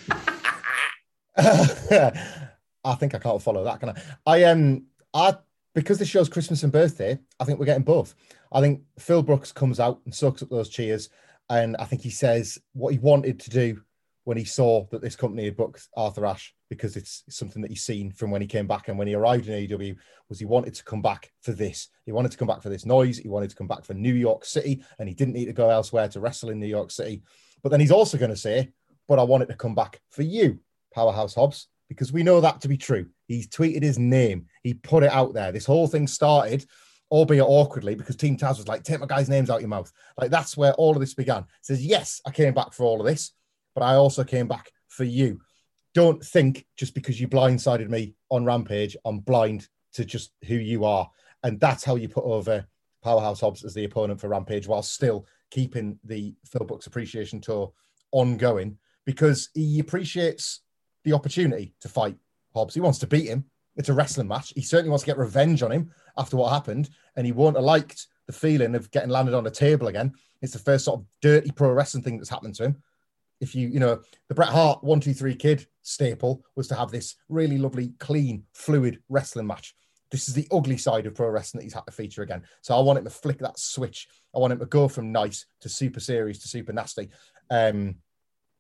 I 2.85 2.95
think 2.95 3.15
I 3.15 3.19
can't 3.19 3.41
follow 3.41 3.63
that, 3.63 3.79
can 3.79 3.89
I? 3.89 4.01
I 4.25 4.43
um 4.43 4.85
I 5.13 5.35
because 5.73 5.97
the 5.97 6.05
show's 6.05 6.29
Christmas 6.29 6.63
and 6.63 6.71
birthday, 6.71 7.19
I 7.39 7.43
think 7.43 7.59
we're 7.59 7.65
getting 7.65 7.83
both. 7.83 8.15
I 8.53 8.61
think 8.61 8.81
Phil 8.97 9.23
Brooks 9.23 9.51
comes 9.51 9.79
out 9.79 9.99
and 10.05 10.15
soaks 10.15 10.41
up 10.41 10.49
those 10.49 10.69
cheers, 10.69 11.09
and 11.49 11.75
I 11.77 11.85
think 11.85 12.01
he 12.01 12.11
says 12.11 12.57
what 12.73 12.93
he 12.93 12.99
wanted 12.99 13.39
to 13.41 13.49
do 13.49 13.81
when 14.23 14.37
he 14.37 14.45
saw 14.45 14.85
that 14.91 15.01
this 15.01 15.15
company 15.15 15.45
had 15.45 15.57
booked 15.57 15.87
Arthur 15.95 16.25
Ashe 16.25 16.53
because 16.69 16.95
it's 16.95 17.23
something 17.29 17.61
that 17.61 17.69
he's 17.69 17.85
seen 17.85 18.11
from 18.11 18.31
when 18.31 18.41
he 18.41 18.47
came 18.47 18.65
back 18.65 18.87
and 18.87 18.97
when 18.97 19.07
he 19.07 19.13
arrived 19.13 19.47
in 19.47 19.67
AEW 19.67 19.95
was 20.29 20.39
he 20.39 20.45
wanted 20.45 20.73
to 20.73 20.83
come 20.83 21.01
back 21.01 21.31
for 21.41 21.51
this. 21.51 21.89
He 22.05 22.11
wanted 22.11 22.31
to 22.31 22.37
come 22.37 22.47
back 22.47 22.63
for 22.63 22.69
this 22.69 22.85
noise. 22.85 23.19
He 23.19 23.27
wanted 23.27 23.51
to 23.51 23.55
come 23.55 23.67
back 23.67 23.85
for 23.85 23.93
New 23.93 24.13
York 24.13 24.45
City, 24.45 24.83
and 24.99 25.07
he 25.07 25.13
didn't 25.13 25.35
need 25.35 25.45
to 25.45 25.53
go 25.53 25.69
elsewhere 25.69 26.07
to 26.09 26.19
wrestle 26.19 26.49
in 26.49 26.59
New 26.59 26.65
York 26.65 26.89
City. 26.89 27.21
But 27.61 27.69
then 27.69 27.79
he's 27.79 27.91
also 27.91 28.17
going 28.17 28.31
to 28.31 28.37
say, 28.37 28.71
"But 29.07 29.19
I 29.19 29.23
wanted 29.23 29.49
to 29.49 29.55
come 29.55 29.75
back 29.75 30.01
for 30.09 30.23
you, 30.23 30.59
Powerhouse 30.93 31.35
Hobbs." 31.35 31.67
Because 31.89 32.11
we 32.11 32.23
know 32.23 32.41
that 32.41 32.61
to 32.61 32.67
be 32.67 32.77
true. 32.77 33.07
He 33.27 33.43
tweeted 33.43 33.83
his 33.83 33.99
name. 33.99 34.47
He 34.63 34.73
put 34.73 35.03
it 35.03 35.11
out 35.11 35.33
there. 35.33 35.51
This 35.51 35.65
whole 35.65 35.87
thing 35.87 36.07
started, 36.07 36.65
albeit 37.11 37.45
awkwardly, 37.45 37.95
because 37.95 38.15
Team 38.15 38.37
Taz 38.37 38.57
was 38.57 38.67
like, 38.67 38.83
"Take 38.83 38.99
my 38.99 39.05
guy's 39.05 39.29
names 39.29 39.49
out 39.49 39.61
your 39.61 39.69
mouth." 39.69 39.91
Like 40.17 40.31
that's 40.31 40.57
where 40.57 40.73
all 40.73 40.93
of 40.93 40.99
this 40.99 41.13
began. 41.13 41.43
He 41.43 41.63
says, 41.63 41.85
"Yes, 41.85 42.21
I 42.25 42.31
came 42.31 42.53
back 42.53 42.73
for 42.73 42.83
all 42.83 42.99
of 42.99 43.07
this, 43.07 43.31
but 43.73 43.83
I 43.83 43.95
also 43.95 44.23
came 44.23 44.47
back 44.47 44.71
for 44.87 45.03
you." 45.03 45.41
Don't 45.93 46.23
think 46.23 46.65
just 46.77 46.93
because 46.93 47.19
you 47.21 47.27
blindsided 47.27 47.89
me 47.89 48.15
on 48.29 48.43
Rampage, 48.43 48.97
I'm 49.05 49.19
blind 49.19 49.67
to 49.93 50.03
just 50.03 50.31
who 50.45 50.55
you 50.55 50.83
are, 50.85 51.09
and 51.43 51.59
that's 51.59 51.83
how 51.83 51.95
you 51.95 52.09
put 52.09 52.25
over 52.25 52.65
Powerhouse 53.01 53.39
Hobbs 53.39 53.63
as 53.63 53.73
the 53.73 53.85
opponent 53.85 54.19
for 54.19 54.27
Rampage, 54.27 54.67
while 54.67 54.83
still 54.83 55.25
keeping 55.51 55.99
the 56.03 56.35
Phil 56.45 56.65
Brooks 56.65 56.87
Appreciation 56.87 57.39
Tour 57.39 57.71
ongoing 58.11 58.77
because 59.05 59.49
he 59.53 59.79
appreciates 59.79 60.61
the 61.05 61.13
opportunity 61.13 61.73
to 61.79 61.87
fight 61.87 62.17
Hobbs. 62.53 62.73
He 62.73 62.81
wants 62.81 62.99
to 62.99 63.07
beat 63.07 63.27
him. 63.27 63.45
It's 63.77 63.89
a 63.89 63.93
wrestling 63.93 64.27
match. 64.27 64.51
He 64.55 64.61
certainly 64.61 64.89
wants 64.89 65.03
to 65.03 65.07
get 65.07 65.17
revenge 65.17 65.61
on 65.61 65.71
him 65.71 65.91
after 66.17 66.35
what 66.35 66.51
happened, 66.51 66.89
and 67.15 67.25
he 67.25 67.31
won't 67.31 67.55
have 67.55 67.65
liked 67.65 68.07
the 68.27 68.33
feeling 68.33 68.75
of 68.75 68.91
getting 68.91 69.09
landed 69.09 69.33
on 69.33 69.47
a 69.47 69.51
table 69.51 69.87
again. 69.87 70.13
It's 70.41 70.53
the 70.53 70.59
first 70.59 70.85
sort 70.85 70.99
of 70.99 71.05
dirty 71.21 71.51
pro 71.51 71.71
wrestling 71.71 72.03
thing 72.03 72.17
that's 72.17 72.29
happened 72.29 72.55
to 72.55 72.65
him. 72.65 72.81
If 73.41 73.53
you, 73.53 73.67
you 73.67 73.79
know, 73.79 73.99
the 74.29 74.35
Bret 74.35 74.49
Hart 74.49 74.83
one, 74.83 74.99
two, 74.99 75.13
three 75.13 75.35
kid 75.35 75.67
staple 75.81 76.43
was 76.55 76.67
to 76.69 76.75
have 76.75 76.91
this 76.91 77.15
really 77.29 77.57
lovely, 77.57 77.93
clean, 77.99 78.43
fluid 78.53 79.01
wrestling 79.09 79.47
match. 79.47 79.75
This 80.09 80.29
is 80.29 80.33
the 80.33 80.47
ugly 80.51 80.77
side 80.77 81.05
of 81.05 81.15
pro 81.15 81.27
wrestling 81.27 81.59
that 81.59 81.65
he's 81.65 81.73
had 81.73 81.85
to 81.85 81.91
feature 81.91 82.21
again. 82.21 82.43
So 82.61 82.77
I 82.77 82.81
want 82.81 82.99
him 82.99 83.03
to 83.03 83.09
flick 83.09 83.39
that 83.39 83.59
switch. 83.59 84.07
I 84.33 84.39
want 84.39 84.53
him 84.53 84.59
to 84.59 84.65
go 84.65 84.87
from 84.87 85.11
nice 85.11 85.45
to 85.61 85.69
super 85.69 85.99
serious 85.99 86.39
to 86.39 86.47
super 86.47 86.71
nasty. 86.71 87.09
Um, 87.49 87.95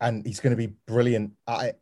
and 0.01 0.25
he's 0.25 0.41
going 0.41 0.51
to 0.51 0.57
be 0.57 0.75
brilliant 0.87 1.31
at 1.47 1.63
it. 1.65 1.81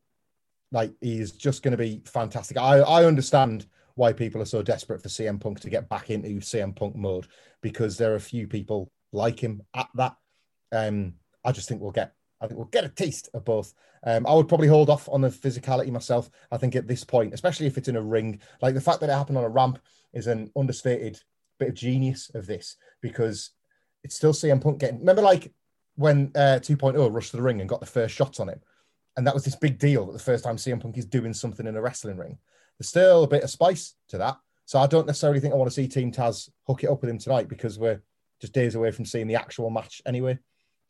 Like 0.73 0.91
he's 0.99 1.31
just 1.31 1.63
going 1.63 1.71
to 1.71 1.77
be 1.77 2.01
fantastic. 2.05 2.57
I, 2.57 2.79
I 2.79 3.05
understand 3.05 3.67
why 3.95 4.11
people 4.11 4.41
are 4.41 4.45
so 4.45 4.61
desperate 4.61 5.01
for 5.01 5.07
CM 5.07 5.39
Punk 5.39 5.61
to 5.61 5.69
get 5.69 5.87
back 5.87 6.09
into 6.09 6.29
CM 6.39 6.75
Punk 6.75 6.95
mode 6.95 7.27
because 7.61 7.95
there 7.95 8.11
are 8.11 8.17
a 8.17 8.19
few 8.19 8.47
people 8.47 8.91
like 9.13 9.39
him 9.39 9.61
at 9.75 9.87
that. 9.95 10.15
Um, 10.71 11.13
I 11.45 11.51
just 11.51 11.69
think 11.69 11.79
we'll 11.79 11.91
get 11.91 12.13
I 12.41 12.47
think 12.47 12.57
we'll 12.57 12.67
get 12.67 12.83
a 12.83 12.89
taste 12.89 13.29
of 13.33 13.45
both. 13.45 13.73
Um, 14.05 14.27
I 14.27 14.33
would 14.33 14.49
probably 14.49 14.67
hold 14.67 14.89
off 14.89 15.07
on 15.07 15.21
the 15.21 15.29
physicality 15.29 15.89
myself. 15.89 16.29
I 16.51 16.57
think 16.57 16.75
at 16.75 16.87
this 16.87 17.05
point, 17.05 17.33
especially 17.33 17.67
if 17.67 17.77
it's 17.77 17.87
in 17.87 17.95
a 17.95 18.01
ring, 18.01 18.41
like 18.61 18.73
the 18.73 18.81
fact 18.81 18.99
that 18.99 19.09
it 19.09 19.13
happened 19.13 19.37
on 19.37 19.45
a 19.45 19.49
ramp 19.49 19.79
is 20.11 20.27
an 20.27 20.51
understated 20.57 21.21
bit 21.57 21.69
of 21.69 21.75
genius 21.75 22.29
of 22.33 22.45
this 22.45 22.75
because 22.99 23.51
it's 24.03 24.15
still 24.15 24.33
CM 24.33 24.61
Punk 24.61 24.79
getting. 24.79 24.99
Remember, 24.99 25.21
like 25.21 25.53
when 25.95 26.31
uh, 26.35 26.59
2.0 26.59 27.13
rushed 27.13 27.31
to 27.31 27.37
the 27.37 27.43
ring 27.43 27.61
and 27.61 27.69
got 27.69 27.79
the 27.79 27.85
first 27.85 28.13
shots 28.13 28.41
on 28.41 28.49
him. 28.49 28.59
And 29.15 29.27
that 29.27 29.33
was 29.33 29.45
this 29.45 29.55
big 29.55 29.77
deal 29.77 30.05
that 30.05 30.13
the 30.13 30.19
first 30.19 30.43
time 30.43 30.57
CM 30.57 30.81
Punk 30.81 30.97
is 30.97 31.05
doing 31.05 31.33
something 31.33 31.67
in 31.67 31.75
a 31.75 31.81
wrestling 31.81 32.17
ring. 32.17 32.37
There's 32.77 32.89
still 32.89 33.23
a 33.23 33.27
bit 33.27 33.43
of 33.43 33.49
spice 33.49 33.95
to 34.09 34.17
that. 34.17 34.37
So 34.65 34.79
I 34.79 34.87
don't 34.87 35.07
necessarily 35.07 35.39
think 35.39 35.53
I 35.53 35.57
want 35.57 35.69
to 35.69 35.75
see 35.75 35.87
Team 35.87 36.11
Taz 36.11 36.49
hook 36.65 36.83
it 36.83 36.89
up 36.89 37.01
with 37.01 37.09
him 37.09 37.19
tonight 37.19 37.47
because 37.47 37.77
we're 37.77 38.01
just 38.41 38.53
days 38.53 38.75
away 38.75 38.91
from 38.91 39.05
seeing 39.05 39.27
the 39.27 39.35
actual 39.35 39.69
match 39.69 40.01
anyway. 40.05 40.39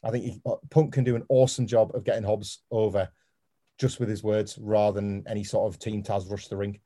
I 0.03 0.11
think 0.11 0.25
he, 0.25 0.41
uh, 0.45 0.55
Punk 0.69 0.93
can 0.93 1.03
do 1.03 1.15
an 1.15 1.23
awesome 1.29 1.67
job 1.67 1.91
of 1.93 2.03
getting 2.03 2.23
Hobbs 2.23 2.59
over 2.71 3.09
just 3.79 3.99
with 3.99 4.09
his 4.09 4.23
words 4.23 4.57
rather 4.59 4.99
than 4.99 5.23
any 5.27 5.43
sort 5.43 5.71
of 5.71 5.79
Team 5.79 6.03
Taz 6.03 6.29
rush 6.29 6.47
the 6.47 6.57
ring. 6.57 6.79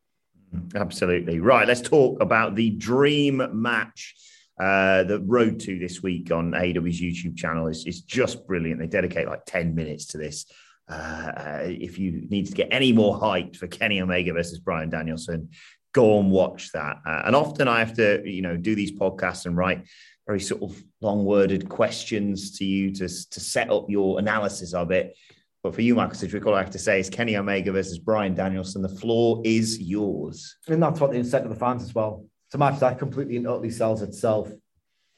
Absolutely. 0.76 1.40
Right. 1.40 1.68
Let's 1.68 1.82
talk 1.82 2.22
about 2.22 2.56
the 2.56 2.72
dream 2.72 3.42
match. 3.54 4.16
Uh, 4.60 5.04
the 5.04 5.20
road 5.20 5.60
to 5.60 5.78
this 5.78 6.02
week 6.02 6.32
on 6.32 6.56
AW's 6.56 7.00
YouTube 7.00 7.38
channel 7.38 7.68
is, 7.68 7.86
is 7.86 8.02
just 8.02 8.48
brilliant. 8.48 8.80
They 8.80 8.88
dedicate 8.88 9.28
like 9.28 9.46
10 9.46 9.76
minutes 9.76 10.08
to 10.08 10.18
this. 10.18 10.46
Uh, 10.90 11.64
if 11.66 12.00
you 12.00 12.26
need 12.30 12.48
to 12.48 12.54
get 12.54 12.70
any 12.72 12.94
more 12.94 13.20
hyped 13.20 13.58
for 13.58 13.68
Kenny 13.68 14.02
Omega 14.02 14.34
versus 14.34 14.60
Bryan 14.60 14.90
Danielson, 14.90 15.50
go 15.94 16.20
and 16.20 16.32
watch 16.32 16.72
that. 16.72 16.98
Uh, 17.06 17.24
and 17.26 17.36
often 17.36 17.68
I 17.68 17.80
have 17.80 17.94
to, 17.96 18.22
you 18.26 18.42
know, 18.42 18.56
do 18.56 18.76
these 18.76 18.92
podcasts 18.92 19.46
and 19.46 19.58
write 19.58 19.86
very 20.26 20.40
sort 20.40 20.62
of 20.62 20.82
long-worded 21.02 21.68
questions 21.70 22.58
to 22.58 22.66
you 22.66 22.92
to, 22.94 23.08
to 23.08 23.40
set 23.40 23.70
up 23.70 23.90
your 23.90 24.20
analysis 24.20 24.74
of 24.74 24.92
it. 24.92 25.16
But 25.64 25.74
for 25.74 25.82
you, 25.82 25.96
Michael 25.96 26.16
Sidgwick, 26.16 26.46
all 26.46 26.54
I 26.54 26.60
have 26.60 26.72
to 26.72 26.80
say 26.80 27.00
is 27.00 27.10
Kenny 27.10 27.36
Omega 27.36 27.72
versus 27.72 28.00
Bryan 28.00 28.36
Danielson. 28.36 28.82
The 28.82 28.90
floor 28.90 29.42
is 29.44 29.82
yours. 29.82 30.58
And 30.68 30.82
that's 30.82 31.00
what 31.00 31.12
they 31.12 31.24
said 31.24 31.44
to 31.44 31.50
the 31.50 31.56
fans 31.56 31.84
as 31.84 31.96
well. 31.96 32.26
It's 32.48 32.56
a 32.56 32.58
match 32.58 32.80
that 32.80 33.00
completely 33.00 33.38
and 33.38 33.48
utterly 33.48 33.72
sells 33.72 34.02
itself. 34.02 34.50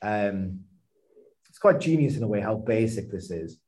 Um, 0.01 0.61
it's 1.47 1.59
quite 1.59 1.79
genius 1.79 2.15
in 2.15 2.23
a 2.23 2.27
way 2.27 2.39
how 2.39 2.55
basic 2.55 3.11
this 3.11 3.29
is 3.29 3.59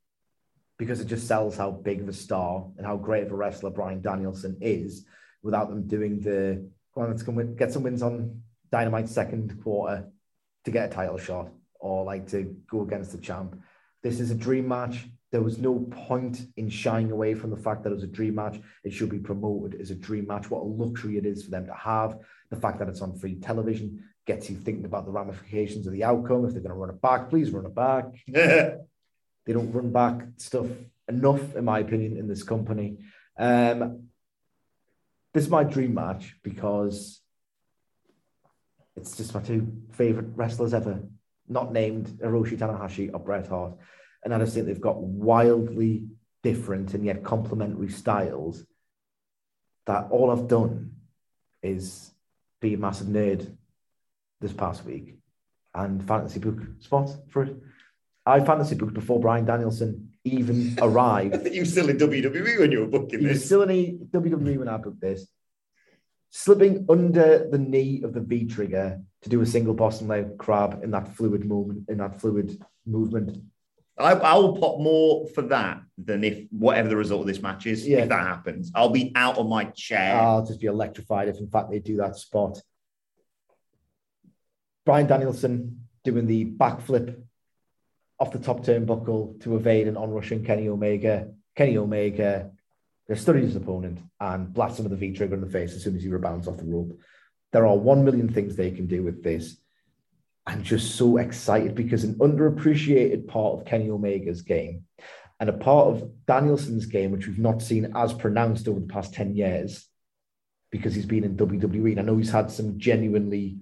because 0.81 0.99
it 0.99 1.05
just 1.05 1.27
sells 1.27 1.55
how 1.55 1.69
big 1.69 2.01
of 2.01 2.09
a 2.09 2.13
star 2.13 2.65
and 2.75 2.87
how 2.87 2.97
great 2.97 3.21
of 3.21 3.31
a 3.31 3.35
wrestler 3.35 3.69
Bryan 3.69 4.01
Danielson 4.01 4.57
is 4.61 5.05
without 5.43 5.69
them 5.69 5.87
doing 5.87 6.19
the 6.19 6.67
well, 6.95 7.07
let's 7.07 7.21
go 7.21 7.33
win, 7.33 7.55
get 7.55 7.71
some 7.71 7.83
wins 7.83 8.01
on 8.01 8.41
Dynamite 8.71 9.07
second 9.07 9.61
quarter 9.63 10.07
to 10.65 10.71
get 10.71 10.89
a 10.89 10.91
title 10.91 11.19
shot 11.19 11.49
or 11.79 12.03
like 12.03 12.27
to 12.29 12.55
go 12.67 12.81
against 12.81 13.11
the 13.11 13.19
champ. 13.19 13.61
This 14.01 14.19
is 14.19 14.31
a 14.31 14.35
dream 14.35 14.67
match. 14.67 15.05
There 15.31 15.43
was 15.43 15.59
no 15.59 15.87
point 16.07 16.47
in 16.57 16.67
shying 16.67 17.11
away 17.11 17.35
from 17.35 17.51
the 17.51 17.57
fact 17.57 17.83
that 17.83 17.91
it 17.91 17.95
was 17.95 18.03
a 18.03 18.07
dream 18.07 18.33
match. 18.33 18.59
It 18.83 18.91
should 18.91 19.11
be 19.11 19.19
promoted 19.19 19.79
as 19.79 19.91
a 19.91 19.95
dream 19.95 20.25
match. 20.25 20.49
What 20.49 20.63
a 20.63 20.65
luxury 20.65 21.19
it 21.19 21.27
is 21.27 21.43
for 21.43 21.51
them 21.51 21.67
to 21.67 21.75
have. 21.75 22.17
The 22.49 22.55
fact 22.55 22.79
that 22.79 22.89
it's 22.89 23.03
on 23.03 23.19
free 23.19 23.35
television 23.35 24.03
gets 24.25 24.49
you 24.49 24.55
thinking 24.55 24.85
about 24.85 25.05
the 25.05 25.11
ramifications 25.11 25.85
of 25.85 25.93
the 25.93 26.05
outcome. 26.05 26.43
If 26.43 26.53
they're 26.53 26.61
going 26.61 26.73
to 26.73 26.79
run 26.79 26.89
it 26.89 27.01
back, 27.03 27.29
please 27.29 27.51
run 27.51 27.67
it 27.67 27.75
back. 27.75 28.05
they 29.51 29.59
don't 29.59 29.73
run 29.73 29.91
back 29.91 30.25
stuff 30.37 30.67
enough, 31.09 31.57
in 31.57 31.65
my 31.65 31.79
opinion, 31.79 32.15
in 32.15 32.25
this 32.25 32.41
company. 32.41 32.99
Um, 33.37 34.07
this 35.33 35.43
is 35.43 35.49
my 35.49 35.65
dream 35.65 35.93
match 35.93 36.37
because 36.41 37.19
it's 38.95 39.17
just 39.17 39.33
my 39.33 39.41
two 39.41 39.67
favorite 39.91 40.27
wrestlers 40.35 40.73
ever, 40.73 41.01
not 41.49 41.73
named 41.73 42.07
Hiroshi 42.23 42.57
Tanahashi 42.57 43.13
or 43.13 43.19
Bret 43.19 43.47
Hart. 43.47 43.73
And 44.23 44.33
I 44.33 44.39
just 44.39 44.53
think 44.53 44.67
they've 44.67 44.79
got 44.79 45.01
wildly 45.01 46.05
different 46.43 46.93
and 46.93 47.03
yet 47.03 47.25
complementary 47.25 47.89
styles 47.89 48.65
that 49.85 50.07
all 50.11 50.31
I've 50.31 50.47
done 50.47 50.91
is 51.61 52.09
be 52.61 52.75
a 52.75 52.77
massive 52.77 53.07
nerd 53.07 53.53
this 54.39 54.53
past 54.53 54.85
week 54.85 55.17
and 55.73 56.07
fantasy 56.07 56.39
book 56.39 56.59
spots 56.79 57.17
for 57.27 57.43
it. 57.43 57.57
I 58.25 58.39
fantasy 58.41 58.75
booked 58.75 58.93
before 58.93 59.19
Bryan 59.19 59.45
Danielson 59.45 60.11
even 60.23 60.77
arrived. 60.81 61.35
I 61.35 61.37
think 61.39 61.55
you 61.55 61.61
were 61.61 61.65
still 61.65 61.89
in 61.89 61.97
WWE 61.97 62.59
when 62.59 62.71
you 62.71 62.81
were 62.81 62.87
booking 62.87 63.19
he 63.19 63.25
this. 63.25 63.37
was 63.37 63.45
still 63.45 63.63
in 63.63 64.09
WWE 64.11 64.57
when 64.57 64.67
I 64.67 64.77
booked 64.77 65.01
this. 65.01 65.27
Slipping 66.29 66.85
under 66.87 67.49
the 67.49 67.57
knee 67.57 68.03
of 68.03 68.13
the 68.13 68.21
V 68.21 68.45
trigger 68.45 69.01
to 69.23 69.29
do 69.29 69.41
a 69.41 69.45
single 69.45 69.73
Boston 69.73 70.07
leg 70.07 70.37
crab 70.37 70.81
in 70.83 70.91
that 70.91 71.15
fluid 71.15 71.45
moment, 71.45 71.89
in 71.89 71.97
that 71.97 72.21
fluid 72.21 72.63
movement. 72.85 73.37
I, 73.97 74.13
I 74.13 74.33
will 74.35 74.57
pop 74.57 74.79
more 74.79 75.27
for 75.27 75.41
that 75.43 75.81
than 75.97 76.23
if 76.23 76.45
whatever 76.51 76.87
the 76.87 76.95
result 76.95 77.21
of 77.21 77.27
this 77.27 77.41
match 77.41 77.67
is. 77.67 77.85
Yeah. 77.87 77.99
If 77.99 78.09
that 78.09 78.21
happens, 78.25 78.71
I'll 78.73 78.89
be 78.89 79.11
out 79.15 79.37
of 79.37 79.47
my 79.47 79.65
chair. 79.65 80.15
Ah, 80.19 80.35
I'll 80.35 80.45
just 80.45 80.61
be 80.61 80.67
electrified 80.67 81.27
if, 81.27 81.37
in 81.37 81.49
fact, 81.49 81.69
they 81.69 81.79
do 81.79 81.97
that 81.97 82.15
spot. 82.15 82.61
Bryan 84.85 85.07
Danielson 85.07 85.87
doing 86.03 86.25
the 86.25 86.45
backflip 86.45 87.21
off 88.21 88.31
the 88.31 88.37
top 88.37 88.63
turnbuckle 88.63 89.41
to 89.41 89.55
evade 89.55 89.87
an 89.87 89.97
onrushing 89.97 90.45
Kenny 90.45 90.69
Omega. 90.69 91.27
Kenny 91.55 91.75
Omega 91.77 92.51
studied 93.15 93.43
his 93.43 93.55
opponent 93.55 93.99
and 94.19 94.53
blast 94.53 94.77
him 94.77 94.85
with 94.85 94.91
the 94.91 94.97
V 94.97 95.11
trigger 95.13 95.33
in 95.33 95.41
the 95.41 95.49
face 95.49 95.73
as 95.73 95.83
soon 95.83 95.95
as 95.95 96.03
he 96.03 96.07
rebounds 96.07 96.47
off 96.47 96.57
the 96.57 96.63
rope. 96.63 96.97
There 97.51 97.65
are 97.65 97.75
one 97.75 98.05
million 98.05 98.31
things 98.31 98.55
they 98.55 98.69
can 98.69 98.85
do 98.85 99.01
with 99.01 99.23
this. 99.23 99.57
I'm 100.45 100.61
just 100.63 100.95
so 100.95 101.17
excited 101.17 101.73
because 101.73 102.03
an 102.03 102.15
underappreciated 102.19 103.27
part 103.27 103.59
of 103.59 103.65
Kenny 103.65 103.89
Omega's 103.89 104.43
game 104.43 104.85
and 105.39 105.49
a 105.49 105.53
part 105.53 105.87
of 105.87 106.11
Danielson's 106.27 106.85
game, 106.85 107.11
which 107.11 107.25
we've 107.25 107.39
not 107.39 107.63
seen 107.63 107.91
as 107.95 108.13
pronounced 108.13 108.67
over 108.67 108.79
the 108.79 108.85
past 108.85 109.15
10 109.15 109.35
years, 109.35 109.87
because 110.71 110.93
he's 110.93 111.07
been 111.07 111.23
in 111.23 111.37
WWE. 111.37 111.91
And 111.91 111.99
I 111.99 112.03
know 112.03 112.17
he's 112.17 112.29
had 112.29 112.51
some 112.51 112.77
genuinely 112.77 113.57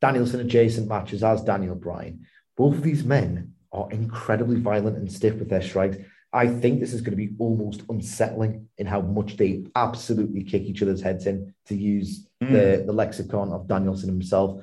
Danielson 0.00 0.40
adjacent 0.40 0.88
matches 0.88 1.22
as 1.22 1.42
Daniel 1.42 1.74
Bryan. 1.74 2.26
Both 2.56 2.76
of 2.76 2.82
these 2.82 3.04
men 3.04 3.52
are 3.76 3.90
incredibly 3.90 4.60
violent 4.60 4.96
and 4.96 5.10
stiff 5.10 5.34
with 5.34 5.48
their 5.48 5.62
strikes. 5.62 5.98
I 6.32 6.48
think 6.48 6.80
this 6.80 6.92
is 6.92 7.00
going 7.00 7.16
to 7.16 7.26
be 7.26 7.34
almost 7.38 7.82
unsettling 7.88 8.68
in 8.78 8.86
how 8.86 9.00
much 9.00 9.36
they 9.36 9.64
absolutely 9.74 10.42
kick 10.42 10.62
each 10.62 10.82
other's 10.82 11.00
heads 11.00 11.26
in, 11.26 11.54
to 11.66 11.74
use 11.74 12.26
hmm. 12.42 12.52
the, 12.52 12.82
the 12.86 12.92
lexicon 12.92 13.52
of 13.52 13.68
Danielson 13.68 14.08
himself. 14.08 14.62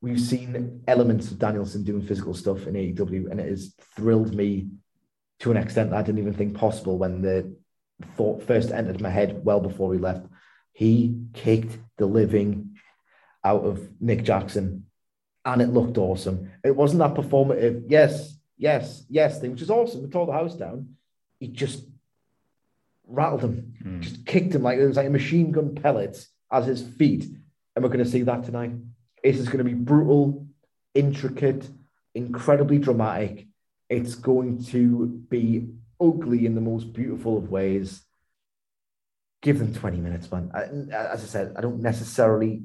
We've 0.00 0.20
seen 0.20 0.82
elements 0.86 1.30
of 1.30 1.38
Danielson 1.38 1.82
doing 1.82 2.06
physical 2.06 2.34
stuff 2.34 2.66
in 2.66 2.74
AEW, 2.74 3.30
and 3.30 3.40
it 3.40 3.48
has 3.48 3.74
thrilled 3.96 4.34
me 4.34 4.68
to 5.40 5.50
an 5.50 5.56
extent 5.56 5.90
that 5.90 5.96
I 5.96 6.02
didn't 6.02 6.20
even 6.20 6.34
think 6.34 6.56
possible 6.56 6.98
when 6.98 7.22
the 7.22 7.56
thought 8.16 8.42
first 8.42 8.70
entered 8.70 9.00
my 9.00 9.10
head 9.10 9.44
well 9.44 9.60
before 9.60 9.92
he 9.92 9.98
left. 9.98 10.26
He 10.72 11.22
kicked 11.32 11.78
the 11.96 12.06
living 12.06 12.76
out 13.44 13.64
of 13.64 13.88
Nick 14.00 14.24
Jackson, 14.24 14.83
and 15.44 15.60
it 15.60 15.68
looked 15.68 15.98
awesome. 15.98 16.50
It 16.64 16.74
wasn't 16.74 17.00
that 17.00 17.14
performative, 17.14 17.84
yes, 17.88 18.36
yes, 18.56 19.04
yes 19.08 19.40
thing, 19.40 19.52
which 19.52 19.62
is 19.62 19.70
awesome. 19.70 20.04
It 20.04 20.12
tore 20.12 20.26
the 20.26 20.32
house 20.32 20.54
down. 20.54 20.96
He 21.38 21.48
just 21.48 21.84
rattled 23.06 23.42
him, 23.42 23.74
hmm. 23.82 24.00
just 24.00 24.24
kicked 24.24 24.54
him 24.54 24.62
like 24.62 24.78
it 24.78 24.86
was 24.86 24.96
like 24.96 25.06
a 25.06 25.10
machine 25.10 25.52
gun 25.52 25.74
pellets 25.74 26.28
as 26.50 26.66
his 26.66 26.82
feet. 26.82 27.24
And 27.74 27.82
we're 27.82 27.90
going 27.90 28.04
to 28.04 28.10
see 28.10 28.22
that 28.22 28.44
tonight. 28.44 28.72
This 29.22 29.38
is 29.38 29.46
going 29.46 29.58
to 29.58 29.64
be 29.64 29.74
brutal, 29.74 30.46
intricate, 30.94 31.68
incredibly 32.14 32.78
dramatic. 32.78 33.46
It's 33.88 34.14
going 34.14 34.64
to 34.66 35.06
be 35.28 35.68
ugly 36.00 36.46
in 36.46 36.54
the 36.54 36.60
most 36.60 36.92
beautiful 36.92 37.36
of 37.36 37.50
ways. 37.50 38.02
Give 39.42 39.58
them 39.58 39.74
20 39.74 39.98
minutes, 39.98 40.30
man. 40.32 40.50
I, 40.54 40.62
as 40.94 41.22
I 41.22 41.26
said, 41.26 41.54
I 41.56 41.60
don't 41.60 41.80
necessarily 41.80 42.62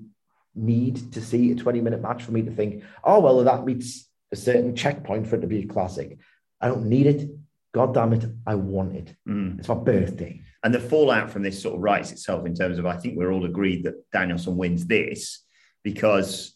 need 0.56 1.14
to 1.14 1.22
see 1.22 1.52
a 1.52 1.56
20 1.56 1.82
minute 1.82 2.02
match 2.02 2.24
for 2.24 2.32
me 2.32 2.42
to 2.42 2.52
think, 2.52 2.84
oh, 3.04 3.20
well, 3.20 3.44
that 3.44 3.66
meets 3.66 4.10
a 4.32 4.36
certain 4.36 4.76
checkpoint 4.76 5.28
for 5.28 5.36
it 5.36 5.42
to 5.42 5.48
be 5.48 5.60
a 5.60 5.68
classic. 5.68 6.18
I 6.62 6.68
don't 6.68 6.88
need 6.88 7.08
it. 7.08 7.30
God 7.74 7.94
damn 7.94 8.14
it, 8.14 8.26
I 8.48 8.56
want 8.56 8.96
it. 8.96 9.16
Mm. 9.28 9.60
It's 9.60 9.68
my 9.68 9.76
birthday. 9.76 10.42
And 10.64 10.74
the 10.74 10.80
fallout 10.80 11.30
from 11.30 11.44
this 11.44 11.62
sort 11.62 11.76
of 11.76 11.82
writes 11.82 12.12
itself 12.12 12.46
in 12.46 12.56
terms 12.56 12.80
of 12.80 12.86
I 12.86 12.98
think 12.98 13.16
we're 13.18 13.32
all 13.32 13.46
agreed 13.46 13.84
that 13.84 14.10
Danielson 14.12 14.58
wins 14.58 14.86
this 14.86 15.44
because 15.84 16.56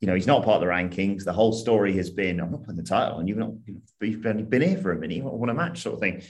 you 0.00 0.06
know 0.06 0.14
he's 0.14 0.26
not 0.26 0.44
part 0.44 0.62
of 0.62 0.68
the 0.68 0.72
rankings. 0.72 1.24
The 1.24 1.32
whole 1.32 1.52
story 1.52 1.94
has 1.96 2.10
been 2.10 2.40
I'm 2.40 2.50
not 2.50 2.62
putting 2.62 2.76
the 2.76 2.82
title 2.82 3.18
on. 3.18 3.28
You've 3.28 3.38
not 3.38 3.52
you've 4.00 4.26
only 4.26 4.42
been 4.42 4.62
here 4.62 4.78
for 4.78 4.92
a 4.92 4.98
minute. 4.98 5.18
You 5.18 5.24
want 5.24 5.50
a 5.50 5.54
match 5.54 5.82
sort 5.82 5.94
of 5.94 6.00
thing. 6.00 6.22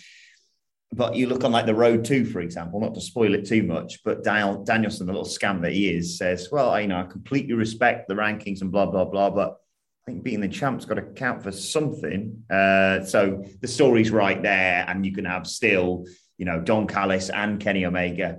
But 0.92 1.14
you 1.14 1.26
look 1.26 1.44
on 1.44 1.52
like 1.52 1.66
the 1.66 1.74
road 1.74 2.04
two, 2.04 2.24
for 2.24 2.40
example, 2.40 2.80
not 2.80 2.94
to 2.94 3.00
spoil 3.00 3.34
it 3.34 3.46
too 3.46 3.62
much, 3.62 4.02
but 4.04 4.24
Daniel, 4.24 4.64
Danielson, 4.64 5.06
the 5.06 5.12
little 5.12 5.28
scam 5.28 5.60
that 5.62 5.72
he 5.72 5.94
is, 5.94 6.16
says, 6.16 6.48
"Well, 6.50 6.70
I, 6.70 6.80
you 6.80 6.88
know, 6.88 7.00
I 7.00 7.04
completely 7.04 7.52
respect 7.52 8.08
the 8.08 8.14
rankings 8.14 8.62
and 8.62 8.72
blah 8.72 8.86
blah 8.86 9.04
blah, 9.04 9.30
but 9.30 9.58
I 10.06 10.10
think 10.10 10.24
beating 10.24 10.40
the 10.40 10.48
champ's 10.48 10.86
got 10.86 10.94
to 10.94 11.02
count 11.02 11.42
for 11.42 11.52
something." 11.52 12.42
Uh, 12.50 13.04
so 13.04 13.44
the 13.60 13.68
story's 13.68 14.10
right 14.10 14.42
there, 14.42 14.86
and 14.88 15.04
you 15.04 15.12
can 15.12 15.26
have 15.26 15.46
still, 15.46 16.06
you 16.38 16.46
know, 16.46 16.60
Don 16.60 16.86
Callis 16.86 17.28
and 17.28 17.60
Kenny 17.60 17.84
Omega 17.84 18.38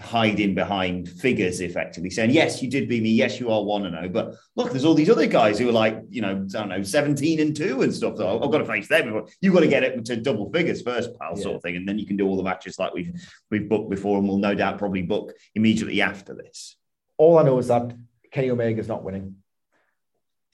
hiding 0.00 0.54
behind 0.54 1.08
figures, 1.08 1.60
effectively 1.60 2.10
saying, 2.10 2.30
"Yes, 2.30 2.60
you 2.62 2.68
did 2.68 2.88
beat 2.88 3.02
me. 3.02 3.10
Yes, 3.10 3.38
you 3.38 3.50
are 3.50 3.62
one 3.62 3.86
and 3.86 3.94
zero." 3.94 4.08
But 4.08 4.34
look, 4.56 4.70
there's 4.70 4.84
all 4.84 4.94
these 4.94 5.08
other 5.10 5.26
guys 5.26 5.58
who 5.58 5.68
are 5.68 5.72
like, 5.72 6.02
you 6.10 6.20
know, 6.20 6.30
I 6.30 6.58
don't 6.58 6.68
know, 6.68 6.82
seventeen 6.82 7.38
and 7.40 7.54
two 7.54 7.82
and 7.82 7.94
stuff. 7.94 8.16
So 8.16 8.42
I've 8.42 8.50
got 8.50 8.58
to 8.58 8.64
face 8.64 8.88
them. 8.88 9.04
before- 9.04 9.28
You've 9.40 9.54
got 9.54 9.60
to 9.60 9.68
get 9.68 9.84
it 9.84 10.04
to 10.06 10.16
double 10.16 10.50
figures 10.52 10.82
first, 10.82 11.10
pal, 11.18 11.36
sort 11.36 11.56
of 11.56 11.62
thing, 11.62 11.76
and 11.76 11.88
then 11.88 11.98
you 11.98 12.06
can 12.06 12.16
do 12.16 12.26
all 12.26 12.36
the 12.36 12.42
matches 12.42 12.78
like 12.78 12.92
we've 12.92 13.12
we've 13.50 13.68
booked 13.68 13.88
before, 13.90 14.18
and 14.18 14.26
we'll 14.28 14.38
no 14.38 14.54
doubt 14.54 14.78
probably 14.78 15.02
book 15.02 15.32
immediately 15.54 16.00
after 16.02 16.34
this. 16.34 16.76
All 17.16 17.38
I 17.38 17.44
know 17.44 17.58
is 17.58 17.68
that 17.68 17.94
Kenny 18.32 18.50
Omega 18.50 18.80
is 18.80 18.88
not 18.88 19.04
winning. 19.04 19.36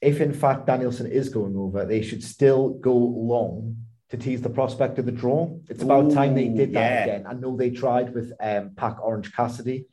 if 0.02 0.20
in 0.20 0.32
fact 0.32 0.66
Danielson 0.66 1.06
is 1.06 1.28
going 1.28 1.54
over, 1.56 1.84
they 1.84 2.00
should 2.02 2.22
still 2.24 2.70
go 2.70 2.94
long 2.94 3.76
to 4.10 4.16
tease 4.16 4.42
the 4.42 4.50
prospect 4.50 4.98
of 4.98 5.06
the 5.06 5.12
draw. 5.12 5.56
It's 5.68 5.82
about 5.82 6.12
time 6.12 6.34
they 6.34 6.48
did 6.48 6.72
that 6.74 6.90
yeah. 6.90 7.02
again. 7.04 7.26
I 7.28 7.34
know 7.34 7.56
they 7.56 7.70
tried 7.70 8.12
with 8.12 8.32
um, 8.40 8.72
Pac 8.76 9.02
Orange 9.02 9.32
Cassidy 9.32 9.86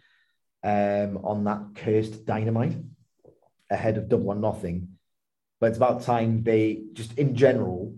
um, 0.64 1.20
on 1.24 1.44
that 1.44 1.62
cursed 1.76 2.26
dynamite 2.26 2.76
ahead 3.70 3.98
of 3.98 4.10
double 4.10 4.30
or 4.30 4.36
nothing. 4.36 4.90
But 5.60 5.68
it's 5.68 5.78
about 5.78 6.04
time 6.04 6.44
they 6.44 6.82
just 6.94 7.18
in 7.18 7.36
general 7.36 7.96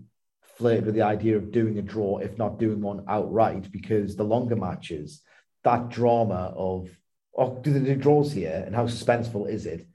flirted 0.56 0.86
with 0.86 0.94
the 0.94 1.02
idea 1.02 1.36
of 1.36 1.52
doing 1.52 1.78
a 1.78 1.82
draw, 1.82 2.18
if 2.18 2.36
not 2.36 2.58
doing 2.58 2.82
one 2.82 3.04
outright, 3.08 3.72
because 3.72 4.14
the 4.14 4.24
longer 4.24 4.56
matches, 4.56 5.22
that 5.64 5.88
drama 5.88 6.52
of 6.54 6.90
oh, 7.36 7.58
do 7.62 7.72
they 7.72 7.80
do 7.80 7.94
draws 7.94 8.32
here 8.32 8.62
and 8.66 8.74
how 8.74 8.86
suspenseful 8.86 9.48
is 9.48 9.64
it? 9.64 9.86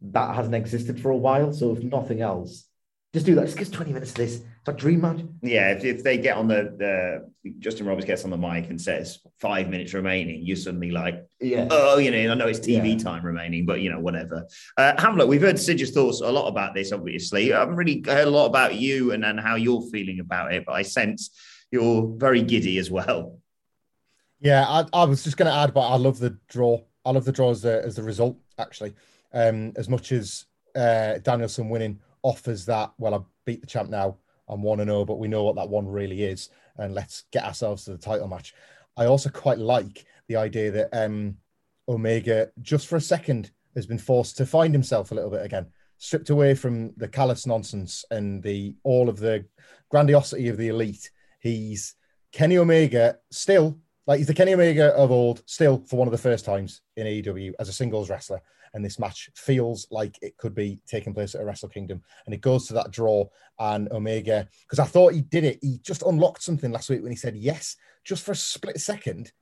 That 0.00 0.34
hasn't 0.34 0.54
existed 0.54 1.00
for 1.00 1.10
a 1.10 1.16
while. 1.16 1.52
So 1.52 1.76
if 1.76 1.82
nothing 1.82 2.22
else, 2.22 2.64
just 3.12 3.26
do 3.26 3.34
that. 3.34 3.46
Just 3.46 3.58
give 3.58 3.70
20 3.70 3.92
minutes 3.92 4.12
of 4.12 4.16
this. 4.16 4.42
It's 4.64 4.68
a 4.68 4.72
dream 4.72 5.00
match. 5.00 5.20
Yeah, 5.42 5.70
if, 5.72 5.84
if 5.84 6.04
they 6.04 6.18
get 6.18 6.36
on 6.36 6.46
the, 6.46 6.72
the 7.44 7.50
Justin 7.58 7.84
Roberts 7.86 8.06
gets 8.06 8.22
on 8.22 8.30
the 8.30 8.36
mic 8.36 8.70
and 8.70 8.80
says 8.80 9.18
five 9.40 9.68
minutes 9.68 9.92
remaining, 9.92 10.46
you're 10.46 10.56
suddenly 10.56 10.92
like, 10.92 11.26
Yeah. 11.40 11.66
oh, 11.68 11.98
you 11.98 12.12
know, 12.12 12.30
I 12.30 12.34
know 12.36 12.46
it's 12.46 12.60
TV 12.60 12.92
Yeah. 12.92 12.98
time 12.98 13.26
remaining, 13.26 13.66
but 13.66 13.80
you 13.80 13.90
know, 13.90 13.98
whatever. 13.98 14.46
Uh, 14.76 14.94
Hamflett, 14.98 15.26
we've 15.26 15.40
heard 15.40 15.58
Sidge's 15.58 15.90
thoughts 15.90 16.20
a 16.20 16.30
lot 16.30 16.46
about 16.46 16.74
this, 16.74 16.92
obviously. 16.92 17.52
I 17.52 17.58
haven't 17.58 17.74
really 17.74 18.04
heard 18.06 18.28
a 18.28 18.30
lot 18.30 18.46
about 18.46 18.76
you 18.76 19.10
and, 19.10 19.24
and 19.24 19.40
how 19.40 19.56
you're 19.56 19.82
feeling 19.90 20.20
about 20.20 20.54
it, 20.54 20.64
but 20.64 20.74
I 20.74 20.82
sense 20.82 21.30
you're 21.72 22.14
very 22.16 22.40
giddy 22.42 22.78
as 22.78 22.88
well. 22.88 23.40
Yeah, 24.40 24.64
I, 24.68 24.86
I 24.92 25.04
was 25.06 25.24
just 25.24 25.36
going 25.36 25.50
to 25.50 25.56
add, 25.56 25.74
but 25.74 25.88
I 25.88 25.96
love 25.96 26.20
the 26.20 26.38
draw. 26.48 26.80
I 27.04 27.10
love 27.10 27.24
the 27.24 27.32
draw 27.32 27.50
as 27.50 27.62
the, 27.62 27.82
as 27.84 27.96
the 27.96 28.02
result, 28.04 28.36
actually. 28.58 28.94
Um, 29.32 29.72
as 29.74 29.88
much 29.88 30.12
as 30.12 30.44
uh, 30.76 31.18
Danielson 31.18 31.68
winning 31.68 31.98
offers 32.22 32.64
that, 32.66 32.92
well, 32.98 33.14
I 33.14 33.18
beat 33.44 33.60
the 33.60 33.66
champ 33.66 33.90
now. 33.90 34.18
I'm 34.52 34.62
1 34.62 34.84
0, 34.84 35.04
but 35.04 35.18
we 35.18 35.28
know 35.28 35.44
what 35.44 35.56
that 35.56 35.68
one 35.68 35.86
really 35.86 36.22
is. 36.24 36.50
And 36.76 36.94
let's 36.94 37.24
get 37.32 37.44
ourselves 37.44 37.84
to 37.84 37.92
the 37.92 37.98
title 37.98 38.28
match. 38.28 38.54
I 38.96 39.06
also 39.06 39.30
quite 39.30 39.58
like 39.58 40.04
the 40.28 40.36
idea 40.36 40.70
that 40.70 40.88
um, 40.92 41.36
Omega, 41.88 42.50
just 42.60 42.86
for 42.86 42.96
a 42.96 43.00
second, 43.00 43.50
has 43.74 43.86
been 43.86 43.98
forced 43.98 44.36
to 44.36 44.46
find 44.46 44.74
himself 44.74 45.10
a 45.10 45.14
little 45.14 45.30
bit 45.30 45.44
again, 45.44 45.66
stripped 45.98 46.30
away 46.30 46.54
from 46.54 46.92
the 46.96 47.08
Callis 47.08 47.46
nonsense 47.46 48.04
and 48.10 48.42
the 48.42 48.74
all 48.82 49.08
of 49.08 49.18
the 49.18 49.44
grandiosity 49.90 50.48
of 50.48 50.56
the 50.56 50.68
elite. 50.68 51.10
He's 51.40 51.94
Kenny 52.32 52.58
Omega 52.58 53.18
still 53.30 53.78
like 54.06 54.18
he's 54.18 54.26
the 54.26 54.34
Kenny 54.34 54.54
Omega 54.54 54.88
of 54.94 55.10
old, 55.10 55.42
still 55.46 55.82
for 55.86 55.96
one 55.96 56.08
of 56.08 56.12
the 56.12 56.18
first 56.18 56.44
times 56.44 56.80
in 56.96 57.06
AEW 57.06 57.52
as 57.60 57.68
a 57.68 57.72
singles 57.72 58.10
wrestler. 58.10 58.40
And 58.74 58.84
this 58.84 58.98
match 58.98 59.28
feels 59.34 59.86
like 59.90 60.18
it 60.22 60.36
could 60.36 60.54
be 60.54 60.80
taking 60.86 61.12
place 61.12 61.34
at 61.34 61.40
a 61.40 61.44
Wrestle 61.44 61.68
Kingdom. 61.68 62.02
And 62.26 62.34
it 62.34 62.40
goes 62.40 62.66
to 62.66 62.74
that 62.74 62.90
draw. 62.90 63.26
And 63.58 63.90
Omega, 63.92 64.48
because 64.62 64.78
I 64.78 64.84
thought 64.84 65.14
he 65.14 65.20
did 65.22 65.44
it, 65.44 65.58
he 65.60 65.78
just 65.82 66.02
unlocked 66.02 66.42
something 66.42 66.72
last 66.72 66.90
week 66.90 67.02
when 67.02 67.12
he 67.12 67.16
said 67.16 67.36
yes, 67.36 67.76
just 68.04 68.24
for 68.24 68.32
a 68.32 68.36
split 68.36 68.80
second. 68.80 69.32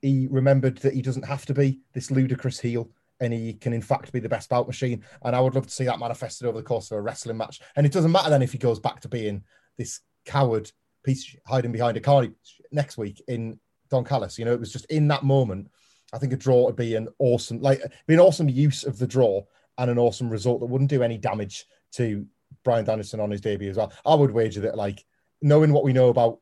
He 0.00 0.28
remembered 0.30 0.78
that 0.78 0.94
he 0.94 1.02
doesn't 1.02 1.24
have 1.24 1.44
to 1.46 1.54
be 1.54 1.80
this 1.92 2.10
ludicrous 2.10 2.60
heel 2.60 2.90
and 3.20 3.32
he 3.32 3.54
can, 3.54 3.72
in 3.72 3.82
fact, 3.82 4.12
be 4.12 4.20
the 4.20 4.28
best 4.28 4.48
bout 4.48 4.66
machine. 4.66 5.04
And 5.22 5.34
I 5.34 5.40
would 5.40 5.54
love 5.54 5.66
to 5.66 5.72
see 5.72 5.84
that 5.84 5.98
manifested 5.98 6.46
over 6.46 6.58
the 6.58 6.64
course 6.64 6.90
of 6.90 6.98
a 6.98 7.00
wrestling 7.00 7.36
match. 7.36 7.60
And 7.76 7.84
it 7.84 7.92
doesn't 7.92 8.12
matter 8.12 8.30
then 8.30 8.42
if 8.42 8.52
he 8.52 8.58
goes 8.58 8.78
back 8.78 9.00
to 9.00 9.08
being 9.08 9.42
this 9.76 10.00
coward 10.24 10.70
piece 11.04 11.36
hiding 11.46 11.72
behind 11.72 11.96
a 11.96 12.00
car 12.00 12.26
next 12.70 12.96
week 12.96 13.22
in 13.28 13.58
Don 13.90 14.04
Callis. 14.04 14.38
You 14.38 14.44
know, 14.44 14.52
it 14.52 14.60
was 14.60 14.72
just 14.72 14.84
in 14.86 15.08
that 15.08 15.24
moment. 15.24 15.68
I 16.12 16.18
think 16.18 16.32
a 16.32 16.36
draw 16.36 16.64
would 16.64 16.76
be 16.76 16.94
an 16.94 17.08
awesome, 17.18 17.60
like, 17.60 17.82
be 18.06 18.14
an 18.14 18.20
awesome 18.20 18.48
use 18.48 18.84
of 18.84 18.98
the 18.98 19.06
draw 19.06 19.42
and 19.76 19.90
an 19.90 19.98
awesome 19.98 20.30
result 20.30 20.60
that 20.60 20.66
wouldn't 20.66 20.90
do 20.90 21.02
any 21.02 21.18
damage 21.18 21.66
to 21.92 22.26
Bryan 22.64 22.84
Danielson 22.84 23.20
on 23.20 23.30
his 23.30 23.40
debut 23.40 23.70
as 23.70 23.76
well. 23.76 23.92
I 24.06 24.14
would 24.14 24.30
wager 24.30 24.60
that, 24.62 24.76
like, 24.76 25.04
knowing 25.42 25.72
what 25.72 25.84
we 25.84 25.92
know 25.92 26.08
about 26.08 26.40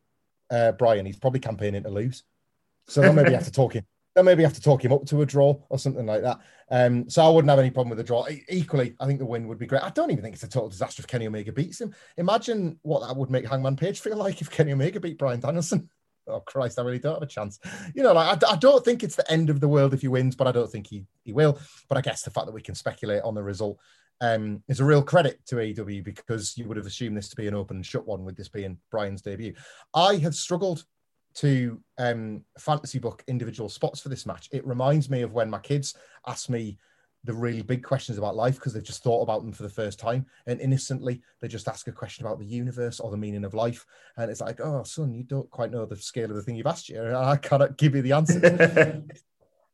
uh, 0.51 0.73
Bryan, 0.73 1.07
he's 1.07 1.19
probably 1.19 1.41
campaigning 1.41 1.83
to 1.83 1.91
lose. 1.91 2.23
So 2.89 3.01
they'll 3.01 3.13
maybe 3.13 3.33
have 3.33 3.45
to 3.45 3.53
talk 3.53 3.75
him. 3.75 3.85
They'll 4.15 4.25
maybe 4.25 4.45
have 4.45 4.55
to 4.55 4.63
talk 4.63 4.83
him 4.83 4.95
up 4.95 5.05
to 5.09 5.21
a 5.21 5.27
draw 5.27 5.57
or 5.69 5.79
something 5.79 6.07
like 6.07 6.23
that. 6.23 6.39
Um, 6.71 7.11
so 7.11 7.23
I 7.23 7.29
wouldn't 7.29 7.51
have 7.51 7.59
any 7.59 7.69
problem 7.71 7.91
with 7.91 8.01
a 8.01 8.03
draw. 8.03 8.27
E- 8.27 8.45
Equally, 8.49 8.97
I 8.99 9.05
think 9.05 9.19
the 9.19 9.27
win 9.27 9.47
would 9.47 9.59
be 9.59 9.67
great. 9.67 9.83
I 9.83 9.91
don't 9.91 10.11
even 10.11 10.23
think 10.23 10.35
it's 10.37 10.43
a 10.43 10.49
total 10.49 10.71
disaster 10.71 11.03
if 11.03 11.07
Kenny 11.07 11.27
Omega 11.27 11.53
beats 11.53 11.83
him. 11.83 11.95
Imagine 12.17 12.79
what 12.81 13.07
that 13.07 13.15
would 13.15 13.29
make 13.29 13.47
Hangman 13.47 13.77
Page 13.77 14.01
feel 14.01 14.17
like 14.27 14.41
if 14.41 14.51
Kenny 14.51 14.73
Omega 14.73 15.01
beat 15.01 15.19
Bryan 15.19 15.41
Danielson. 15.41 15.91
Oh 16.29 16.41
Christ, 16.41 16.79
I 16.79 16.83
really 16.83 16.99
don't 16.99 17.15
have 17.15 17.23
a 17.23 17.27
chance. 17.27 17.59
You 17.95 18.03
know, 18.03 18.13
like 18.13 18.43
I, 18.43 18.53
I 18.53 18.57
don't 18.57 18.85
think 18.85 19.03
it's 19.03 19.17
the 19.17 19.31
end 19.31 19.51
of 19.51 19.61
the 19.61 19.69
world 19.69 19.95
if 19.95 20.01
he 20.01 20.09
wins, 20.09 20.35
but 20.35 20.47
I 20.47 20.53
don't 20.53 20.71
think 20.71 20.87
he 20.87 21.05
he 21.25 21.33
will. 21.33 21.59
But 21.89 21.99
I 21.99 22.01
guess 22.01 22.23
the 22.23 22.31
fact 22.31 22.47
that 22.47 22.55
we 22.55 22.63
can 22.63 22.75
speculate 22.75 23.23
on 23.23 23.35
the 23.35 23.43
result 23.43 23.79
um, 24.21 24.63
is 24.69 24.81
a 24.81 24.85
real 24.85 25.03
credit 25.03 25.45
to 25.47 25.57
AEW 25.57 26.03
because 26.03 26.57
you 26.57 26.67
would 26.67 26.77
have 26.77 26.87
assumed 26.87 27.17
this 27.17 27.29
to 27.29 27.37
be 27.37 27.49
an 27.49 27.55
open 27.55 27.77
and 27.77 27.87
shut 27.87 28.07
one 28.07 28.25
with 28.25 28.37
this 28.37 28.49
being 28.49 28.79
Bryan's 28.91 29.23
debut. 29.23 29.55
I 29.95 30.17
have 30.17 30.35
struggled 30.35 30.85
to 31.35 31.81
um, 31.99 32.43
fantasy 32.59 32.99
book 32.99 33.23
individual 33.29 33.69
spots 33.69 34.01
for 34.01 34.09
this 34.09 34.25
match. 34.25 34.49
It 34.53 34.67
reminds 34.67 35.11
me 35.11 35.23
of 35.23 35.33
when 35.33 35.51
my 35.51 35.59
kids 35.59 35.95
asked 36.27 36.49
me 36.49 36.79
the 37.27 37.35
really 37.35 37.63
big 37.63 37.83
questions 37.83 38.19
about 38.19 38.37
life 38.37 38.55
because 38.55 38.73
they've 38.73 38.83
just 38.83 39.03
thought 39.03 39.23
about 39.23 39.43
them 39.43 39.53
for 39.53 39.63
the 39.63 39.69
first 39.69 39.99
time 39.99 40.25
and 40.47 40.61
innocently 40.61 41.21
they 41.41 41.49
just 41.49 41.69
ask 41.69 41.89
a 41.89 41.93
question 41.93 42.25
about 42.25 42.39
the 42.39 42.47
universe 42.47 43.01
or 43.01 43.11
the 43.11 43.17
meaning 43.17 43.45
of 43.45 43.55
life 43.55 43.85
and 44.17 44.31
it's 44.31 44.41
like 44.41 44.61
oh 44.61 44.83
son 44.85 45.13
you 45.13 45.25
don't 45.25 45.51
quite 45.51 45.71
know 45.71 45.85
the 45.85 45.97
scale 45.97 46.31
of 46.31 46.37
the 46.37 46.43
thing 46.43 46.57
you've 46.57 46.67
asked 46.67 46.89
you 46.89 47.15
i 47.15 47.37
cannot 47.37 47.77
give 47.77 47.95
you 47.95 48.03
the 48.03 48.13
answer. 48.13 49.03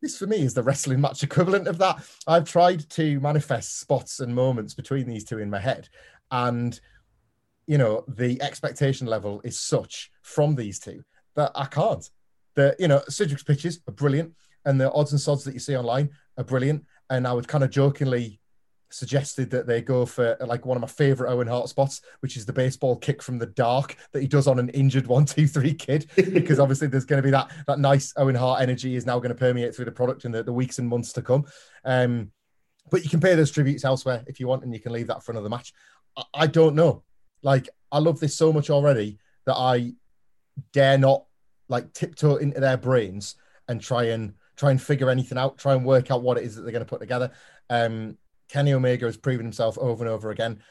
This 0.02 0.18
for 0.18 0.26
me 0.26 0.38
is 0.38 0.52
the 0.52 0.64
wrestling 0.64 1.00
match 1.00 1.22
equivalent 1.22 1.68
of 1.68 1.78
that. 1.78 2.04
I've 2.26 2.50
tried 2.50 2.90
to 2.90 3.20
manifest 3.20 3.78
spots 3.78 4.18
and 4.18 4.34
moments 4.34 4.74
between 4.74 5.06
these 5.06 5.22
two 5.22 5.38
in 5.38 5.48
my 5.48 5.60
head 5.60 5.88
and 6.32 6.78
you 7.68 7.78
know 7.78 8.04
the 8.08 8.42
expectation 8.42 9.06
level 9.06 9.40
is 9.44 9.60
such 9.60 10.10
from 10.22 10.56
these 10.56 10.80
two 10.80 11.04
that 11.36 11.52
i 11.54 11.66
can't. 11.66 12.10
The 12.56 12.74
you 12.80 12.88
know 12.88 13.00
Cedric's 13.08 13.44
pitches 13.44 13.80
are 13.86 13.92
brilliant 13.92 14.32
and 14.64 14.80
the 14.80 14.92
odds 14.92 15.12
and 15.12 15.20
sods 15.20 15.44
that 15.44 15.54
you 15.54 15.60
see 15.60 15.76
online 15.76 16.10
are 16.36 16.44
brilliant 16.44 16.84
and 17.10 17.26
I 17.26 17.32
would 17.32 17.48
kind 17.48 17.64
of 17.64 17.70
jokingly 17.70 18.40
suggested 18.92 19.50
that 19.50 19.66
they 19.66 19.80
go 19.80 20.04
for 20.04 20.36
like 20.40 20.66
one 20.66 20.76
of 20.76 20.82
my 20.82 20.86
favorite 20.86 21.30
Owen 21.30 21.46
Hart 21.46 21.68
spots, 21.68 22.02
which 22.20 22.36
is 22.36 22.44
the 22.44 22.52
baseball 22.52 22.96
kick 22.96 23.22
from 23.22 23.38
the 23.38 23.46
dark 23.46 23.96
that 24.12 24.20
he 24.20 24.28
does 24.28 24.46
on 24.46 24.58
an 24.58 24.68
injured 24.70 25.06
one, 25.06 25.24
two, 25.26 25.46
three 25.46 25.74
kid, 25.74 26.10
because 26.16 26.58
obviously 26.60 26.88
there's 26.88 27.04
going 27.04 27.22
to 27.22 27.26
be 27.26 27.30
that 27.30 27.50
that 27.66 27.78
nice 27.78 28.12
Owen 28.16 28.34
Hart 28.34 28.62
energy 28.62 28.96
is 28.96 29.06
now 29.06 29.18
going 29.18 29.30
to 29.30 29.34
permeate 29.34 29.74
through 29.74 29.86
the 29.86 29.92
product 29.92 30.24
in 30.24 30.32
the, 30.32 30.42
the 30.42 30.52
weeks 30.52 30.78
and 30.78 30.88
months 30.88 31.12
to 31.14 31.22
come. 31.22 31.44
Um, 31.84 32.30
but 32.90 33.04
you 33.04 33.10
can 33.10 33.20
pay 33.20 33.34
those 33.34 33.50
tributes 33.50 33.84
elsewhere 33.84 34.22
if 34.26 34.40
you 34.40 34.46
want, 34.46 34.64
and 34.64 34.72
you 34.72 34.80
can 34.80 34.92
leave 34.92 35.06
that 35.06 35.22
for 35.22 35.32
another 35.32 35.48
match. 35.48 35.72
I, 36.16 36.22
I 36.34 36.46
don't 36.46 36.74
know. 36.74 37.02
Like 37.42 37.68
I 37.90 37.98
love 37.98 38.20
this 38.20 38.36
so 38.36 38.52
much 38.52 38.70
already 38.70 39.18
that 39.46 39.56
I 39.56 39.94
dare 40.72 40.98
not 40.98 41.24
like 41.68 41.92
tiptoe 41.92 42.36
into 42.36 42.60
their 42.60 42.76
brains 42.76 43.36
and 43.68 43.80
try 43.80 44.04
and 44.04 44.34
try 44.62 44.70
and 44.70 44.80
figure 44.80 45.10
anything 45.10 45.36
out, 45.36 45.58
try 45.58 45.72
and 45.74 45.84
work 45.84 46.12
out 46.12 46.22
what 46.22 46.38
it 46.38 46.44
is 46.44 46.54
that 46.54 46.62
they're 46.62 46.70
going 46.70 46.84
to 46.84 46.88
put 46.88 47.00
together. 47.00 47.32
Um, 47.68 48.16
Kenny 48.48 48.72
Omega 48.72 49.06
has 49.06 49.16
proven 49.16 49.44
himself 49.44 49.76
over 49.76 50.04
and 50.04 50.12
over 50.12 50.30
again, 50.30 50.62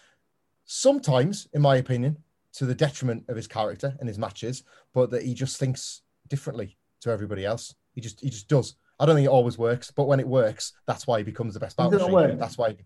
sometimes, 0.63 1.49
in 1.53 1.61
my 1.61 1.75
opinion, 1.75 2.15
to 2.53 2.65
the 2.65 2.73
detriment 2.73 3.25
of 3.27 3.35
his 3.35 3.47
character 3.47 3.93
and 3.99 4.07
his 4.07 4.17
matches, 4.17 4.63
but 4.93 5.11
that 5.11 5.23
he 5.23 5.33
just 5.33 5.57
thinks 5.57 6.03
differently 6.29 6.77
to 7.01 7.09
everybody 7.09 7.45
else. 7.45 7.75
He 7.93 7.99
just 7.99 8.21
he 8.21 8.29
just 8.29 8.47
does. 8.47 8.75
I 8.97 9.05
don't 9.05 9.15
think 9.15 9.25
it 9.25 9.29
always 9.29 9.57
works, 9.57 9.91
but 9.91 10.07
when 10.07 10.21
it 10.21 10.27
works, 10.27 10.71
that's 10.85 11.05
why 11.05 11.17
he 11.17 11.23
becomes 11.25 11.53
the 11.53 11.59
best 11.59 11.75
Does 11.75 11.91
not 11.91 11.99
machine. 11.99 12.13
work? 12.13 12.39
That's 12.39 12.57
why. 12.57 12.77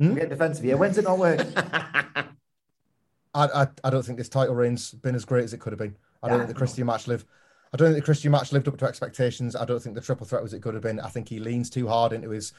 I'm 0.00 0.14
getting 0.14 0.30
defensive 0.30 0.64
here. 0.64 0.78
When's 0.78 0.96
it 0.96 1.04
not 1.04 1.18
work? 1.18 1.40
I, 3.34 3.46
I 3.62 3.66
I 3.84 3.90
don't 3.90 4.04
think 4.06 4.16
this 4.16 4.28
title 4.30 4.54
reign's 4.54 4.92
been 4.92 5.14
as 5.14 5.26
great 5.26 5.44
as 5.44 5.52
it 5.52 5.60
could 5.60 5.72
have 5.72 5.78
been. 5.78 5.96
I 6.22 6.28
don't 6.28 6.38
Yeah. 6.38 6.44
think 6.46 6.54
the 6.56 6.58
Christian 6.58 6.86
match 6.86 7.06
lived. 7.08 7.26
I 7.74 7.76
don't 7.76 7.88
think 7.88 7.96
the 7.96 8.04
Christian 8.04 8.30
match 8.30 8.52
lived 8.52 8.68
up 8.68 8.76
to 8.78 8.84
expectations. 8.86 9.56
I 9.56 9.64
don't 9.64 9.82
think 9.82 9.96
the 9.96 10.00
triple 10.00 10.24
threat 10.24 10.44
was 10.44 10.54
it 10.54 10.62
could 10.62 10.74
have 10.74 10.82
been. 10.84 11.00
I 11.00 11.08
think 11.08 11.28
he 11.28 11.40
leans 11.40 11.68
too 11.68 11.88
hard 11.88 12.12
into 12.12 12.30
his 12.30 12.52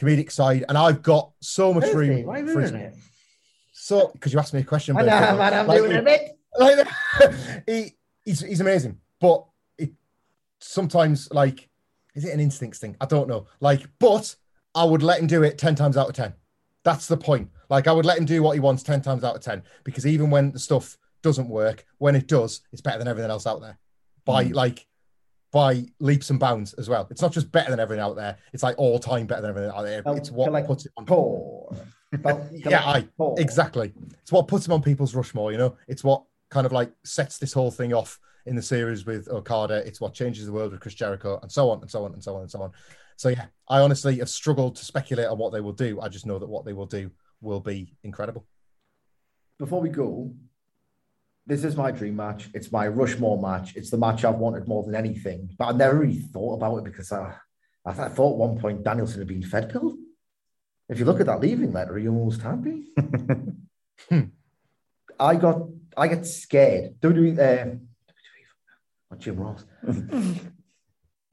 comedic 0.00 0.32
side, 0.32 0.64
and 0.66 0.78
I've 0.78 1.02
got 1.02 1.30
so 1.40 1.74
much 1.74 1.92
room. 1.92 2.24
why 2.24 2.42
for 2.42 2.58
his- 2.58 2.70
it? 2.70 2.94
So, 3.74 4.10
because 4.14 4.32
you 4.32 4.38
asked 4.38 4.54
me 4.54 4.60
a 4.60 4.64
question, 4.64 4.96
I 4.96 5.00
know, 5.02 5.36
man, 5.36 5.52
I'm 5.54 5.66
like, 5.66 5.78
doing 5.78 5.92
it 5.92 5.98
a 5.98 6.02
bit. 6.02 6.38
like, 6.58 6.86
he, 7.66 7.92
he's 8.24 8.40
he's 8.40 8.60
amazing, 8.62 8.98
but 9.20 9.44
it 9.76 9.90
sometimes 10.58 11.30
like 11.32 11.68
is 12.14 12.24
it 12.24 12.32
an 12.32 12.40
instincts 12.40 12.78
thing? 12.78 12.96
I 13.00 13.04
don't 13.06 13.28
know. 13.28 13.46
Like, 13.60 13.86
but 13.98 14.34
I 14.74 14.84
would 14.84 15.02
let 15.02 15.20
him 15.20 15.26
do 15.26 15.42
it 15.42 15.58
ten 15.58 15.74
times 15.74 15.98
out 15.98 16.08
of 16.08 16.14
ten. 16.14 16.32
That's 16.82 17.08
the 17.08 17.16
point. 17.18 17.50
Like, 17.68 17.86
I 17.88 17.92
would 17.92 18.06
let 18.06 18.16
him 18.18 18.24
do 18.24 18.42
what 18.42 18.52
he 18.52 18.60
wants 18.60 18.82
ten 18.82 19.02
times 19.02 19.22
out 19.22 19.36
of 19.36 19.42
ten 19.42 19.62
because 19.84 20.06
even 20.06 20.30
when 20.30 20.52
the 20.52 20.58
stuff 20.58 20.96
doesn't 21.22 21.48
work, 21.48 21.84
when 21.98 22.16
it 22.16 22.26
does, 22.26 22.62
it's 22.72 22.80
better 22.80 22.98
than 22.98 23.08
everything 23.08 23.30
else 23.30 23.46
out 23.46 23.60
there. 23.60 23.78
By 24.24 24.44
mm. 24.44 24.54
like 24.54 24.86
by 25.52 25.84
leaps 26.00 26.30
and 26.30 26.40
bounds 26.40 26.72
as 26.74 26.88
well. 26.88 27.06
It's 27.10 27.20
not 27.20 27.32
just 27.32 27.52
better 27.52 27.70
than 27.70 27.78
everything 27.78 28.02
out 28.02 28.16
there. 28.16 28.38
It's 28.52 28.62
like 28.62 28.76
all 28.78 28.98
time 28.98 29.26
better 29.26 29.42
than 29.42 29.50
everything 29.50 29.70
out 29.70 29.82
there. 29.82 30.02
Belt 30.02 30.16
It's 30.16 30.30
what 30.30 30.46
collect- 30.46 30.66
puts 30.66 30.86
it 30.86 30.92
on. 30.96 31.04
Belt 31.04 32.42
Yeah, 32.52 32.82
I 32.84 33.06
exactly. 33.36 33.92
It's 34.22 34.32
what 34.32 34.48
puts 34.48 34.66
him 34.66 34.72
on 34.72 34.82
people's 34.82 35.14
Rushmore. 35.14 35.52
You 35.52 35.58
know, 35.58 35.76
it's 35.86 36.02
what 36.02 36.24
kind 36.50 36.66
of 36.66 36.72
like 36.72 36.92
sets 37.04 37.38
this 37.38 37.52
whole 37.52 37.70
thing 37.70 37.92
off 37.92 38.18
in 38.46 38.56
the 38.56 38.62
series 38.62 39.04
with 39.04 39.28
Okada. 39.28 39.86
It's 39.86 40.00
what 40.00 40.14
changes 40.14 40.46
the 40.46 40.52
world 40.52 40.72
with 40.72 40.80
Chris 40.80 40.94
Jericho, 40.94 41.38
and 41.42 41.52
so 41.52 41.70
on 41.70 41.82
and 41.82 41.90
so 41.90 42.04
on 42.04 42.14
and 42.14 42.22
so 42.22 42.34
on 42.34 42.42
and 42.42 42.50
so 42.50 42.62
on. 42.62 42.72
So 43.16 43.28
yeah, 43.28 43.46
I 43.68 43.80
honestly 43.80 44.18
have 44.18 44.30
struggled 44.30 44.76
to 44.76 44.84
speculate 44.84 45.26
on 45.26 45.38
what 45.38 45.52
they 45.52 45.60
will 45.60 45.72
do. 45.72 46.00
I 46.00 46.08
just 46.08 46.26
know 46.26 46.38
that 46.38 46.48
what 46.48 46.64
they 46.64 46.72
will 46.72 46.86
do 46.86 47.10
will 47.40 47.60
be 47.60 47.94
incredible. 48.02 48.46
Before 49.58 49.80
we 49.80 49.90
go, 49.90 50.32
this 51.46 51.64
is 51.64 51.76
my 51.76 51.90
dream 51.90 52.16
match. 52.16 52.48
It's 52.54 52.70
my 52.70 52.86
Rushmore 52.86 53.40
match. 53.40 53.74
It's 53.76 53.90
the 53.90 53.98
match 53.98 54.24
I've 54.24 54.36
wanted 54.36 54.68
more 54.68 54.84
than 54.84 54.94
anything. 54.94 55.50
But 55.58 55.66
I 55.66 55.72
never 55.72 55.98
really 55.98 56.20
thought 56.20 56.54
about 56.54 56.78
it 56.78 56.84
because 56.84 57.10
I, 57.10 57.34
I 57.84 57.92
thought 57.92 58.32
at 58.32 58.38
one 58.38 58.58
point 58.58 58.84
Danielson 58.84 59.18
had 59.18 59.28
been 59.28 59.42
fed 59.42 59.70
pill. 59.70 59.96
If 60.88 60.98
you 60.98 61.04
look 61.04 61.20
at 61.20 61.26
that 61.26 61.40
leaving 61.40 61.72
letter, 61.72 61.96
he 61.96 62.08
almost 62.08 62.42
had 62.42 62.62
been. 62.62 63.62
I 65.20 65.36
got 65.36 65.62
I 65.96 66.08
get 66.08 66.26
scared. 66.26 67.00
WWE, 67.00 67.38
uh, 67.38 67.76
what 69.08 69.20
Jim 69.20 69.36
Ross. 69.36 69.64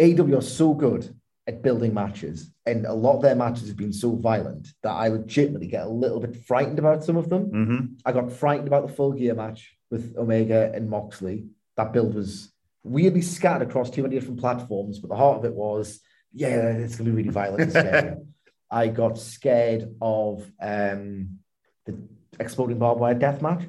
AEW 0.01 0.37
are 0.37 0.41
so 0.41 0.73
good 0.73 1.13
at 1.47 1.61
building 1.61 1.93
matches, 1.93 2.51
and 2.65 2.85
a 2.85 2.93
lot 2.93 3.17
of 3.17 3.21
their 3.21 3.35
matches 3.35 3.67
have 3.67 3.77
been 3.77 3.93
so 3.93 4.15
violent 4.15 4.69
that 4.83 4.91
I 4.91 5.07
legitimately 5.09 5.67
get 5.67 5.85
a 5.85 5.89
little 5.89 6.19
bit 6.19 6.45
frightened 6.45 6.79
about 6.79 7.03
some 7.03 7.17
of 7.17 7.29
them. 7.29 7.45
Mm-hmm. 7.47 7.85
I 8.05 8.11
got 8.11 8.31
frightened 8.31 8.67
about 8.67 8.87
the 8.87 8.93
full 8.93 9.13
gear 9.13 9.33
match 9.33 9.75
with 9.89 10.15
Omega 10.17 10.71
and 10.73 10.89
Moxley. 10.89 11.47
That 11.77 11.93
build 11.93 12.15
was 12.15 12.51
weirdly 12.83 13.21
scattered 13.21 13.67
across 13.67 13.89
too 13.89 14.03
many 14.03 14.15
different 14.15 14.39
platforms, 14.39 14.99
but 14.99 15.09
the 15.09 15.15
heart 15.15 15.39
of 15.39 15.45
it 15.45 15.53
was, 15.53 15.99
yeah, 16.33 16.71
it's 16.71 16.95
gonna 16.95 17.09
be 17.09 17.15
really 17.15 17.29
violent 17.29 17.61
and 17.63 17.71
scary. 17.71 18.15
I 18.71 18.87
got 18.87 19.17
scared 19.17 19.95
of 20.01 20.49
um, 20.61 21.39
the 21.85 21.97
exploding 22.39 22.77
barbed 22.77 23.01
wire 23.01 23.15
death 23.15 23.41
match. 23.41 23.63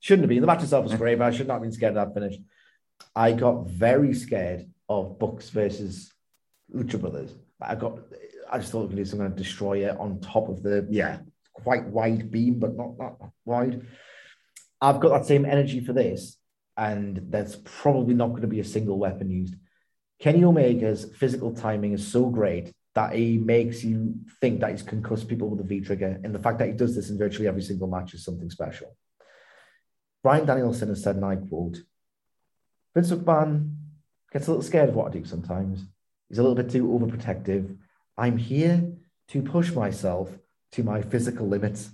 Shouldn't 0.00 0.24
have 0.24 0.28
been. 0.28 0.40
The 0.40 0.46
match 0.46 0.62
itself 0.62 0.84
was 0.84 0.94
great, 0.94 1.18
but 1.18 1.24
I 1.24 1.30
should 1.30 1.46
not 1.46 1.54
have 1.54 1.62
been 1.62 1.72
scared 1.72 1.96
of 1.96 2.06
that 2.06 2.14
finish. 2.14 2.36
I 3.14 3.32
got 3.32 3.68
very 3.68 4.14
scared 4.14 4.68
of 4.88 5.18
Bucks 5.18 5.48
versus 5.50 6.12
Lucha 6.74 7.00
Brothers. 7.00 7.34
I 7.60 7.74
got, 7.76 7.98
I 8.50 8.58
just 8.58 8.72
thought 8.72 8.80
going 8.84 8.90
to 8.90 8.96
do 8.96 9.04
some 9.04 9.20
kind 9.20 9.30
of 9.32 9.38
destroyer 9.38 9.96
on 9.98 10.20
top 10.20 10.48
of 10.48 10.62
the 10.62 10.86
Yeah. 10.90 11.18
quite 11.52 11.84
wide 11.86 12.30
beam, 12.30 12.58
but 12.58 12.76
not 12.76 12.98
that 12.98 13.14
wide. 13.44 13.86
I've 14.82 15.00
got 15.00 15.10
that 15.10 15.26
same 15.26 15.46
energy 15.46 15.80
for 15.80 15.92
this, 15.92 16.36
and 16.76 17.18
there's 17.30 17.54
probably 17.56 18.14
not 18.14 18.30
going 18.30 18.42
to 18.42 18.48
be 18.48 18.60
a 18.60 18.64
single 18.64 18.98
weapon 18.98 19.30
used. 19.30 19.54
Kenny 20.18 20.42
Omega's 20.42 21.06
physical 21.16 21.54
timing 21.54 21.92
is 21.92 22.06
so 22.06 22.28
great 22.28 22.72
that 22.94 23.14
he 23.14 23.38
makes 23.38 23.84
you 23.84 24.16
think 24.40 24.60
that 24.60 24.72
he's 24.72 24.82
concussed 24.82 25.28
people 25.28 25.48
with 25.48 25.60
a 25.60 25.62
V 25.62 25.80
trigger, 25.80 26.20
and 26.24 26.34
the 26.34 26.40
fact 26.40 26.58
that 26.58 26.66
he 26.66 26.74
does 26.74 26.96
this 26.96 27.10
in 27.10 27.16
virtually 27.16 27.46
every 27.46 27.62
single 27.62 27.86
match 27.86 28.12
is 28.12 28.24
something 28.24 28.50
special. 28.50 28.96
Bryan 30.24 30.46
Danielson 30.46 30.88
has 30.88 31.02
said, 31.02 31.16
and 31.16 31.24
I 31.24 31.36
quote, 31.36 31.78
Vince 32.94 33.10
McMahon 33.12 33.76
gets 34.32 34.48
a 34.48 34.50
little 34.50 34.62
scared 34.62 34.88
of 34.88 34.96
what 34.96 35.08
I 35.08 35.10
do 35.10 35.24
sometimes. 35.24 35.84
He's 36.28 36.38
a 36.38 36.42
little 36.42 36.56
bit 36.56 36.70
too 36.70 36.86
overprotective. 36.88 37.76
I'm 38.18 38.36
here 38.36 38.92
to 39.28 39.42
push 39.42 39.72
myself 39.72 40.30
to 40.72 40.82
my 40.82 41.02
physical 41.02 41.46
limits. 41.46 41.90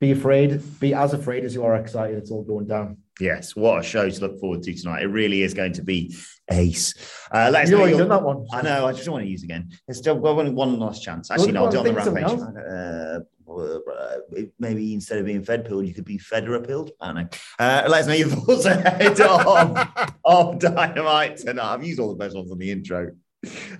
Be 0.00 0.12
afraid, 0.12 0.62
be 0.80 0.94
as 0.94 1.12
afraid 1.12 1.44
as 1.44 1.54
you 1.54 1.62
are 1.64 1.76
excited. 1.76 2.16
It's 2.16 2.30
all 2.30 2.42
going 2.42 2.66
down. 2.66 2.96
Yes, 3.20 3.54
what 3.54 3.80
a 3.80 3.82
show 3.82 4.08
to 4.08 4.20
look 4.20 4.40
forward 4.40 4.62
to 4.62 4.74
tonight. 4.74 5.02
It 5.02 5.08
really 5.08 5.42
is 5.42 5.52
going 5.52 5.74
to 5.74 5.82
be 5.82 6.16
ace. 6.50 6.94
Uh, 7.30 7.50
let 7.52 7.64
us 7.64 7.68
You've 7.70 7.78
know 7.78 7.82
already 7.82 7.96
your- 7.98 8.08
done 8.08 8.16
that 8.16 8.22
one. 8.22 8.46
I 8.50 8.62
know. 8.62 8.86
I 8.86 8.92
just 8.92 9.04
don't 9.04 9.12
want 9.12 9.26
to 9.26 9.30
use 9.30 9.42
again. 9.42 9.70
It's 9.88 9.98
still 9.98 10.18
got 10.18 10.36
one 10.54 10.78
last 10.78 11.02
chance. 11.02 11.30
Actually, 11.30 11.52
no, 11.52 11.66
I'll 11.66 11.70
do 11.70 11.84
it 11.84 11.98
on 11.98 12.14
the 12.14 12.14
rampage. 12.14 13.24
Uh, 13.52 14.50
maybe 14.58 14.94
instead 14.94 15.18
of 15.18 15.26
being 15.26 15.42
fed 15.42 15.66
pilled, 15.66 15.86
you 15.86 15.92
could 15.92 16.06
be 16.06 16.16
federa 16.18 16.66
pilled. 16.66 16.92
I 16.98 17.06
don't 17.06 17.14
know. 17.16 17.28
Uh, 17.58 17.84
let 17.88 18.00
us 18.02 18.06
know 18.06 18.14
your 18.14 18.28
thoughts 18.30 18.64
ahead 18.64 19.20
of, 19.20 19.76
of 20.24 20.58
Dynamite 20.58 21.36
tonight. 21.38 21.74
I've 21.74 21.84
used 21.84 22.00
all 22.00 22.08
the 22.08 22.16
best 22.16 22.34
ones 22.34 22.50
on 22.50 22.58
the 22.58 22.70
intro. 22.70 23.10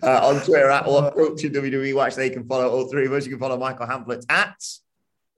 Uh, 0.03 0.21
on 0.27 0.43
Twitter 0.45 0.69
at 0.71 0.87
what 0.87 1.15
culture 1.15 1.49
WWE 1.49 1.95
watch. 1.95 2.15
They 2.15 2.29
can 2.31 2.47
follow 2.47 2.69
all 2.69 2.91
three 2.91 3.07
of 3.07 3.13
us. 3.13 3.25
You 3.25 3.31
can 3.33 3.41
follow 3.41 3.57
Michael 3.59 3.87
Hamflett 3.87 4.25
at 4.29 4.57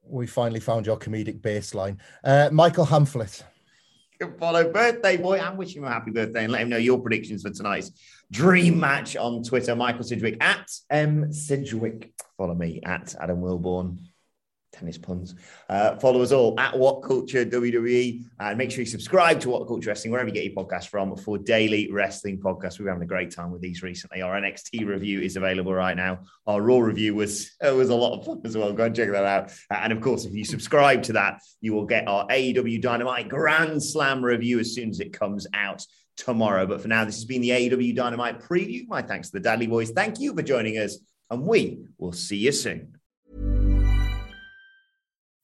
We 0.05 0.27
finally 0.27 0.59
found 0.59 0.85
your 0.85 0.97
comedic 0.97 1.41
baseline. 1.41 1.97
Uh, 2.23 2.49
Michael 2.51 2.85
Hamflett. 2.85 3.43
Can 4.19 4.37
follow 4.37 4.71
Birthday 4.71 5.17
Boy 5.17 5.39
and 5.39 5.57
wish 5.57 5.75
him 5.75 5.83
a 5.83 5.89
happy 5.89 6.11
birthday 6.11 6.43
and 6.43 6.51
let 6.53 6.61
him 6.61 6.69
know 6.69 6.77
your 6.77 6.99
predictions 6.99 7.41
for 7.41 7.49
tonight's 7.49 7.91
dream 8.31 8.79
match 8.79 9.15
on 9.15 9.43
Twitter. 9.43 9.75
Michael 9.75 10.03
Sidgwick 10.03 10.37
at 10.41 10.69
M. 10.89 11.33
Sidgwick. 11.33 12.13
Follow 12.37 12.53
me 12.53 12.79
at 12.85 13.15
Adam 13.19 13.41
Wilbourn. 13.41 13.97
Tennis 14.73 14.97
puns. 14.97 15.35
Uh, 15.69 15.95
follow 15.97 16.21
us 16.21 16.31
all 16.31 16.59
at 16.59 16.77
What 16.77 17.03
Culture 17.03 17.45
WWE 17.45 18.23
and 18.39 18.57
make 18.57 18.71
sure 18.71 18.79
you 18.79 18.85
subscribe 18.85 19.39
to 19.41 19.49
What 19.49 19.67
Culture 19.67 19.89
Wrestling 19.89 20.11
wherever 20.11 20.27
you 20.27 20.33
get 20.33 20.43
your 20.43 20.53
podcast 20.53 20.87
from 20.87 21.15
for 21.15 21.37
daily 21.37 21.91
wrestling 21.91 22.39
podcasts. 22.39 22.79
We 22.79 22.85
were 22.85 22.91
having 22.91 23.03
a 23.03 23.07
great 23.07 23.31
time 23.31 23.51
with 23.51 23.61
these 23.61 23.83
recently. 23.83 24.21
Our 24.21 24.39
NXT 24.41 24.85
review 24.85 25.21
is 25.21 25.37
available 25.37 25.73
right 25.73 25.95
now. 25.95 26.19
Our 26.47 26.61
Raw 26.61 26.79
review 26.79 27.15
was 27.15 27.51
uh, 27.65 27.73
was 27.73 27.89
a 27.89 27.95
lot 27.95 28.19
of 28.19 28.25
fun 28.25 28.41
as 28.43 28.57
well. 28.57 28.73
Go 28.73 28.85
and 28.85 28.95
check 28.95 29.11
that 29.11 29.23
out. 29.23 29.51
Uh, 29.69 29.81
and 29.83 29.93
of 29.93 30.01
course, 30.01 30.25
if 30.25 30.33
you 30.33 30.43
subscribe 30.43 31.03
to 31.03 31.13
that, 31.13 31.39
you 31.61 31.73
will 31.73 31.85
get 31.85 32.07
our 32.07 32.27
AEW 32.27 32.81
Dynamite 32.81 33.29
Grand 33.29 33.81
Slam 33.81 34.25
review 34.25 34.59
as 34.59 34.73
soon 34.73 34.89
as 34.89 34.99
it 34.99 35.13
comes 35.13 35.45
out 35.53 35.85
tomorrow. 36.17 36.65
But 36.65 36.81
for 36.81 36.87
now, 36.87 37.05
this 37.05 37.15
has 37.15 37.25
been 37.25 37.41
the 37.41 37.49
AEW 37.49 37.95
Dynamite 37.95 38.41
preview. 38.41 38.87
My 38.87 39.01
thanks 39.01 39.29
to 39.29 39.33
the 39.33 39.43
Dudley 39.43 39.67
Boys. 39.67 39.91
Thank 39.91 40.19
you 40.19 40.33
for 40.33 40.41
joining 40.41 40.77
us, 40.77 40.97
and 41.29 41.43
we 41.43 41.85
will 41.99 42.13
see 42.13 42.37
you 42.37 42.51
soon. 42.51 42.97